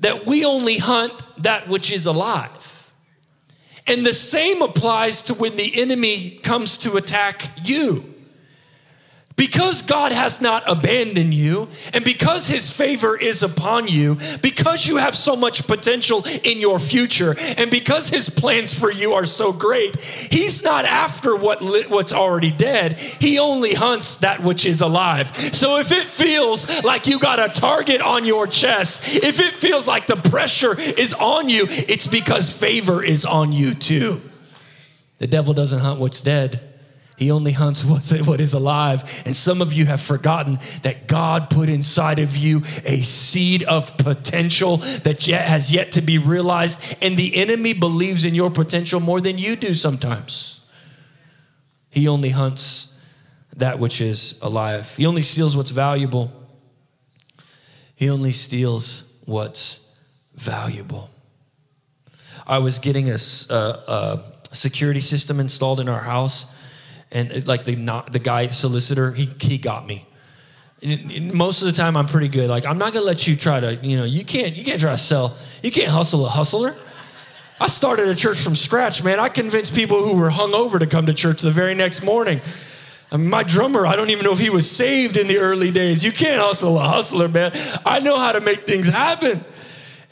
that 0.00 0.26
we 0.26 0.44
only 0.44 0.76
hunt 0.76 1.22
that 1.42 1.68
which 1.68 1.90
is 1.90 2.04
alive. 2.04 2.92
And 3.86 4.04
the 4.04 4.12
same 4.12 4.60
applies 4.60 5.22
to 5.22 5.32
when 5.32 5.56
the 5.56 5.80
enemy 5.80 6.32
comes 6.42 6.76
to 6.78 6.98
attack 6.98 7.50
you. 7.66 8.13
Because 9.36 9.82
God 9.82 10.12
has 10.12 10.40
not 10.40 10.62
abandoned 10.68 11.34
you, 11.34 11.68
and 11.92 12.04
because 12.04 12.46
His 12.46 12.70
favor 12.70 13.18
is 13.18 13.42
upon 13.42 13.88
you, 13.88 14.16
because 14.42 14.86
you 14.86 14.98
have 14.98 15.16
so 15.16 15.34
much 15.34 15.66
potential 15.66 16.24
in 16.44 16.58
your 16.58 16.78
future, 16.78 17.34
and 17.56 17.68
because 17.68 18.10
His 18.10 18.28
plans 18.28 18.78
for 18.78 18.92
you 18.92 19.14
are 19.14 19.26
so 19.26 19.52
great, 19.52 20.00
He's 20.00 20.62
not 20.62 20.84
after 20.84 21.34
what 21.34 21.64
what's 21.90 22.12
already 22.12 22.52
dead. 22.52 23.00
He 23.00 23.40
only 23.40 23.74
hunts 23.74 24.16
that 24.16 24.40
which 24.40 24.64
is 24.64 24.80
alive. 24.80 25.36
So 25.52 25.80
if 25.80 25.90
it 25.90 26.06
feels 26.06 26.68
like 26.84 27.08
you 27.08 27.18
got 27.18 27.40
a 27.40 27.48
target 27.48 28.00
on 28.00 28.24
your 28.24 28.46
chest, 28.46 29.16
if 29.16 29.40
it 29.40 29.54
feels 29.54 29.88
like 29.88 30.06
the 30.06 30.16
pressure 30.16 30.78
is 30.80 31.12
on 31.12 31.48
you, 31.48 31.66
it's 31.68 32.06
because 32.06 32.52
favor 32.52 33.02
is 33.02 33.24
on 33.24 33.50
you 33.50 33.74
too. 33.74 34.20
The 35.18 35.26
devil 35.26 35.54
doesn't 35.54 35.80
hunt 35.80 35.98
what's 35.98 36.20
dead. 36.20 36.73
He 37.16 37.30
only 37.30 37.52
hunts 37.52 37.84
what 37.84 38.40
is 38.40 38.54
alive. 38.54 39.22
And 39.24 39.36
some 39.36 39.62
of 39.62 39.72
you 39.72 39.86
have 39.86 40.00
forgotten 40.00 40.58
that 40.82 41.06
God 41.06 41.50
put 41.50 41.68
inside 41.68 42.18
of 42.18 42.36
you 42.36 42.62
a 42.84 43.02
seed 43.02 43.62
of 43.64 43.96
potential 43.98 44.78
that 44.78 45.26
yet 45.26 45.46
has 45.46 45.72
yet 45.72 45.92
to 45.92 46.02
be 46.02 46.18
realized. 46.18 46.96
And 47.00 47.16
the 47.16 47.36
enemy 47.36 47.72
believes 47.72 48.24
in 48.24 48.34
your 48.34 48.50
potential 48.50 49.00
more 49.00 49.20
than 49.20 49.38
you 49.38 49.56
do 49.56 49.74
sometimes. 49.74 50.62
He 51.90 52.08
only 52.08 52.30
hunts 52.30 52.90
that 53.56 53.78
which 53.78 54.00
is 54.00 54.36
alive, 54.42 54.96
he 54.96 55.06
only 55.06 55.22
steals 55.22 55.56
what's 55.56 55.70
valuable. 55.70 56.32
He 57.96 58.10
only 58.10 58.32
steals 58.32 59.04
what's 59.24 59.78
valuable. 60.34 61.10
I 62.44 62.58
was 62.58 62.80
getting 62.80 63.08
a, 63.08 63.16
a, 63.50 63.54
a 63.54 64.54
security 64.54 65.00
system 65.00 65.38
installed 65.38 65.78
in 65.78 65.88
our 65.88 66.00
house 66.00 66.46
and 67.14 67.30
it, 67.30 67.46
like 67.46 67.64
the 67.64 67.76
not 67.76 68.12
the 68.12 68.18
guy 68.18 68.48
solicitor, 68.48 69.12
he 69.12 69.30
he 69.40 69.56
got 69.56 69.86
me. 69.86 70.06
Most 71.32 71.62
of 71.62 71.66
the 71.66 71.72
time, 71.72 71.96
I'm 71.96 72.06
pretty 72.06 72.28
good. 72.28 72.50
Like 72.50 72.66
I'm 72.66 72.76
not 72.76 72.92
gonna 72.92 73.06
let 73.06 73.26
you 73.26 73.36
try 73.36 73.60
to, 73.60 73.76
you 73.76 73.96
know, 73.96 74.04
you 74.04 74.24
can't 74.24 74.54
you 74.54 74.64
can't 74.64 74.80
try 74.80 74.90
to 74.90 74.98
sell, 74.98 75.36
you 75.62 75.70
can't 75.70 75.90
hustle 75.90 76.26
a 76.26 76.28
hustler. 76.28 76.74
I 77.60 77.68
started 77.68 78.08
a 78.08 78.14
church 78.14 78.42
from 78.42 78.56
scratch, 78.56 79.02
man. 79.02 79.20
I 79.20 79.28
convinced 79.28 79.74
people 79.74 80.04
who 80.04 80.18
were 80.18 80.28
hungover 80.28 80.78
to 80.80 80.86
come 80.86 81.06
to 81.06 81.14
church 81.14 81.40
the 81.40 81.52
very 81.52 81.74
next 81.74 82.02
morning. 82.02 82.40
My 83.16 83.44
drummer, 83.44 83.86
I 83.86 83.94
don't 83.94 84.10
even 84.10 84.24
know 84.24 84.32
if 84.32 84.40
he 84.40 84.50
was 84.50 84.68
saved 84.68 85.16
in 85.16 85.28
the 85.28 85.38
early 85.38 85.70
days. 85.70 86.04
You 86.04 86.10
can't 86.10 86.40
hustle 86.40 86.76
a 86.80 86.82
hustler, 86.82 87.28
man. 87.28 87.52
I 87.86 88.00
know 88.00 88.18
how 88.18 88.32
to 88.32 88.40
make 88.40 88.66
things 88.66 88.88
happen. 88.88 89.44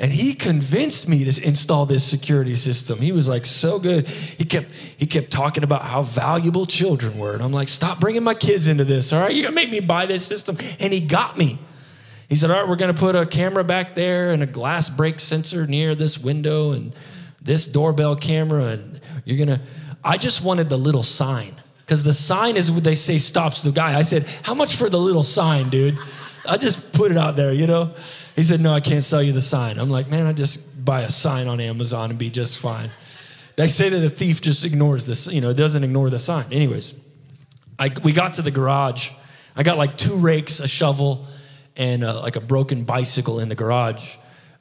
And 0.03 0.13
he 0.13 0.35
convinced 0.35 1.09
me 1.09 1.23
to 1.31 1.47
install 1.47 1.87
this 1.87 2.03
security 2.03 2.57
system. 2.57 2.99
He 2.99 3.13
was 3.13 3.29
like 3.29 3.47
so 3.47 3.79
good. 3.79 4.09
He 4.09 4.45
kept 4.45 4.73
he 4.97 5.07
kept 5.07 5.31
talking 5.31 5.63
about 5.63 5.83
how 5.83 6.03
valuable 6.03 6.67
children 6.67 7.17
were. 7.17 7.35
And 7.35 7.43
I'm 7.43 7.53
like, 7.53 7.69
stop 7.69 8.01
bringing 8.01 8.25
my 8.25 8.35
kids 8.35 8.67
into 8.67 8.85
this. 8.85 9.13
All 9.13 9.21
right, 9.21 9.33
you're 9.33 9.45
gonna 9.45 9.55
make 9.55 9.71
me 9.71 9.79
buy 9.79 10.07
this 10.07 10.27
system. 10.27 10.59
And 10.81 10.93
he 10.93 11.01
got 11.01 11.39
me. 11.39 11.61
He 12.29 12.35
said, 12.35 12.51
all 12.51 12.59
right, 12.61 12.69
we're 12.69 12.75
gonna 12.75 12.95
put 12.95 13.15
a 13.15 13.25
camera 13.25 13.63
back 13.63 13.95
there 13.95 14.33
and 14.33 14.43
a 14.43 14.47
glass 14.47 14.91
break 14.91 15.21
sensor 15.21 15.69
near 15.69 15.95
this 15.95 16.19
window 16.19 16.73
and 16.73 16.97
this 17.41 17.69
doorbell 17.69 18.17
camera. 18.17 18.71
And 18.71 19.01
you're 19.25 19.39
gonna. 19.39 19.61
I 20.03 20.19
just 20.19 20.43
wanted 20.43 20.69
the 20.69 20.79
little 20.79 21.05
sign 21.05 21.55
because 21.79 22.03
the 22.03 22.13
sign 22.13 22.57
is 22.57 22.73
what 22.73 22.83
they 22.83 22.97
say 22.97 23.19
stops 23.19 23.63
the 23.63 23.71
guy. 23.71 23.97
I 23.97 24.03
said, 24.03 24.27
how 24.43 24.55
much 24.55 24.75
for 24.75 24.91
the 24.91 24.99
little 24.99 25.23
sign, 25.23 25.69
dude? 25.69 25.97
I 26.45 26.57
just 26.57 26.93
put 26.93 27.11
it 27.11 27.17
out 27.17 27.37
there, 27.37 27.53
you 27.53 27.67
know. 27.67 27.95
He 28.35 28.43
said, 28.43 28.61
No, 28.61 28.73
I 28.73 28.81
can't 28.81 29.05
sell 29.05 29.23
you 29.23 29.33
the 29.33 29.43
sign. 29.43 29.79
I'm 29.79 29.91
like, 29.91 30.09
Man, 30.09 30.27
I 30.27 30.33
just 30.33 30.85
buy 30.85 31.03
a 31.03 31.11
sign 31.11 31.49
on 31.49 31.61
Amazon 31.61 32.11
and 32.11 32.19
be 32.19 32.31
just 32.31 32.59
fine. 32.59 32.91
They 33.57 33.69
say 33.69 33.89
that 33.89 33.99
the 33.99 34.11
thief 34.11 34.41
just 34.41 34.65
ignores 34.65 35.07
this, 35.07 35.31
you 35.31 35.41
know, 35.41 35.51
it 35.51 35.57
doesn't 35.57 35.85
ignore 35.85 36.11
the 36.11 36.19
sign. 36.19 36.47
Anyways, 36.51 36.99
I, 37.79 37.91
we 38.03 38.13
got 38.13 38.35
to 38.35 38.43
the 38.43 38.51
garage. 38.51 39.11
I 39.55 39.63
got 39.63 39.77
like 39.77 39.97
two 39.97 40.17
rakes, 40.17 40.61
a 40.61 40.69
shovel, 40.69 41.27
and 41.77 42.03
a, 42.03 42.15
like 42.15 42.37
a 42.37 42.41
broken 42.41 42.85
bicycle 42.85 43.41
in 43.41 43.49
the 43.49 43.55
garage. 43.55 44.17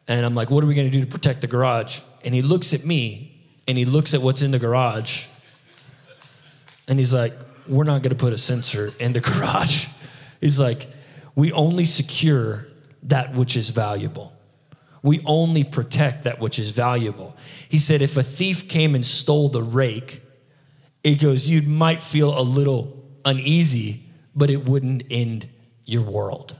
And 0.07 0.25
I'm 0.25 0.35
like, 0.35 0.49
What 0.49 0.63
are 0.63 0.67
we 0.67 0.75
going 0.75 0.89
to 0.89 0.91
do 0.91 1.01
to 1.01 1.09
protect 1.09 1.41
the 1.41 1.47
garage? 1.47 2.01
And 2.23 2.35
he 2.35 2.41
looks 2.41 2.73
at 2.73 2.85
me 2.85 3.39
and 3.67 3.77
he 3.77 3.85
looks 3.85 4.13
at 4.13 4.21
what's 4.21 4.41
in 4.41 4.51
the 4.51 4.59
garage. 4.59 5.25
And 6.87 6.99
he's 6.99 7.13
like, 7.13 7.33
We're 7.67 7.85
not 7.85 8.01
going 8.01 8.15
to 8.15 8.21
put 8.21 8.33
a 8.33 8.37
sensor 8.37 8.93
in 8.99 9.13
the 9.13 9.19
garage. 9.21 9.87
He's 10.41 10.59
like, 10.59 10.87
We 11.35 11.51
only 11.51 11.85
secure 11.85 12.67
that 13.03 13.33
which 13.33 13.55
is 13.55 13.69
valuable. 13.69 14.33
We 15.03 15.21
only 15.25 15.63
protect 15.63 16.23
that 16.23 16.39
which 16.39 16.59
is 16.59 16.71
valuable. 16.71 17.35
He 17.67 17.79
said, 17.79 18.01
if 18.01 18.17
a 18.17 18.23
thief 18.23 18.67
came 18.67 18.93
and 18.93 19.05
stole 19.05 19.49
the 19.49 19.63
rake, 19.63 20.21
it 21.03 21.15
goes, 21.15 21.49
you 21.49 21.61
might 21.63 22.01
feel 22.01 22.37
a 22.37 22.43
little 22.43 23.03
uneasy, 23.25 24.03
but 24.35 24.49
it 24.49 24.65
wouldn't 24.65 25.03
end 25.09 25.47
your 25.85 26.03
world. 26.03 26.55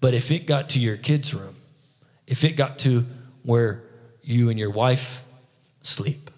But 0.00 0.14
if 0.14 0.30
it 0.30 0.46
got 0.46 0.68
to 0.70 0.78
your 0.78 0.96
kids' 0.96 1.34
room, 1.34 1.56
if 2.26 2.44
it 2.44 2.52
got 2.52 2.78
to 2.80 3.04
where 3.42 3.82
you 4.22 4.50
and 4.50 4.58
your 4.58 4.70
wife 4.70 5.24
sleep, 5.82 6.30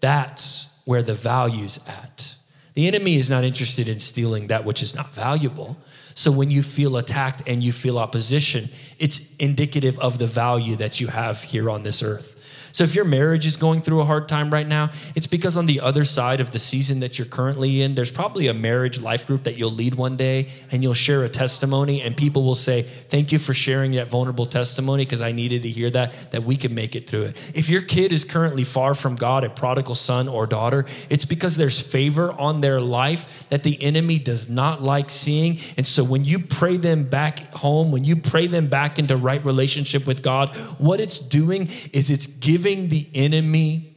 that's 0.00 0.82
where 0.84 1.02
the 1.02 1.14
value's 1.14 1.78
at. 1.86 2.34
The 2.74 2.86
enemy 2.86 3.16
is 3.16 3.28
not 3.28 3.44
interested 3.44 3.88
in 3.88 3.98
stealing 3.98 4.48
that 4.48 4.64
which 4.64 4.82
is 4.82 4.94
not 4.94 5.12
valuable. 5.12 5.76
So 6.18 6.32
when 6.32 6.50
you 6.50 6.64
feel 6.64 6.96
attacked 6.96 7.44
and 7.46 7.62
you 7.62 7.70
feel 7.70 7.96
opposition, 7.96 8.70
it's 8.98 9.32
indicative 9.36 9.96
of 10.00 10.18
the 10.18 10.26
value 10.26 10.74
that 10.74 10.98
you 10.98 11.06
have 11.06 11.44
here 11.44 11.70
on 11.70 11.84
this 11.84 12.02
earth. 12.02 12.34
So 12.78 12.84
if 12.84 12.94
your 12.94 13.06
marriage 13.06 13.44
is 13.44 13.56
going 13.56 13.82
through 13.82 14.02
a 14.02 14.04
hard 14.04 14.28
time 14.28 14.52
right 14.52 14.64
now, 14.64 14.90
it's 15.16 15.26
because 15.26 15.56
on 15.56 15.66
the 15.66 15.80
other 15.80 16.04
side 16.04 16.40
of 16.40 16.52
the 16.52 16.60
season 16.60 17.00
that 17.00 17.18
you're 17.18 17.26
currently 17.26 17.82
in, 17.82 17.96
there's 17.96 18.12
probably 18.12 18.46
a 18.46 18.54
marriage 18.54 19.00
life 19.00 19.26
group 19.26 19.42
that 19.42 19.56
you'll 19.56 19.72
lead 19.72 19.96
one 19.96 20.16
day 20.16 20.46
and 20.70 20.80
you'll 20.80 20.94
share 20.94 21.24
a 21.24 21.28
testimony 21.28 22.02
and 22.02 22.16
people 22.16 22.44
will 22.44 22.54
say, 22.54 22.82
"Thank 22.82 23.32
you 23.32 23.40
for 23.40 23.52
sharing 23.52 23.90
that 23.96 24.08
vulnerable 24.08 24.46
testimony 24.46 25.04
because 25.04 25.20
I 25.20 25.32
needed 25.32 25.62
to 25.64 25.68
hear 25.68 25.90
that 25.90 26.30
that 26.30 26.44
we 26.44 26.54
can 26.54 26.72
make 26.72 26.94
it 26.94 27.10
through 27.10 27.22
it." 27.22 27.50
If 27.52 27.68
your 27.68 27.82
kid 27.82 28.12
is 28.12 28.24
currently 28.24 28.62
far 28.62 28.94
from 28.94 29.16
God, 29.16 29.42
a 29.42 29.50
prodigal 29.50 29.96
son 29.96 30.28
or 30.28 30.46
daughter, 30.46 30.86
it's 31.10 31.24
because 31.24 31.56
there's 31.56 31.80
favor 31.80 32.30
on 32.38 32.60
their 32.60 32.80
life 32.80 33.26
that 33.48 33.64
the 33.64 33.82
enemy 33.82 34.20
does 34.20 34.48
not 34.48 34.84
like 34.84 35.10
seeing. 35.10 35.58
And 35.76 35.84
so 35.84 36.04
when 36.04 36.24
you 36.24 36.38
pray 36.38 36.76
them 36.76 37.02
back 37.02 37.52
home, 37.56 37.90
when 37.90 38.04
you 38.04 38.14
pray 38.14 38.46
them 38.46 38.68
back 38.68 39.00
into 39.00 39.16
right 39.16 39.44
relationship 39.44 40.06
with 40.06 40.22
God, 40.22 40.50
what 40.78 41.00
it's 41.00 41.18
doing 41.18 41.70
is 41.92 42.08
it's 42.08 42.28
giving 42.28 42.67
giving 42.68 42.88
the 42.90 43.08
enemy, 43.14 43.96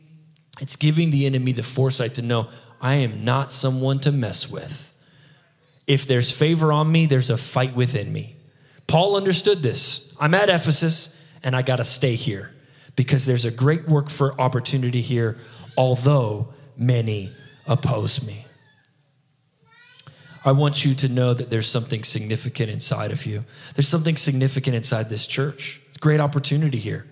it's 0.62 0.76
giving 0.76 1.12
the 1.12 1.26
enemy 1.26 1.52
the 1.52 1.64
foresight 1.64 2.14
to 2.16 2.22
know 2.22 2.48
I 2.80 2.96
am 2.96 3.26
not 3.26 3.52
someone 3.52 4.00
to 4.00 4.12
mess 4.12 4.50
with. 4.50 4.94
If 5.88 6.08
there's 6.08 6.32
favor 6.32 6.72
on 6.72 6.92
me, 6.92 7.06
there's 7.06 7.30
a 7.30 7.38
fight 7.38 7.76
within 7.76 8.14
me. 8.14 8.38
Paul 8.88 9.18
understood 9.18 9.62
this. 9.62 10.16
I'm 10.20 10.34
at 10.34 10.50
Ephesus 10.50 11.18
and 11.44 11.56
I 11.56 11.64
got 11.64 11.78
to 11.78 11.84
stay 11.84 12.16
here 12.16 12.54
because 12.96 13.26
there's 13.26 13.46
a 13.46 13.52
great 13.52 13.90
work 13.90 14.10
for 14.10 14.40
opportunity 14.40 15.02
here, 15.02 15.38
although 15.78 16.54
many 16.78 17.32
oppose 17.68 18.26
me. 18.26 18.46
I 20.46 20.54
want 20.54 20.86
you 20.86 20.96
to 20.96 21.10
know 21.10 21.34
that 21.34 21.50
there's 21.50 21.70
something 21.70 22.04
significant 22.04 22.72
inside 22.72 23.12
of 23.12 23.26
you. 23.26 23.44
There's 23.76 23.88
something 23.88 24.18
significant 24.18 24.76
inside 24.76 25.10
this 25.10 25.28
church. 25.28 25.82
It's 25.90 25.98
a 25.98 26.00
great 26.00 26.20
opportunity 26.20 26.80
here. 26.80 27.11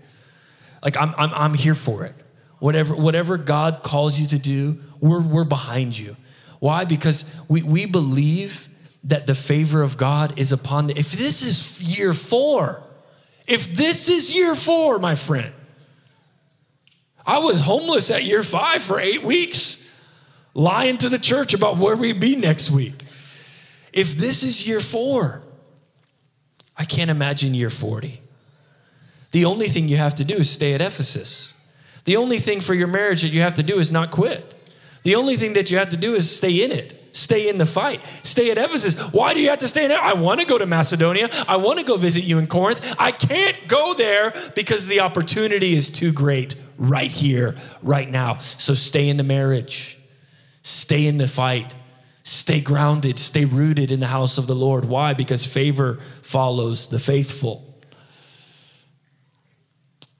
Like 0.83 0.97
I'm, 0.97 1.13
I'm, 1.17 1.31
I'm 1.33 1.53
here 1.53 1.75
for 1.75 2.05
it. 2.05 2.15
Whatever, 2.59 2.95
whatever 2.95 3.37
God 3.37 3.83
calls 3.83 4.19
you 4.19 4.27
to 4.27 4.39
do, 4.39 4.79
we're, 4.99 5.21
we're 5.21 5.45
behind 5.45 5.97
you. 5.97 6.15
Why? 6.59 6.85
Because 6.85 7.29
we, 7.47 7.63
we 7.63 7.85
believe 7.85 8.67
that 9.05 9.27
the 9.27 9.35
favor 9.35 9.81
of 9.81 9.97
God 9.97 10.37
is 10.37 10.51
upon 10.51 10.87
the, 10.87 10.97
if 10.99 11.13
this 11.13 11.43
is 11.43 11.81
year 11.81 12.13
four, 12.13 12.83
if 13.47 13.73
this 13.73 14.09
is 14.09 14.33
year 14.33 14.55
four, 14.55 14.99
my 14.99 15.15
friend, 15.15 15.53
I 17.25 17.39
was 17.39 17.61
homeless 17.61 18.11
at 18.11 18.23
year 18.23 18.43
five 18.43 18.81
for 18.81 18.99
eight 18.99 19.23
weeks, 19.23 19.87
lying 20.53 20.97
to 20.97 21.09
the 21.09 21.19
church 21.19 21.53
about 21.53 21.77
where 21.77 21.95
we'd 21.95 22.19
be 22.19 22.35
next 22.35 22.71
week. 22.71 23.05
If 23.93 24.15
this 24.15 24.43
is 24.43 24.67
year 24.67 24.81
four, 24.81 25.43
I 26.79 26.85
can't 26.85 27.11
imagine 27.11 27.53
year 27.53 27.69
40. 27.69 28.21
The 29.31 29.45
only 29.45 29.67
thing 29.67 29.87
you 29.87 29.97
have 29.97 30.15
to 30.15 30.25
do 30.25 30.37
is 30.37 30.49
stay 30.49 30.73
at 30.73 30.81
Ephesus. 30.81 31.53
The 32.05 32.17
only 32.17 32.39
thing 32.39 32.61
for 32.61 32.73
your 32.73 32.87
marriage 32.87 33.21
that 33.21 33.29
you 33.29 33.41
have 33.41 33.55
to 33.55 33.63
do 33.63 33.79
is 33.79 33.91
not 33.91 34.11
quit. 34.11 34.55
The 35.03 35.15
only 35.15 35.37
thing 35.37 35.53
that 35.53 35.71
you 35.71 35.77
have 35.77 35.89
to 35.89 35.97
do 35.97 36.15
is 36.15 36.35
stay 36.35 36.63
in 36.63 36.71
it. 36.71 36.95
Stay 37.11 37.49
in 37.49 37.57
the 37.57 37.65
fight. 37.65 38.01
Stay 38.23 38.51
at 38.51 38.57
Ephesus. 38.57 38.95
Why 39.11 39.33
do 39.33 39.41
you 39.41 39.49
have 39.49 39.59
to 39.59 39.67
stay 39.67 39.85
in 39.85 39.91
it? 39.91 39.99
I 39.99 40.13
want 40.13 40.39
to 40.39 40.45
go 40.45 40.57
to 40.57 40.65
Macedonia. 40.65 41.29
I 41.47 41.57
want 41.57 41.79
to 41.79 41.85
go 41.85 41.97
visit 41.97 42.23
you 42.23 42.37
in 42.37 42.47
Corinth. 42.47 42.81
I 42.99 43.11
can't 43.11 43.67
go 43.67 43.93
there 43.93 44.31
because 44.55 44.87
the 44.87 45.01
opportunity 45.01 45.75
is 45.75 45.89
too 45.89 46.11
great 46.11 46.55
right 46.77 47.11
here, 47.11 47.55
right 47.81 48.09
now. 48.09 48.37
So 48.37 48.75
stay 48.75 49.09
in 49.09 49.17
the 49.17 49.23
marriage. 49.23 49.97
Stay 50.61 51.07
in 51.07 51.17
the 51.17 51.27
fight. 51.27 51.73
Stay 52.23 52.61
grounded. 52.61 53.17
Stay 53.17 53.45
rooted 53.45 53.91
in 53.91 53.99
the 53.99 54.07
house 54.07 54.37
of 54.37 54.45
the 54.45 54.55
Lord. 54.55 54.85
Why? 54.85 55.13
Because 55.13 55.45
favor 55.45 55.99
follows 56.21 56.89
the 56.89 56.99
faithful. 56.99 57.68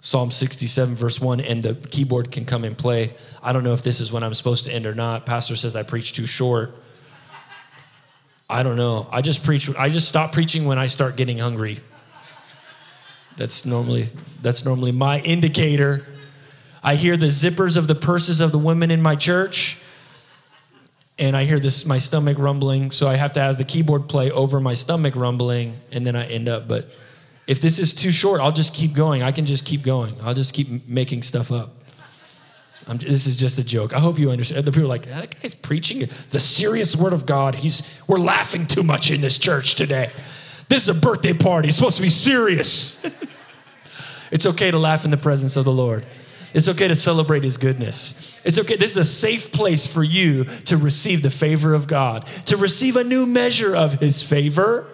Psalm 0.01 0.31
67, 0.31 0.95
verse 0.95 1.19
1, 1.19 1.41
and 1.41 1.61
the 1.61 1.75
keyboard 1.75 2.31
can 2.31 2.45
come 2.45 2.63
and 2.63 2.77
play. 2.77 3.13
I 3.43 3.51
don't 3.51 3.63
know 3.63 3.73
if 3.73 3.81
this 3.81 3.99
is 3.99 4.11
when 4.11 4.23
I'm 4.23 4.33
supposed 4.33 4.65
to 4.65 4.71
end 4.71 4.85
or 4.85 4.95
not. 4.95 5.25
Pastor 5.25 5.55
says 5.55 5.75
I 5.75 5.83
preach 5.83 6.13
too 6.13 6.25
short. 6.25 6.73
I 8.49 8.63
don't 8.63 8.77
know. 8.77 9.07
I 9.11 9.21
just 9.21 9.43
preach, 9.43 9.69
I 9.77 9.89
just 9.89 10.07
stop 10.07 10.31
preaching 10.31 10.65
when 10.65 10.79
I 10.79 10.87
start 10.87 11.17
getting 11.17 11.37
hungry. 11.37 11.81
That's 13.35 13.65
normally 13.65 14.07
that's 14.41 14.65
normally 14.65 14.91
my 14.91 15.19
indicator. 15.21 16.05
I 16.83 16.95
hear 16.95 17.15
the 17.15 17.27
zippers 17.27 17.77
of 17.77 17.87
the 17.87 17.95
purses 17.95 18.41
of 18.41 18.51
the 18.51 18.57
women 18.57 18.91
in 18.91 19.01
my 19.01 19.15
church, 19.15 19.77
and 21.17 21.37
I 21.37 21.45
hear 21.45 21.59
this 21.59 21.85
my 21.85 21.99
stomach 21.99 22.37
rumbling, 22.37 22.91
so 22.91 23.07
I 23.07 23.15
have 23.15 23.31
to 23.33 23.41
have 23.41 23.57
the 23.57 23.63
keyboard 23.63 24.09
play 24.09 24.29
over 24.31 24.59
my 24.59 24.73
stomach 24.73 25.15
rumbling, 25.15 25.79
and 25.91 26.05
then 26.05 26.15
I 26.17 26.25
end 26.27 26.49
up, 26.49 26.67
but 26.67 26.89
if 27.49 27.59
this 27.59 27.79
is 27.79 27.95
too 27.95 28.11
short, 28.11 28.41
I'll 28.41 28.51
just 28.51 28.75
keep 28.75 28.93
going. 28.93 29.23
I 29.23 29.31
can 29.31 29.47
just 29.47 29.65
keep 29.65 29.81
going. 29.81 30.15
I'll 30.21 30.35
just 30.35 30.53
keep 30.53 30.87
making 30.87 31.23
stuff 31.23 31.51
up. 31.51 31.71
I'm, 32.85 32.99
this 32.99 33.25
is 33.25 33.35
just 33.35 33.57
a 33.57 33.63
joke. 33.63 33.91
I 33.91 33.99
hope 33.99 34.19
you 34.19 34.29
understand. 34.29 34.59
Uh, 34.59 34.61
the 34.65 34.71
people 34.71 34.85
are 34.85 34.87
like, 34.87 35.07
that 35.07 35.41
guy's 35.41 35.55
preaching 35.55 36.07
the 36.29 36.39
serious 36.39 36.95
word 36.95 37.11
of 37.11 37.25
God. 37.25 37.55
He's, 37.55 37.81
we're 38.07 38.19
laughing 38.19 38.67
too 38.67 38.83
much 38.83 39.09
in 39.09 39.21
this 39.21 39.39
church 39.39 39.73
today. 39.73 40.11
This 40.67 40.83
is 40.83 40.89
a 40.89 40.93
birthday 40.93 41.33
party. 41.33 41.69
It's 41.69 41.77
supposed 41.77 41.95
to 41.95 42.03
be 42.03 42.09
serious. 42.09 43.03
it's 44.31 44.45
okay 44.45 44.69
to 44.69 44.77
laugh 44.77 45.03
in 45.03 45.09
the 45.09 45.17
presence 45.17 45.57
of 45.57 45.65
the 45.65 45.71
Lord. 45.71 46.05
It's 46.53 46.67
okay 46.67 46.87
to 46.87 46.95
celebrate 46.95 47.43
his 47.43 47.57
goodness. 47.57 48.39
It's 48.45 48.59
okay. 48.59 48.75
This 48.75 48.91
is 48.91 48.97
a 48.97 49.05
safe 49.05 49.51
place 49.51 49.91
for 49.91 50.03
you 50.03 50.43
to 50.43 50.77
receive 50.77 51.23
the 51.23 51.31
favor 51.31 51.73
of 51.73 51.87
God, 51.87 52.27
to 52.45 52.57
receive 52.57 52.95
a 52.95 53.03
new 53.03 53.25
measure 53.25 53.75
of 53.75 53.93
his 53.99 54.21
favor 54.21 54.87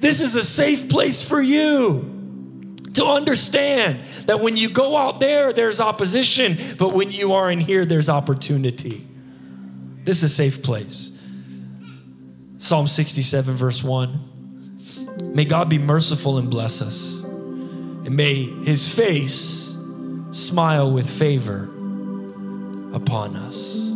this 0.00 0.20
is 0.20 0.36
a 0.36 0.44
safe 0.44 0.88
place 0.88 1.22
for 1.22 1.40
you 1.40 2.14
to 2.94 3.04
understand 3.04 4.00
that 4.26 4.40
when 4.40 4.56
you 4.56 4.68
go 4.68 4.96
out 4.96 5.20
there, 5.20 5.52
there's 5.52 5.80
opposition, 5.80 6.58
but 6.78 6.94
when 6.94 7.10
you 7.10 7.32
are 7.34 7.50
in 7.50 7.60
here, 7.60 7.84
there's 7.84 8.08
opportunity. 8.08 9.06
This 10.04 10.18
is 10.18 10.24
a 10.24 10.28
safe 10.34 10.62
place. 10.62 11.12
Psalm 12.58 12.86
67, 12.86 13.54
verse 13.54 13.84
1. 13.84 15.32
May 15.34 15.44
God 15.44 15.68
be 15.68 15.78
merciful 15.78 16.38
and 16.38 16.50
bless 16.50 16.82
us, 16.82 17.22
and 17.22 18.16
may 18.16 18.44
his 18.44 18.92
face 18.92 19.76
smile 20.32 20.90
with 20.90 21.08
favor 21.08 21.64
upon 22.92 23.36
us. 23.36 23.92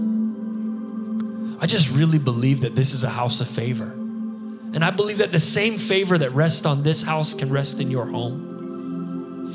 I 1.60 1.66
just 1.66 1.90
really 1.90 2.18
believe 2.18 2.60
that 2.62 2.74
this 2.74 2.92
is 2.92 3.04
a 3.04 3.08
house 3.08 3.40
of 3.40 3.48
favor. 3.48 4.01
And 4.74 4.84
I 4.84 4.90
believe 4.90 5.18
that 5.18 5.32
the 5.32 5.40
same 5.40 5.76
favor 5.76 6.16
that 6.16 6.32
rests 6.32 6.64
on 6.64 6.82
this 6.82 7.02
house 7.02 7.34
can 7.34 7.50
rest 7.50 7.78
in 7.78 7.90
your 7.90 8.06
home, 8.06 9.52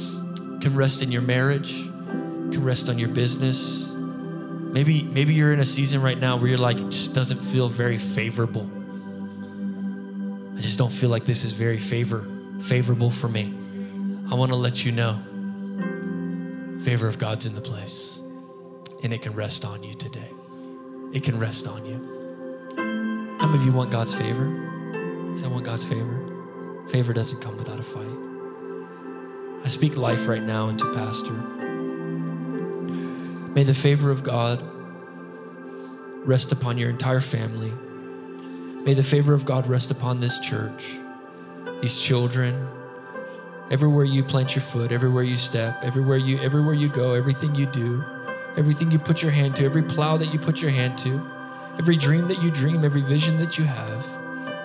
can 0.62 0.76
rest 0.76 1.02
in 1.02 1.12
your 1.12 1.24
marriage, 1.24 1.74
can 1.74 2.64
rest 2.64 2.88
on 2.88 3.00
your 3.00 3.10
business. 3.10 3.90
Maybe, 3.90 5.04
maybe 5.04 5.34
you're 5.34 5.54
in 5.54 5.60
a 5.60 5.66
season 5.66 6.04
right 6.04 6.18
now 6.18 6.38
where 6.38 6.48
you're 6.48 6.58
like, 6.58 6.78
it 6.78 6.90
just 6.90 7.16
doesn't 7.16 7.40
feel 7.40 7.68
very 7.68 7.98
favorable. 7.98 8.70
I 10.56 10.62
just 10.62 10.78
don't 10.78 10.92
feel 10.92 11.10
like 11.10 11.26
this 11.26 11.44
is 11.44 11.54
very 11.54 11.80
favor, 11.80 12.26
favorable 12.62 13.10
for 13.10 13.28
me. 13.28 13.54
I 14.30 14.36
want 14.36 14.52
to 14.52 14.56
let 14.56 14.86
you 14.86 14.92
know 14.92 15.20
favor 16.84 17.08
of 17.08 17.18
God's 17.18 17.46
in 17.46 17.56
the 17.56 17.62
place. 17.62 18.20
And 19.04 19.14
it 19.14 19.22
can 19.22 19.34
rest 19.34 19.66
on 19.66 19.84
you 19.84 19.94
today. 19.94 20.30
It 21.14 21.24
can 21.24 21.40
rest 21.40 21.68
on 21.68 21.86
you. 21.86 23.38
How 23.40 23.48
many 23.48 23.60
of 23.60 23.66
you 23.66 23.72
want 23.72 23.92
God's 23.92 24.14
favor? 24.14 24.67
I 25.44 25.48
want 25.48 25.66
God's 25.66 25.86
favor. 25.86 26.86
Favor 26.90 27.14
doesn't 27.14 27.42
come 27.42 27.58
without 27.58 27.80
a 27.80 27.84
fight. 27.84 28.08
I 29.64 29.68
speak 29.68 29.98
life 29.98 30.28
right 30.28 30.44
now 30.44 30.70
into 30.70 30.86
Pastor. 30.94 31.34
May 33.54 33.64
the 33.64 33.74
favor 33.74 34.12
of 34.12 34.24
God 34.24 34.64
rest 36.26 36.52
upon 36.52 36.78
your 36.78 36.90
entire 36.90 37.22
family. 37.22 37.74
May 38.84 38.94
the 38.94 39.04
favor 39.04 39.34
of 39.34 39.46
God 39.46 39.68
rest 39.68 39.92
upon 39.92 40.20
this 40.20 40.40
church, 40.40 40.98
these 41.82 42.02
children, 42.02 42.68
everywhere 43.70 44.06
you 44.06 44.24
plant 44.24 44.56
your 44.56 44.64
foot, 44.64 44.92
everywhere 44.92 45.24
you 45.24 45.38
step, 45.38 45.84
everywhere 45.84 46.18
you 46.18 46.40
everywhere 46.40 46.74
you 46.74 46.88
go, 46.88 47.14
everything 47.14 47.56
you 47.56 47.66
do, 47.66 48.04
everything 48.56 48.92
you 48.92 49.00
put 49.00 49.22
your 49.22 49.32
hand 49.32 49.56
to, 49.58 49.66
every 49.66 49.84
plow 49.84 50.18
that 50.18 50.32
you 50.32 50.40
put 50.40 50.62
your 50.62 50.72
hand 50.72 50.98
to, 51.00 51.22
every 51.78 51.98
dream 51.98 52.28
that 52.28 52.42
you 52.42 52.52
dream, 52.52 52.86
every 52.86 53.02
vision 53.02 53.38
that 53.40 53.58
you 53.58 53.66
have. 53.66 54.06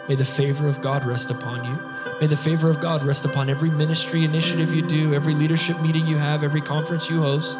May 0.08 0.14
the 0.16 0.24
favor 0.24 0.68
of 0.68 0.80
God 0.80 1.04
rest 1.04 1.30
upon 1.30 1.64
you. 1.64 1.78
May 2.20 2.26
the 2.26 2.36
favor 2.36 2.68
of 2.68 2.80
God 2.80 3.02
rest 3.04 3.24
upon 3.24 3.48
every 3.48 3.70
ministry 3.70 4.24
initiative 4.24 4.74
you 4.74 4.82
do, 4.82 5.14
every 5.14 5.34
leadership 5.34 5.80
meeting 5.80 6.06
you 6.06 6.18
have, 6.18 6.42
every 6.42 6.60
conference 6.60 7.08
you 7.08 7.22
host. 7.22 7.58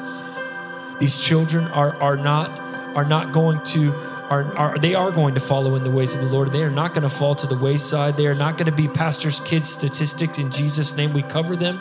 These 0.99 1.21
children 1.21 1.67
are, 1.69 1.97
are 1.97 2.17
not 2.17 2.61
are 2.95 3.05
not 3.05 3.33
going 3.33 3.63
to 3.65 3.93
are, 4.29 4.45
are 4.57 4.79
they 4.79 4.95
are 4.95 5.11
going 5.11 5.35
to 5.35 5.41
follow 5.41 5.75
in 5.77 5.85
the 5.85 5.91
ways 5.91 6.15
of 6.15 6.21
the 6.21 6.29
Lord. 6.29 6.53
They 6.53 6.63
are 6.63 6.71
not 6.71 6.95
going 6.95 7.03
to 7.03 7.15
fall 7.15 7.35
to 7.37 7.47
the 7.47 7.57
wayside. 7.57 8.17
They 8.17 8.27
are 8.27 8.35
not 8.35 8.57
going 8.57 8.67
to 8.67 8.77
be 8.77 8.89
pastors' 8.89 9.41
kids 9.41 9.69
statistics 9.69 10.39
in 10.39 10.51
Jesus' 10.51 10.97
name. 10.97 11.13
We 11.13 11.23
cover 11.23 11.57
them. 11.57 11.81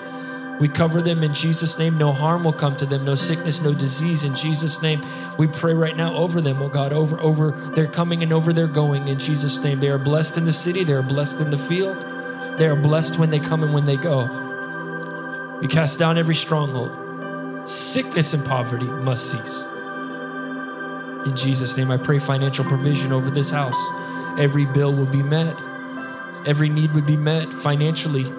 We 0.61 0.67
cover 0.67 1.01
them 1.01 1.23
in 1.23 1.33
Jesus' 1.33 1.79
name. 1.79 1.97
No 1.97 2.11
harm 2.11 2.43
will 2.43 2.53
come 2.53 2.77
to 2.77 2.85
them, 2.85 3.03
no 3.03 3.15
sickness, 3.15 3.63
no 3.63 3.73
disease 3.73 4.23
in 4.23 4.35
Jesus' 4.35 4.79
name. 4.79 5.01
We 5.35 5.47
pray 5.47 5.73
right 5.73 5.97
now 5.97 6.13
over 6.13 6.39
them, 6.39 6.61
oh 6.61 6.69
God, 6.69 6.93
over 6.93 7.19
over 7.19 7.49
their 7.49 7.87
coming 7.87 8.21
and 8.21 8.31
over 8.31 8.53
their 8.53 8.67
going 8.67 9.07
in 9.07 9.17
Jesus' 9.17 9.57
name. 9.63 9.79
They 9.79 9.89
are 9.89 9.97
blessed 9.97 10.37
in 10.37 10.45
the 10.45 10.53
city, 10.53 10.83
they 10.83 10.93
are 10.93 11.01
blessed 11.01 11.41
in 11.41 11.49
the 11.49 11.57
field. 11.57 11.97
They 12.59 12.67
are 12.67 12.75
blessed 12.75 13.17
when 13.17 13.31
they 13.31 13.39
come 13.39 13.63
and 13.63 13.73
when 13.73 13.85
they 13.85 13.97
go. 13.97 14.27
We 15.59 15.67
cast 15.67 15.97
down 15.97 16.19
every 16.19 16.35
stronghold. 16.35 17.67
Sickness 17.67 18.35
and 18.35 18.45
poverty 18.45 18.85
must 18.85 19.31
cease. 19.31 19.63
In 21.25 21.35
Jesus' 21.35 21.75
name, 21.75 21.89
I 21.89 21.97
pray 21.97 22.19
financial 22.19 22.65
provision 22.65 23.11
over 23.11 23.31
this 23.31 23.49
house. 23.49 23.83
Every 24.37 24.67
bill 24.67 24.93
will 24.93 25.07
be 25.07 25.23
met, 25.23 25.59
every 26.45 26.69
need 26.69 26.93
would 26.93 27.07
be 27.07 27.17
met 27.17 27.51
financially 27.51 28.31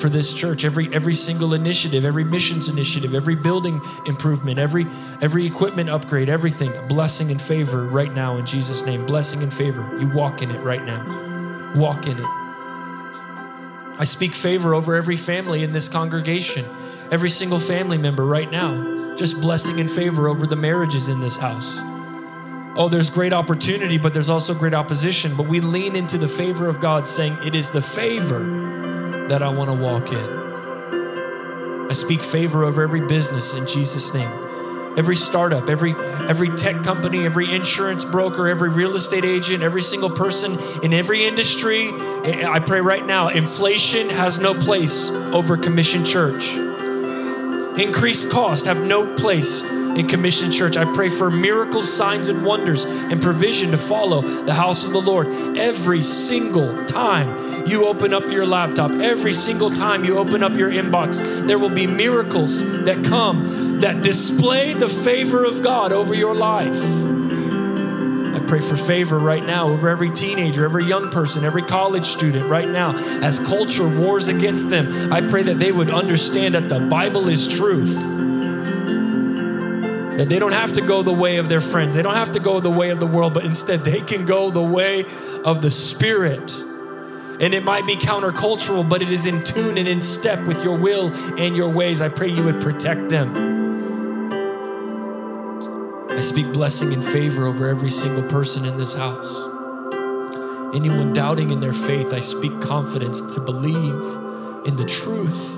for 0.00 0.08
this 0.08 0.32
church 0.34 0.64
every 0.64 0.92
every 0.94 1.14
single 1.14 1.54
initiative 1.54 2.04
every 2.04 2.24
missions 2.24 2.68
initiative 2.68 3.14
every 3.14 3.34
building 3.34 3.80
improvement 4.06 4.58
every 4.58 4.86
every 5.20 5.46
equipment 5.46 5.90
upgrade 5.90 6.28
everything 6.28 6.72
blessing 6.88 7.30
and 7.30 7.40
favor 7.40 7.84
right 7.84 8.14
now 8.14 8.36
in 8.36 8.46
jesus 8.46 8.82
name. 8.84 9.06
Blessing 9.06 9.42
and 9.42 9.52
favor. 9.52 9.88
You 9.98 10.08
walk 10.08 10.42
in 10.42 10.50
it 10.50 10.60
right 10.60 10.84
now. 10.84 11.72
Walk 11.76 12.06
in 12.06 12.18
it. 12.18 12.26
I 13.98 14.04
speak 14.04 14.34
favor 14.34 14.74
over 14.74 14.94
every 14.94 15.16
family 15.16 15.62
in 15.62 15.72
this 15.72 15.88
congregation 15.88 16.64
every 17.10 17.30
single 17.30 17.58
family 17.58 17.98
member 17.98 18.24
right 18.24 18.50
now. 18.50 19.16
Just 19.16 19.40
blessing 19.40 19.80
and 19.80 19.90
favor 19.90 20.28
over 20.28 20.46
the 20.46 20.56
marriages 20.56 21.08
in 21.08 21.20
this 21.20 21.36
house. 21.36 21.80
Oh, 22.76 22.88
there's 22.88 23.10
great 23.10 23.32
opportunity, 23.32 23.98
but 23.98 24.14
there's 24.14 24.28
also 24.28 24.54
great 24.54 24.74
opposition. 24.74 25.36
But 25.36 25.48
we 25.48 25.58
lean 25.60 25.96
into 25.96 26.18
the 26.18 26.28
favor 26.28 26.68
of 26.68 26.80
God, 26.80 27.08
saying, 27.08 27.36
It 27.44 27.56
is 27.56 27.70
the 27.70 27.82
favor 27.82 28.38
that 29.30 29.44
I 29.44 29.48
want 29.48 29.70
to 29.70 29.76
walk 29.76 30.10
in. 30.12 31.88
I 31.88 31.92
speak 31.92 32.24
favor 32.24 32.64
over 32.64 32.82
every 32.82 33.00
business 33.00 33.54
in 33.54 33.64
Jesus' 33.64 34.12
name. 34.12 34.28
Every 34.98 35.14
startup, 35.14 35.68
every 35.68 35.94
every 36.28 36.48
tech 36.56 36.82
company, 36.82 37.24
every 37.24 37.54
insurance 37.54 38.04
broker, 38.04 38.48
every 38.48 38.70
real 38.70 38.96
estate 38.96 39.24
agent, 39.24 39.62
every 39.62 39.82
single 39.82 40.10
person 40.10 40.58
in 40.82 40.92
every 40.92 41.26
industry, 41.26 41.90
I 41.92 42.58
pray 42.58 42.80
right 42.80 43.06
now, 43.06 43.28
inflation 43.28 44.10
has 44.10 44.40
no 44.40 44.52
place 44.52 45.10
over 45.10 45.56
Commission 45.56 46.04
Church. 46.04 46.52
Increased 47.78 48.30
cost 48.30 48.66
have 48.66 48.82
no 48.82 49.14
place 49.14 49.62
in 49.62 50.08
Commission 50.08 50.50
Church. 50.50 50.76
I 50.76 50.92
pray 50.92 51.08
for 51.08 51.30
miracles, 51.30 51.92
signs, 51.92 52.28
and 52.28 52.44
wonders 52.44 52.84
and 52.84 53.22
provision 53.22 53.70
to 53.70 53.78
follow 53.78 54.22
the 54.22 54.54
house 54.54 54.82
of 54.82 54.90
the 54.90 55.00
Lord 55.00 55.56
every 55.56 56.02
single 56.02 56.84
time 56.86 57.49
you 57.66 57.86
open 57.86 58.14
up 58.14 58.24
your 58.30 58.46
laptop, 58.46 58.90
every 58.90 59.32
single 59.32 59.70
time 59.70 60.04
you 60.04 60.18
open 60.18 60.42
up 60.42 60.52
your 60.52 60.70
inbox. 60.70 61.18
There 61.46 61.58
will 61.58 61.74
be 61.74 61.86
miracles 61.86 62.62
that 62.84 63.04
come 63.04 63.80
that 63.80 64.02
display 64.02 64.74
the 64.74 64.88
favor 64.88 65.44
of 65.44 65.62
God 65.62 65.92
over 65.92 66.14
your 66.14 66.34
life. 66.34 66.82
I 68.34 68.38
pray 68.46 68.60
for 68.60 68.76
favor 68.76 69.18
right 69.18 69.44
now 69.44 69.68
over 69.68 69.88
every 69.88 70.10
teenager, 70.10 70.64
every 70.64 70.84
young 70.84 71.10
person, 71.10 71.44
every 71.44 71.62
college 71.62 72.06
student 72.06 72.48
right 72.48 72.68
now. 72.68 72.96
As 73.22 73.38
culture 73.38 73.88
wars 73.88 74.28
against 74.28 74.70
them, 74.70 75.12
I 75.12 75.20
pray 75.20 75.42
that 75.44 75.58
they 75.58 75.72
would 75.72 75.90
understand 75.90 76.54
that 76.54 76.68
the 76.68 76.80
Bible 76.80 77.28
is 77.28 77.48
truth 77.48 77.98
that 80.20 80.28
they 80.28 80.38
don't 80.38 80.52
have 80.52 80.74
to 80.74 80.82
go 80.82 81.02
the 81.02 81.12
way 81.12 81.38
of 81.38 81.48
their 81.48 81.62
friends, 81.62 81.94
they 81.94 82.02
don't 82.02 82.14
have 82.14 82.32
to 82.32 82.40
go 82.40 82.60
the 82.60 82.70
way 82.70 82.90
of 82.90 83.00
the 83.00 83.06
world, 83.06 83.32
but 83.32 83.42
instead 83.42 83.84
they 83.84 84.02
can 84.02 84.26
go 84.26 84.50
the 84.50 84.62
way 84.62 85.06
of 85.46 85.62
the 85.62 85.70
Spirit. 85.70 86.52
And 87.40 87.54
it 87.54 87.64
might 87.64 87.86
be 87.86 87.96
countercultural, 87.96 88.86
but 88.86 89.00
it 89.00 89.10
is 89.10 89.24
in 89.24 89.42
tune 89.42 89.78
and 89.78 89.88
in 89.88 90.02
step 90.02 90.46
with 90.46 90.62
your 90.62 90.76
will 90.76 91.10
and 91.38 91.56
your 91.56 91.70
ways. 91.70 92.02
I 92.02 92.10
pray 92.10 92.28
you 92.28 92.44
would 92.44 92.60
protect 92.60 93.08
them. 93.08 93.50
I 96.10 96.20
speak 96.20 96.52
blessing 96.52 96.92
and 96.92 97.02
favor 97.02 97.46
over 97.46 97.66
every 97.66 97.88
single 97.88 98.28
person 98.28 98.66
in 98.66 98.76
this 98.76 98.92
house. 98.92 99.46
Anyone 100.74 101.14
doubting 101.14 101.50
in 101.50 101.60
their 101.60 101.72
faith, 101.72 102.12
I 102.12 102.20
speak 102.20 102.60
confidence 102.60 103.22
to 103.34 103.40
believe 103.40 104.66
in 104.66 104.76
the 104.76 104.84
truth, 104.84 105.54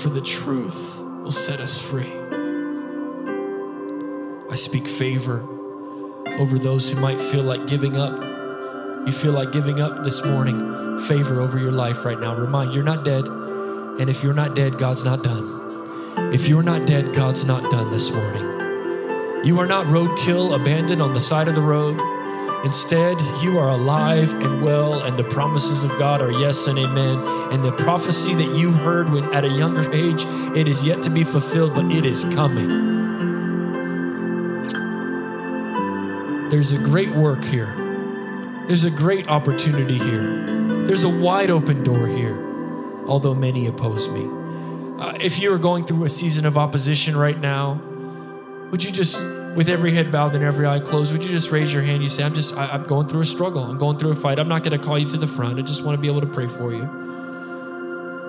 for 0.00 0.10
the 0.10 0.20
truth 0.20 1.02
will 1.02 1.32
set 1.32 1.58
us 1.58 1.82
free. 1.82 2.12
I 4.48 4.54
speak 4.54 4.86
favor 4.86 5.40
over 6.38 6.56
those 6.56 6.92
who 6.92 7.00
might 7.00 7.20
feel 7.20 7.42
like 7.42 7.66
giving 7.66 7.96
up. 7.96 8.22
You 9.06 9.12
feel 9.12 9.32
like 9.32 9.50
giving 9.50 9.80
up 9.80 10.04
this 10.04 10.24
morning. 10.24 10.83
Favor 11.00 11.40
over 11.40 11.58
your 11.58 11.72
life 11.72 12.04
right 12.04 12.18
now. 12.18 12.34
Remind 12.34 12.74
you're 12.74 12.84
not 12.84 13.04
dead. 13.04 13.28
And 13.28 14.08
if 14.08 14.24
you're 14.24 14.34
not 14.34 14.54
dead, 14.54 14.78
God's 14.78 15.04
not 15.04 15.22
done. 15.22 16.32
If 16.32 16.48
you're 16.48 16.62
not 16.62 16.86
dead, 16.86 17.14
God's 17.14 17.44
not 17.44 17.70
done 17.70 17.90
this 17.90 18.10
morning. 18.10 19.44
You 19.44 19.60
are 19.60 19.66
not 19.66 19.86
roadkill, 19.86 20.54
abandoned 20.54 21.02
on 21.02 21.12
the 21.12 21.20
side 21.20 21.48
of 21.48 21.54
the 21.54 21.60
road. 21.60 22.00
Instead, 22.64 23.20
you 23.42 23.58
are 23.58 23.68
alive 23.68 24.32
and 24.32 24.62
well, 24.62 25.02
and 25.02 25.18
the 25.18 25.24
promises 25.24 25.84
of 25.84 25.90
God 25.98 26.22
are 26.22 26.32
yes 26.32 26.66
and 26.66 26.78
amen. 26.78 27.18
And 27.52 27.62
the 27.62 27.72
prophecy 27.72 28.32
that 28.34 28.56
you 28.56 28.72
heard 28.72 29.10
when 29.10 29.24
at 29.34 29.44
a 29.44 29.48
younger 29.48 29.92
age, 29.92 30.24
it 30.56 30.66
is 30.66 30.84
yet 30.84 31.02
to 31.02 31.10
be 31.10 31.24
fulfilled, 31.24 31.74
but 31.74 31.84
it 31.92 32.06
is 32.06 32.24
coming. 32.24 32.68
There's 36.48 36.72
a 36.72 36.78
great 36.78 37.10
work 37.10 37.44
here. 37.44 37.83
There's 38.66 38.84
a 38.84 38.90
great 38.90 39.28
opportunity 39.28 39.98
here. 39.98 40.86
There's 40.86 41.04
a 41.04 41.08
wide 41.08 41.50
open 41.50 41.84
door 41.84 42.06
here, 42.06 42.36
although 43.06 43.34
many 43.34 43.66
oppose 43.66 44.08
me. 44.08 44.26
Uh, 45.00 45.16
if 45.20 45.38
you 45.38 45.52
are 45.52 45.58
going 45.58 45.84
through 45.84 46.04
a 46.04 46.08
season 46.08 46.46
of 46.46 46.56
opposition 46.56 47.16
right 47.16 47.38
now, 47.38 47.80
would 48.70 48.82
you 48.82 48.90
just, 48.90 49.20
with 49.54 49.68
every 49.68 49.92
head 49.92 50.10
bowed 50.10 50.34
and 50.34 50.42
every 50.42 50.66
eye 50.66 50.80
closed, 50.80 51.12
would 51.12 51.22
you 51.22 51.30
just 51.30 51.50
raise 51.50 51.72
your 51.72 51.82
hand? 51.82 52.02
You 52.02 52.08
say, 52.08 52.22
I'm 52.22 52.34
just, 52.34 52.56
I, 52.56 52.68
I'm 52.68 52.84
going 52.84 53.06
through 53.06 53.20
a 53.20 53.26
struggle. 53.26 53.64
I'm 53.64 53.78
going 53.78 53.98
through 53.98 54.12
a 54.12 54.16
fight. 54.16 54.38
I'm 54.38 54.48
not 54.48 54.62
going 54.62 54.78
to 54.78 54.84
call 54.84 54.98
you 54.98 55.06
to 55.06 55.18
the 55.18 55.26
front. 55.26 55.58
I 55.58 55.62
just 55.62 55.84
want 55.84 55.96
to 55.96 56.00
be 56.00 56.08
able 56.08 56.22
to 56.22 56.26
pray 56.26 56.46
for 56.46 56.72
you. 56.72 56.86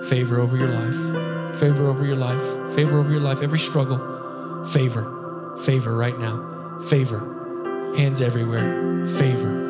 Favor 0.10 0.40
over 0.40 0.58
your 0.58 0.68
life. 0.68 1.60
Favor 1.60 1.88
over 1.88 2.06
your 2.06 2.18
life. 2.18 2.76
Favor 2.76 3.00
over 3.00 3.12
your 3.12 3.22
life. 3.22 3.42
Every 3.42 3.60
struggle, 3.60 4.66
favor. 4.66 5.58
Favor 5.64 5.96
right 5.96 6.20
now. 6.20 6.80
Favor 6.90 7.36
hands 7.96 8.22
everywhere. 8.22 9.08
Favor, 9.08 9.65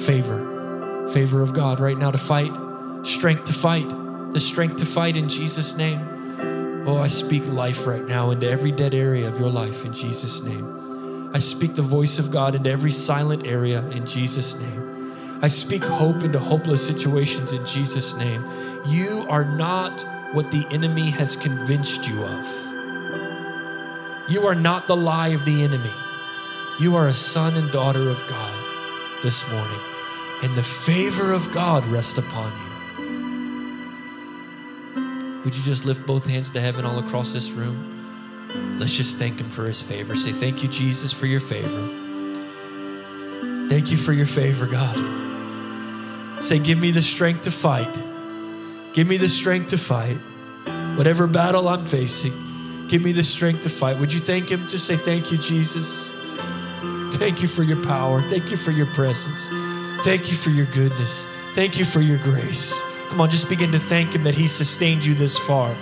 favor, 0.00 1.08
favor 1.12 1.42
of 1.42 1.52
God 1.52 1.80
right 1.80 1.96
now 1.96 2.10
to 2.10 2.18
fight, 2.18 2.52
strength 3.02 3.44
to 3.44 3.52
fight, 3.52 3.88
the 4.32 4.40
strength 4.40 4.78
to 4.78 4.86
fight 4.86 5.16
in 5.16 5.28
Jesus' 5.28 5.76
name. 5.76 6.86
Oh, 6.86 6.98
I 6.98 7.08
speak 7.08 7.46
life 7.46 7.86
right 7.86 8.06
now 8.06 8.30
into 8.30 8.48
every 8.48 8.72
dead 8.72 8.94
area 8.94 9.28
of 9.28 9.38
your 9.38 9.50
life 9.50 9.84
in 9.84 9.92
Jesus' 9.92 10.42
name. 10.42 11.30
I 11.34 11.38
speak 11.38 11.74
the 11.74 11.82
voice 11.82 12.18
of 12.18 12.30
God 12.30 12.54
into 12.54 12.70
every 12.70 12.90
silent 12.90 13.46
area 13.46 13.86
in 13.90 14.06
Jesus' 14.06 14.56
name. 14.56 15.40
I 15.42 15.48
speak 15.48 15.84
hope 15.84 16.22
into 16.22 16.38
hopeless 16.38 16.86
situations 16.86 17.52
in 17.52 17.64
Jesus' 17.64 18.14
name. 18.14 18.44
You 18.86 19.26
are 19.28 19.44
not 19.44 20.04
what 20.32 20.50
the 20.50 20.66
enemy 20.70 21.10
has 21.10 21.36
convinced 21.36 22.08
you 22.08 22.22
of. 22.22 22.70
You 24.30 24.46
are 24.46 24.54
not 24.54 24.86
the 24.86 24.96
lie 24.96 25.28
of 25.28 25.44
the 25.44 25.62
enemy. 25.62 25.90
You 26.78 26.96
are 26.96 27.08
a 27.08 27.14
son 27.14 27.54
and 27.54 27.70
daughter 27.70 28.08
of 28.08 28.24
God 28.28 28.52
this 29.22 29.48
morning, 29.50 29.80
and 30.42 30.56
the 30.56 30.62
favor 30.62 31.32
of 31.32 31.52
God 31.52 31.84
rest 31.86 32.18
upon 32.18 32.52
you. 32.52 32.70
Would 35.44 35.56
you 35.56 35.62
just 35.62 35.84
lift 35.84 36.06
both 36.06 36.26
hands 36.26 36.50
to 36.50 36.60
heaven 36.60 36.84
all 36.84 36.98
across 36.98 37.32
this 37.32 37.50
room? 37.50 38.76
Let's 38.78 38.94
just 38.94 39.18
thank 39.18 39.40
Him 39.40 39.50
for 39.50 39.66
His 39.66 39.80
favor. 39.80 40.14
Say, 40.14 40.32
Thank 40.32 40.62
you, 40.62 40.68
Jesus, 40.68 41.12
for 41.12 41.26
your 41.26 41.40
favor. 41.40 41.88
Thank 43.68 43.90
you 43.90 43.96
for 43.96 44.12
your 44.12 44.26
favor, 44.26 44.66
God. 44.66 46.44
Say, 46.44 46.58
Give 46.58 46.78
me 46.78 46.90
the 46.90 47.02
strength 47.02 47.42
to 47.42 47.50
fight. 47.50 47.92
Give 48.92 49.06
me 49.06 49.16
the 49.16 49.28
strength 49.28 49.70
to 49.70 49.78
fight. 49.78 50.18
Whatever 50.96 51.26
battle 51.26 51.68
I'm 51.68 51.86
facing, 51.86 52.32
give 52.88 53.02
me 53.02 53.12
the 53.12 53.22
strength 53.22 53.62
to 53.62 53.70
fight. 53.70 53.98
Would 53.98 54.12
you 54.12 54.20
thank 54.20 54.50
Him? 54.50 54.66
Just 54.68 54.86
say, 54.86 54.96
Thank 54.96 55.30
you, 55.30 55.38
Jesus. 55.38 56.10
Thank 57.16 57.42
you 57.42 57.48
for 57.48 57.62
your 57.62 57.82
power. 57.84 58.22
Thank 58.22 58.50
you 58.50 58.56
for 58.56 58.70
your 58.70 58.86
presence. 58.86 59.50
Thank 60.02 60.30
you 60.30 60.36
for 60.36 60.48
your 60.48 60.66
goodness. 60.66 61.26
Thank 61.54 61.78
you 61.78 61.84
for 61.84 62.00
your 62.00 62.16
grace. 62.18 62.82
Come 63.10 63.20
on, 63.20 63.28
just 63.28 63.50
begin 63.50 63.70
to 63.72 63.78
thank 63.78 64.14
Him 64.14 64.24
that 64.24 64.34
He 64.34 64.48
sustained 64.48 65.04
you 65.04 65.14
this 65.14 65.38
far. 65.38 65.74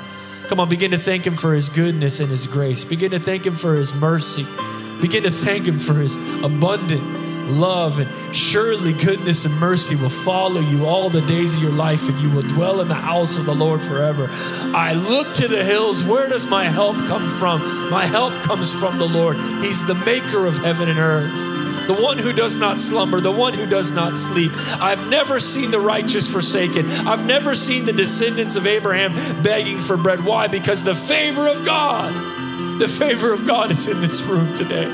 Come 0.49 0.59
on, 0.59 0.69
begin 0.69 0.91
to 0.91 0.99
thank 0.99 1.25
Him 1.25 1.35
for 1.35 1.55
His 1.55 1.69
goodness 1.69 2.19
and 2.19 2.29
His 2.29 2.49
grace. 2.49 2.83
Begin 2.83 3.13
to 3.13 3.21
thank 3.21 3.47
Him 3.47 3.55
for 3.55 3.77
His 3.77 3.95
mercy. 3.95 4.45
Begin 5.01 5.23
to 5.23 5.31
thank 5.31 5.67
Him 5.67 5.79
for 5.79 5.95
His 5.95 6.17
abundant 6.43 7.03
love. 7.49 8.01
And 8.01 8.35
surely 8.35 8.93
goodness 8.93 9.45
and 9.45 9.55
mercy 9.61 9.95
will 9.95 10.11
follow 10.11 10.61
you 10.61 10.87
all 10.87 11.11
the 11.11 11.23
days 11.23 11.55
of 11.55 11.63
your 11.63 11.71
life, 11.71 12.09
and 12.09 12.19
you 12.19 12.29
will 12.31 12.43
dwell 12.43 12.81
in 12.81 12.89
the 12.89 12.95
house 12.95 13.37
of 13.37 13.47
the 13.47 13.55
Lord 13.55 13.83
forever. 13.83 14.27
I 14.75 14.95
look 14.95 15.33
to 15.35 15.47
the 15.47 15.63
hills. 15.63 16.03
Where 16.03 16.29
does 16.29 16.49
my 16.49 16.65
help 16.65 16.97
come 17.07 17.29
from? 17.39 17.61
My 17.89 18.07
help 18.07 18.33
comes 18.43 18.71
from 18.71 18.99
the 18.99 19.09
Lord. 19.09 19.37
He's 19.63 19.87
the 19.87 19.95
maker 19.95 20.45
of 20.45 20.59
heaven 20.59 20.89
and 20.89 20.99
earth 20.99 21.48
the 21.89 21.95
one 21.95 22.19
who 22.19 22.35
does 22.35 22.59
not 22.59 22.79
slumber, 22.79 23.19
the 23.19 23.33
one 23.33 23.55
who 23.55 23.65
does 23.65 23.93
not 23.93 24.19
sleep. 24.19 24.53
I've 24.55 25.09
never 25.09 25.41
seen 25.41 25.71
the 25.71 25.81
righteous 25.81 26.31
forsaken. 26.31 26.87
I've 26.87 27.25
never 27.25 27.57
seen 27.57 27.87
the 27.87 27.95
descendants 27.95 28.57
of 28.57 28.67
Abraham 28.67 29.15
begging 29.43 29.81
for 29.81 29.97
bread. 29.97 30.23
Why? 30.23 30.49
Because 30.49 30.85
the 30.85 30.95
favor 30.95 31.49
of 31.49 31.65
God, 31.65 32.13
the 32.79 32.87
favor 32.87 33.33
of 33.33 33.47
God 33.47 33.71
is 33.71 33.89
in 33.89 34.03
this 34.03 34.21
room 34.21 34.55
today. 34.55 34.85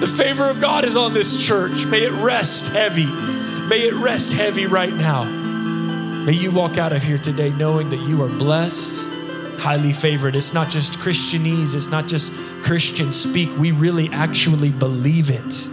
The 0.00 0.08
favor 0.08 0.48
of 0.48 0.58
God 0.58 0.86
is 0.86 0.96
on 0.96 1.12
this 1.12 1.46
church. 1.46 1.84
May 1.84 2.04
it 2.04 2.12
rest 2.12 2.68
heavy. 2.68 3.04
May 3.04 3.86
it 3.86 3.94
rest 3.94 4.32
heavy 4.32 4.64
right 4.64 4.94
now. 4.94 5.24
May 5.24 6.32
you 6.32 6.50
walk 6.50 6.78
out 6.78 6.94
of 6.94 7.02
here 7.02 7.18
today 7.18 7.50
knowing 7.50 7.90
that 7.90 8.00
you 8.00 8.22
are 8.22 8.28
blessed, 8.28 9.06
highly 9.58 9.92
favored. 9.92 10.34
It's 10.34 10.54
not 10.54 10.70
just 10.70 10.94
Christianese, 10.94 11.74
it's 11.74 11.88
not 11.88 12.06
just 12.06 12.32
Christian 12.62 13.12
speak. 13.12 13.50
We 13.58 13.72
really 13.72 14.08
actually 14.08 14.70
believe 14.70 15.28
it. 15.28 15.68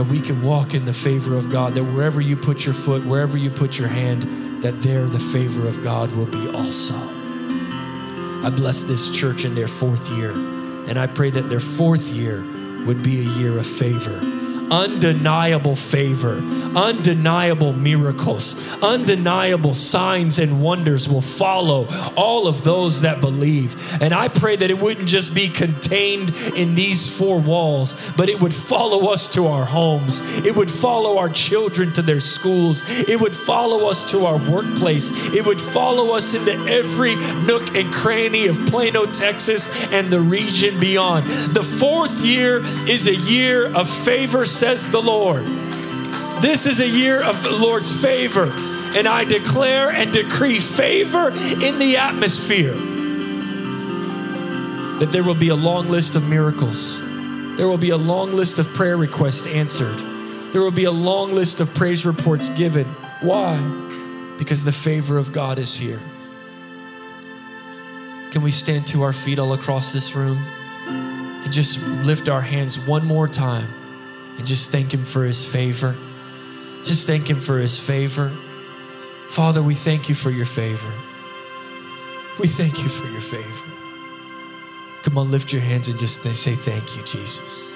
That 0.00 0.08
we 0.08 0.18
can 0.18 0.40
walk 0.40 0.72
in 0.72 0.86
the 0.86 0.94
favor 0.94 1.36
of 1.36 1.50
God, 1.50 1.74
that 1.74 1.84
wherever 1.84 2.22
you 2.22 2.34
put 2.34 2.64
your 2.64 2.72
foot, 2.72 3.04
wherever 3.04 3.36
you 3.36 3.50
put 3.50 3.78
your 3.78 3.88
hand, 3.88 4.62
that 4.62 4.80
there 4.80 5.04
the 5.04 5.18
favor 5.18 5.68
of 5.68 5.84
God 5.84 6.10
will 6.12 6.24
be 6.24 6.48
also. 6.48 6.94
I 6.94 8.48
bless 8.48 8.82
this 8.82 9.10
church 9.10 9.44
in 9.44 9.54
their 9.54 9.68
fourth 9.68 10.08
year, 10.08 10.30
and 10.30 10.98
I 10.98 11.06
pray 11.06 11.28
that 11.28 11.50
their 11.50 11.60
fourth 11.60 12.08
year 12.08 12.42
would 12.86 13.02
be 13.02 13.20
a 13.20 13.30
year 13.34 13.58
of 13.58 13.66
favor 13.66 14.29
undeniable 14.70 15.76
favor, 15.76 16.38
undeniable 16.76 17.72
miracles, 17.72 18.54
undeniable 18.82 19.74
signs 19.74 20.38
and 20.38 20.62
wonders 20.62 21.08
will 21.08 21.22
follow 21.22 21.86
all 22.16 22.46
of 22.46 22.62
those 22.62 23.00
that 23.02 23.20
believe. 23.20 23.76
And 24.00 24.14
I 24.14 24.28
pray 24.28 24.56
that 24.56 24.70
it 24.70 24.78
wouldn't 24.78 25.08
just 25.08 25.34
be 25.34 25.48
contained 25.48 26.30
in 26.56 26.74
these 26.74 27.14
four 27.14 27.40
walls, 27.40 27.94
but 28.16 28.28
it 28.28 28.40
would 28.40 28.54
follow 28.54 29.12
us 29.12 29.28
to 29.30 29.46
our 29.46 29.64
homes. 29.64 30.20
It 30.44 30.54
would 30.54 30.70
follow 30.70 31.18
our 31.18 31.28
children 31.28 31.92
to 31.94 32.02
their 32.02 32.20
schools. 32.20 32.82
It 32.88 33.20
would 33.20 33.34
follow 33.34 33.88
us 33.88 34.10
to 34.12 34.26
our 34.26 34.38
workplace. 34.50 35.10
It 35.34 35.44
would 35.46 35.60
follow 35.60 36.16
us 36.16 36.34
into 36.34 36.52
every 36.52 37.16
nook 37.44 37.74
and 37.76 37.92
cranny 37.92 38.46
of 38.46 38.56
Plano, 38.66 39.06
Texas, 39.06 39.68
and 39.90 40.10
the 40.10 40.20
region 40.20 40.78
beyond. 40.78 41.26
The 41.54 41.64
fourth 41.64 42.20
year 42.20 42.62
is 42.88 43.06
a 43.06 43.16
year 43.16 43.66
of 43.66 43.88
favor 43.88 44.46
says 44.60 44.90
the 44.90 45.00
Lord. 45.00 45.42
This 46.42 46.66
is 46.66 46.80
a 46.80 46.86
year 46.86 47.22
of 47.22 47.42
the 47.42 47.50
Lord's 47.50 47.98
favor, 47.98 48.52
and 48.94 49.08
I 49.08 49.24
declare 49.24 49.88
and 49.88 50.12
decree 50.12 50.60
favor 50.60 51.30
in 51.30 51.78
the 51.78 51.96
atmosphere. 51.96 52.74
That 54.98 55.12
there 55.12 55.24
will 55.24 55.34
be 55.34 55.48
a 55.48 55.54
long 55.54 55.88
list 55.88 56.14
of 56.14 56.28
miracles, 56.28 56.98
there 57.56 57.68
will 57.68 57.78
be 57.78 57.88
a 57.88 57.96
long 57.96 58.34
list 58.34 58.58
of 58.58 58.68
prayer 58.74 58.98
requests 58.98 59.46
answered, 59.46 59.96
there 60.52 60.60
will 60.60 60.70
be 60.70 60.84
a 60.84 60.90
long 60.90 61.32
list 61.32 61.62
of 61.62 61.74
praise 61.74 62.04
reports 62.04 62.50
given. 62.50 62.84
Why? 63.22 63.56
Because 64.36 64.62
the 64.64 64.72
favor 64.72 65.16
of 65.16 65.32
God 65.32 65.58
is 65.58 65.74
here. 65.74 66.00
Can 68.30 68.42
we 68.42 68.50
stand 68.50 68.86
to 68.88 69.04
our 69.04 69.14
feet 69.14 69.38
all 69.38 69.54
across 69.54 69.94
this 69.94 70.14
room 70.14 70.36
and 70.36 71.50
just 71.50 71.82
lift 72.04 72.28
our 72.28 72.42
hands 72.42 72.78
one 72.78 73.06
more 73.06 73.26
time? 73.26 73.79
And 74.40 74.46
just 74.46 74.70
thank 74.70 74.94
Him 74.94 75.04
for 75.04 75.22
His 75.24 75.44
favor. 75.44 75.94
Just 76.82 77.06
thank 77.06 77.28
Him 77.28 77.38
for 77.38 77.58
His 77.58 77.78
favor. 77.78 78.32
Father, 79.28 79.62
we 79.62 79.74
thank 79.74 80.08
you 80.08 80.14
for 80.14 80.30
your 80.30 80.46
favor. 80.46 80.90
We 82.38 82.48
thank 82.48 82.82
you 82.82 82.88
for 82.88 83.06
your 83.08 83.20
favor. 83.20 83.70
Come 85.02 85.18
on, 85.18 85.30
lift 85.30 85.52
your 85.52 85.60
hands 85.60 85.88
and 85.88 85.98
just 85.98 86.22
say, 86.22 86.54
Thank 86.54 86.96
you, 86.96 87.04
Jesus. 87.04 87.70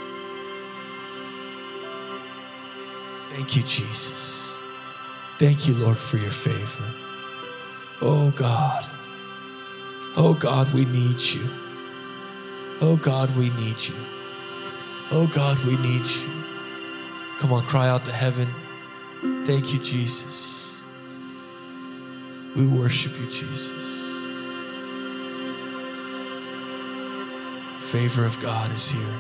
Thank 3.35 3.57
you, 3.57 3.63
Jesus. 3.65 4.59
Thank 5.39 5.69
you, 5.69 5.75
Lord, 5.75 5.99
for 5.99 6.17
your 6.17 6.31
favor. 6.31 6.85
Oh, 8.01 8.31
God. 8.31 8.87
Oh, 10.17 10.33
God, 10.33 10.73
we 10.73 10.87
need 10.87 11.21
you. 11.21 11.47
Oh, 12.81 12.97
God, 12.97 13.37
we 13.37 13.51
need 13.51 13.79
you. 13.87 13.95
Oh, 15.11 15.31
God, 15.35 15.63
we 15.67 15.77
need 15.77 16.07
you. 16.07 16.34
Come 17.39 17.53
on, 17.53 17.65
cry 17.65 17.89
out 17.89 18.05
to 18.07 18.13
heaven. 18.13 18.49
Thank 19.45 19.73
you, 19.73 19.79
Jesus. 19.79 20.83
We 22.57 22.67
worship 22.67 23.13
you, 23.19 23.27
Jesus. 23.27 23.71
Favor 27.91 28.25
of 28.25 28.41
God 28.41 28.73
is 28.73 28.89
here. 28.89 29.15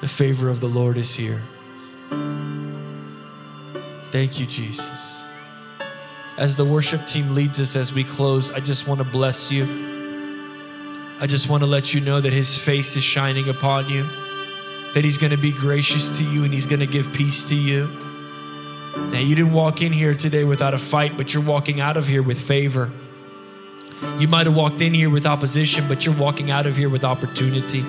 The 0.00 0.08
favor 0.08 0.48
of 0.48 0.60
the 0.60 0.68
Lord 0.68 0.96
is 0.96 1.14
here. 1.14 1.40
Thank 4.10 4.38
you, 4.38 4.46
Jesus. 4.46 5.28
As 6.36 6.56
the 6.56 6.64
worship 6.64 7.06
team 7.06 7.34
leads 7.34 7.60
us 7.60 7.76
as 7.76 7.92
we 7.92 8.04
close, 8.04 8.50
I 8.50 8.60
just 8.60 8.88
want 8.88 9.00
to 9.00 9.06
bless 9.06 9.50
you. 9.50 9.64
I 11.20 11.26
just 11.26 11.48
want 11.48 11.62
to 11.62 11.66
let 11.66 11.94
you 11.94 12.00
know 12.00 12.20
that 12.20 12.32
His 12.32 12.58
face 12.58 12.96
is 12.96 13.04
shining 13.04 13.48
upon 13.48 13.88
you 13.88 14.04
that 14.94 15.04
He's 15.04 15.18
going 15.18 15.32
to 15.32 15.36
be 15.36 15.52
gracious 15.52 16.08
to 16.18 16.24
you 16.24 16.44
and 16.44 16.52
He's 16.54 16.66
going 16.66 16.80
to 16.80 16.86
give 16.86 17.12
peace 17.12 17.44
to 17.44 17.54
you. 17.54 17.88
Now, 18.96 19.18
you 19.18 19.34
didn't 19.34 19.52
walk 19.52 19.82
in 19.82 19.92
here 19.92 20.14
today 20.14 20.44
without 20.44 20.72
a 20.72 20.78
fight, 20.78 21.16
but 21.16 21.34
you're 21.34 21.42
walking 21.42 21.80
out 21.80 21.96
of 21.96 22.06
here 22.06 22.22
with 22.22 22.40
favor. 22.40 22.90
You 24.18 24.28
might 24.28 24.46
have 24.46 24.54
walked 24.54 24.80
in 24.80 24.94
here 24.94 25.10
with 25.10 25.26
opposition, 25.26 25.88
but 25.88 26.06
you're 26.06 26.16
walking 26.16 26.50
out 26.50 26.66
of 26.66 26.76
here 26.76 26.88
with 26.88 27.04
opportunity. 27.04 27.84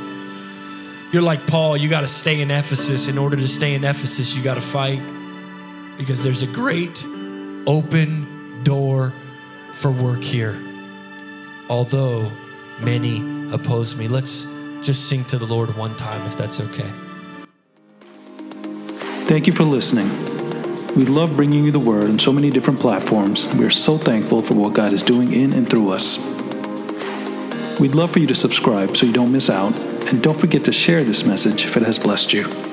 You're 1.11 1.21
like 1.21 1.45
Paul, 1.45 1.77
you 1.77 1.89
got 1.89 2.01
to 2.01 2.07
stay 2.07 2.41
in 2.41 2.49
Ephesus. 2.49 3.07
In 3.07 3.17
order 3.17 3.37
to 3.37 3.47
stay 3.47 3.75
in 3.75 3.83
Ephesus, 3.83 4.33
you 4.33 4.43
got 4.43 4.55
to 4.55 4.61
fight 4.61 5.01
because 5.97 6.23
there's 6.23 6.41
a 6.41 6.47
great 6.47 7.03
open 7.67 8.63
door 8.63 9.13
for 9.77 9.91
work 9.91 10.21
here. 10.21 10.59
Although 11.69 12.31
many 12.81 13.51
oppose 13.53 13.95
me. 13.95 14.07
Let's 14.07 14.45
just 14.85 15.09
sing 15.09 15.25
to 15.25 15.39
the 15.39 15.47
Lord 15.47 15.75
one 15.75 15.95
time 15.95 16.21
if 16.27 16.37
that's 16.37 16.59
okay. 16.59 16.91
Thank 19.27 19.47
you 19.47 19.53
for 19.53 19.63
listening. 19.63 20.07
We 20.95 21.05
love 21.05 21.35
bringing 21.35 21.65
you 21.65 21.71
the 21.71 21.79
word 21.79 22.03
on 22.03 22.19
so 22.19 22.31
many 22.31 22.51
different 22.51 22.79
platforms. 22.79 23.53
We 23.55 23.65
are 23.65 23.71
so 23.71 23.97
thankful 23.97 24.43
for 24.43 24.53
what 24.53 24.75
God 24.75 24.93
is 24.93 25.01
doing 25.01 25.33
in 25.33 25.53
and 25.53 25.67
through 25.67 25.89
us. 25.89 26.19
We'd 27.79 27.95
love 27.95 28.11
for 28.11 28.19
you 28.19 28.27
to 28.27 28.35
subscribe 28.35 28.95
so 28.95 29.07
you 29.07 29.13
don't 29.13 29.31
miss 29.31 29.49
out, 29.49 29.77
and 30.07 30.21
don't 30.21 30.39
forget 30.39 30.63
to 30.65 30.71
share 30.71 31.03
this 31.03 31.25
message 31.25 31.65
if 31.65 31.75
it 31.75 31.83
has 31.83 31.97
blessed 31.97 32.31
you. 32.31 32.64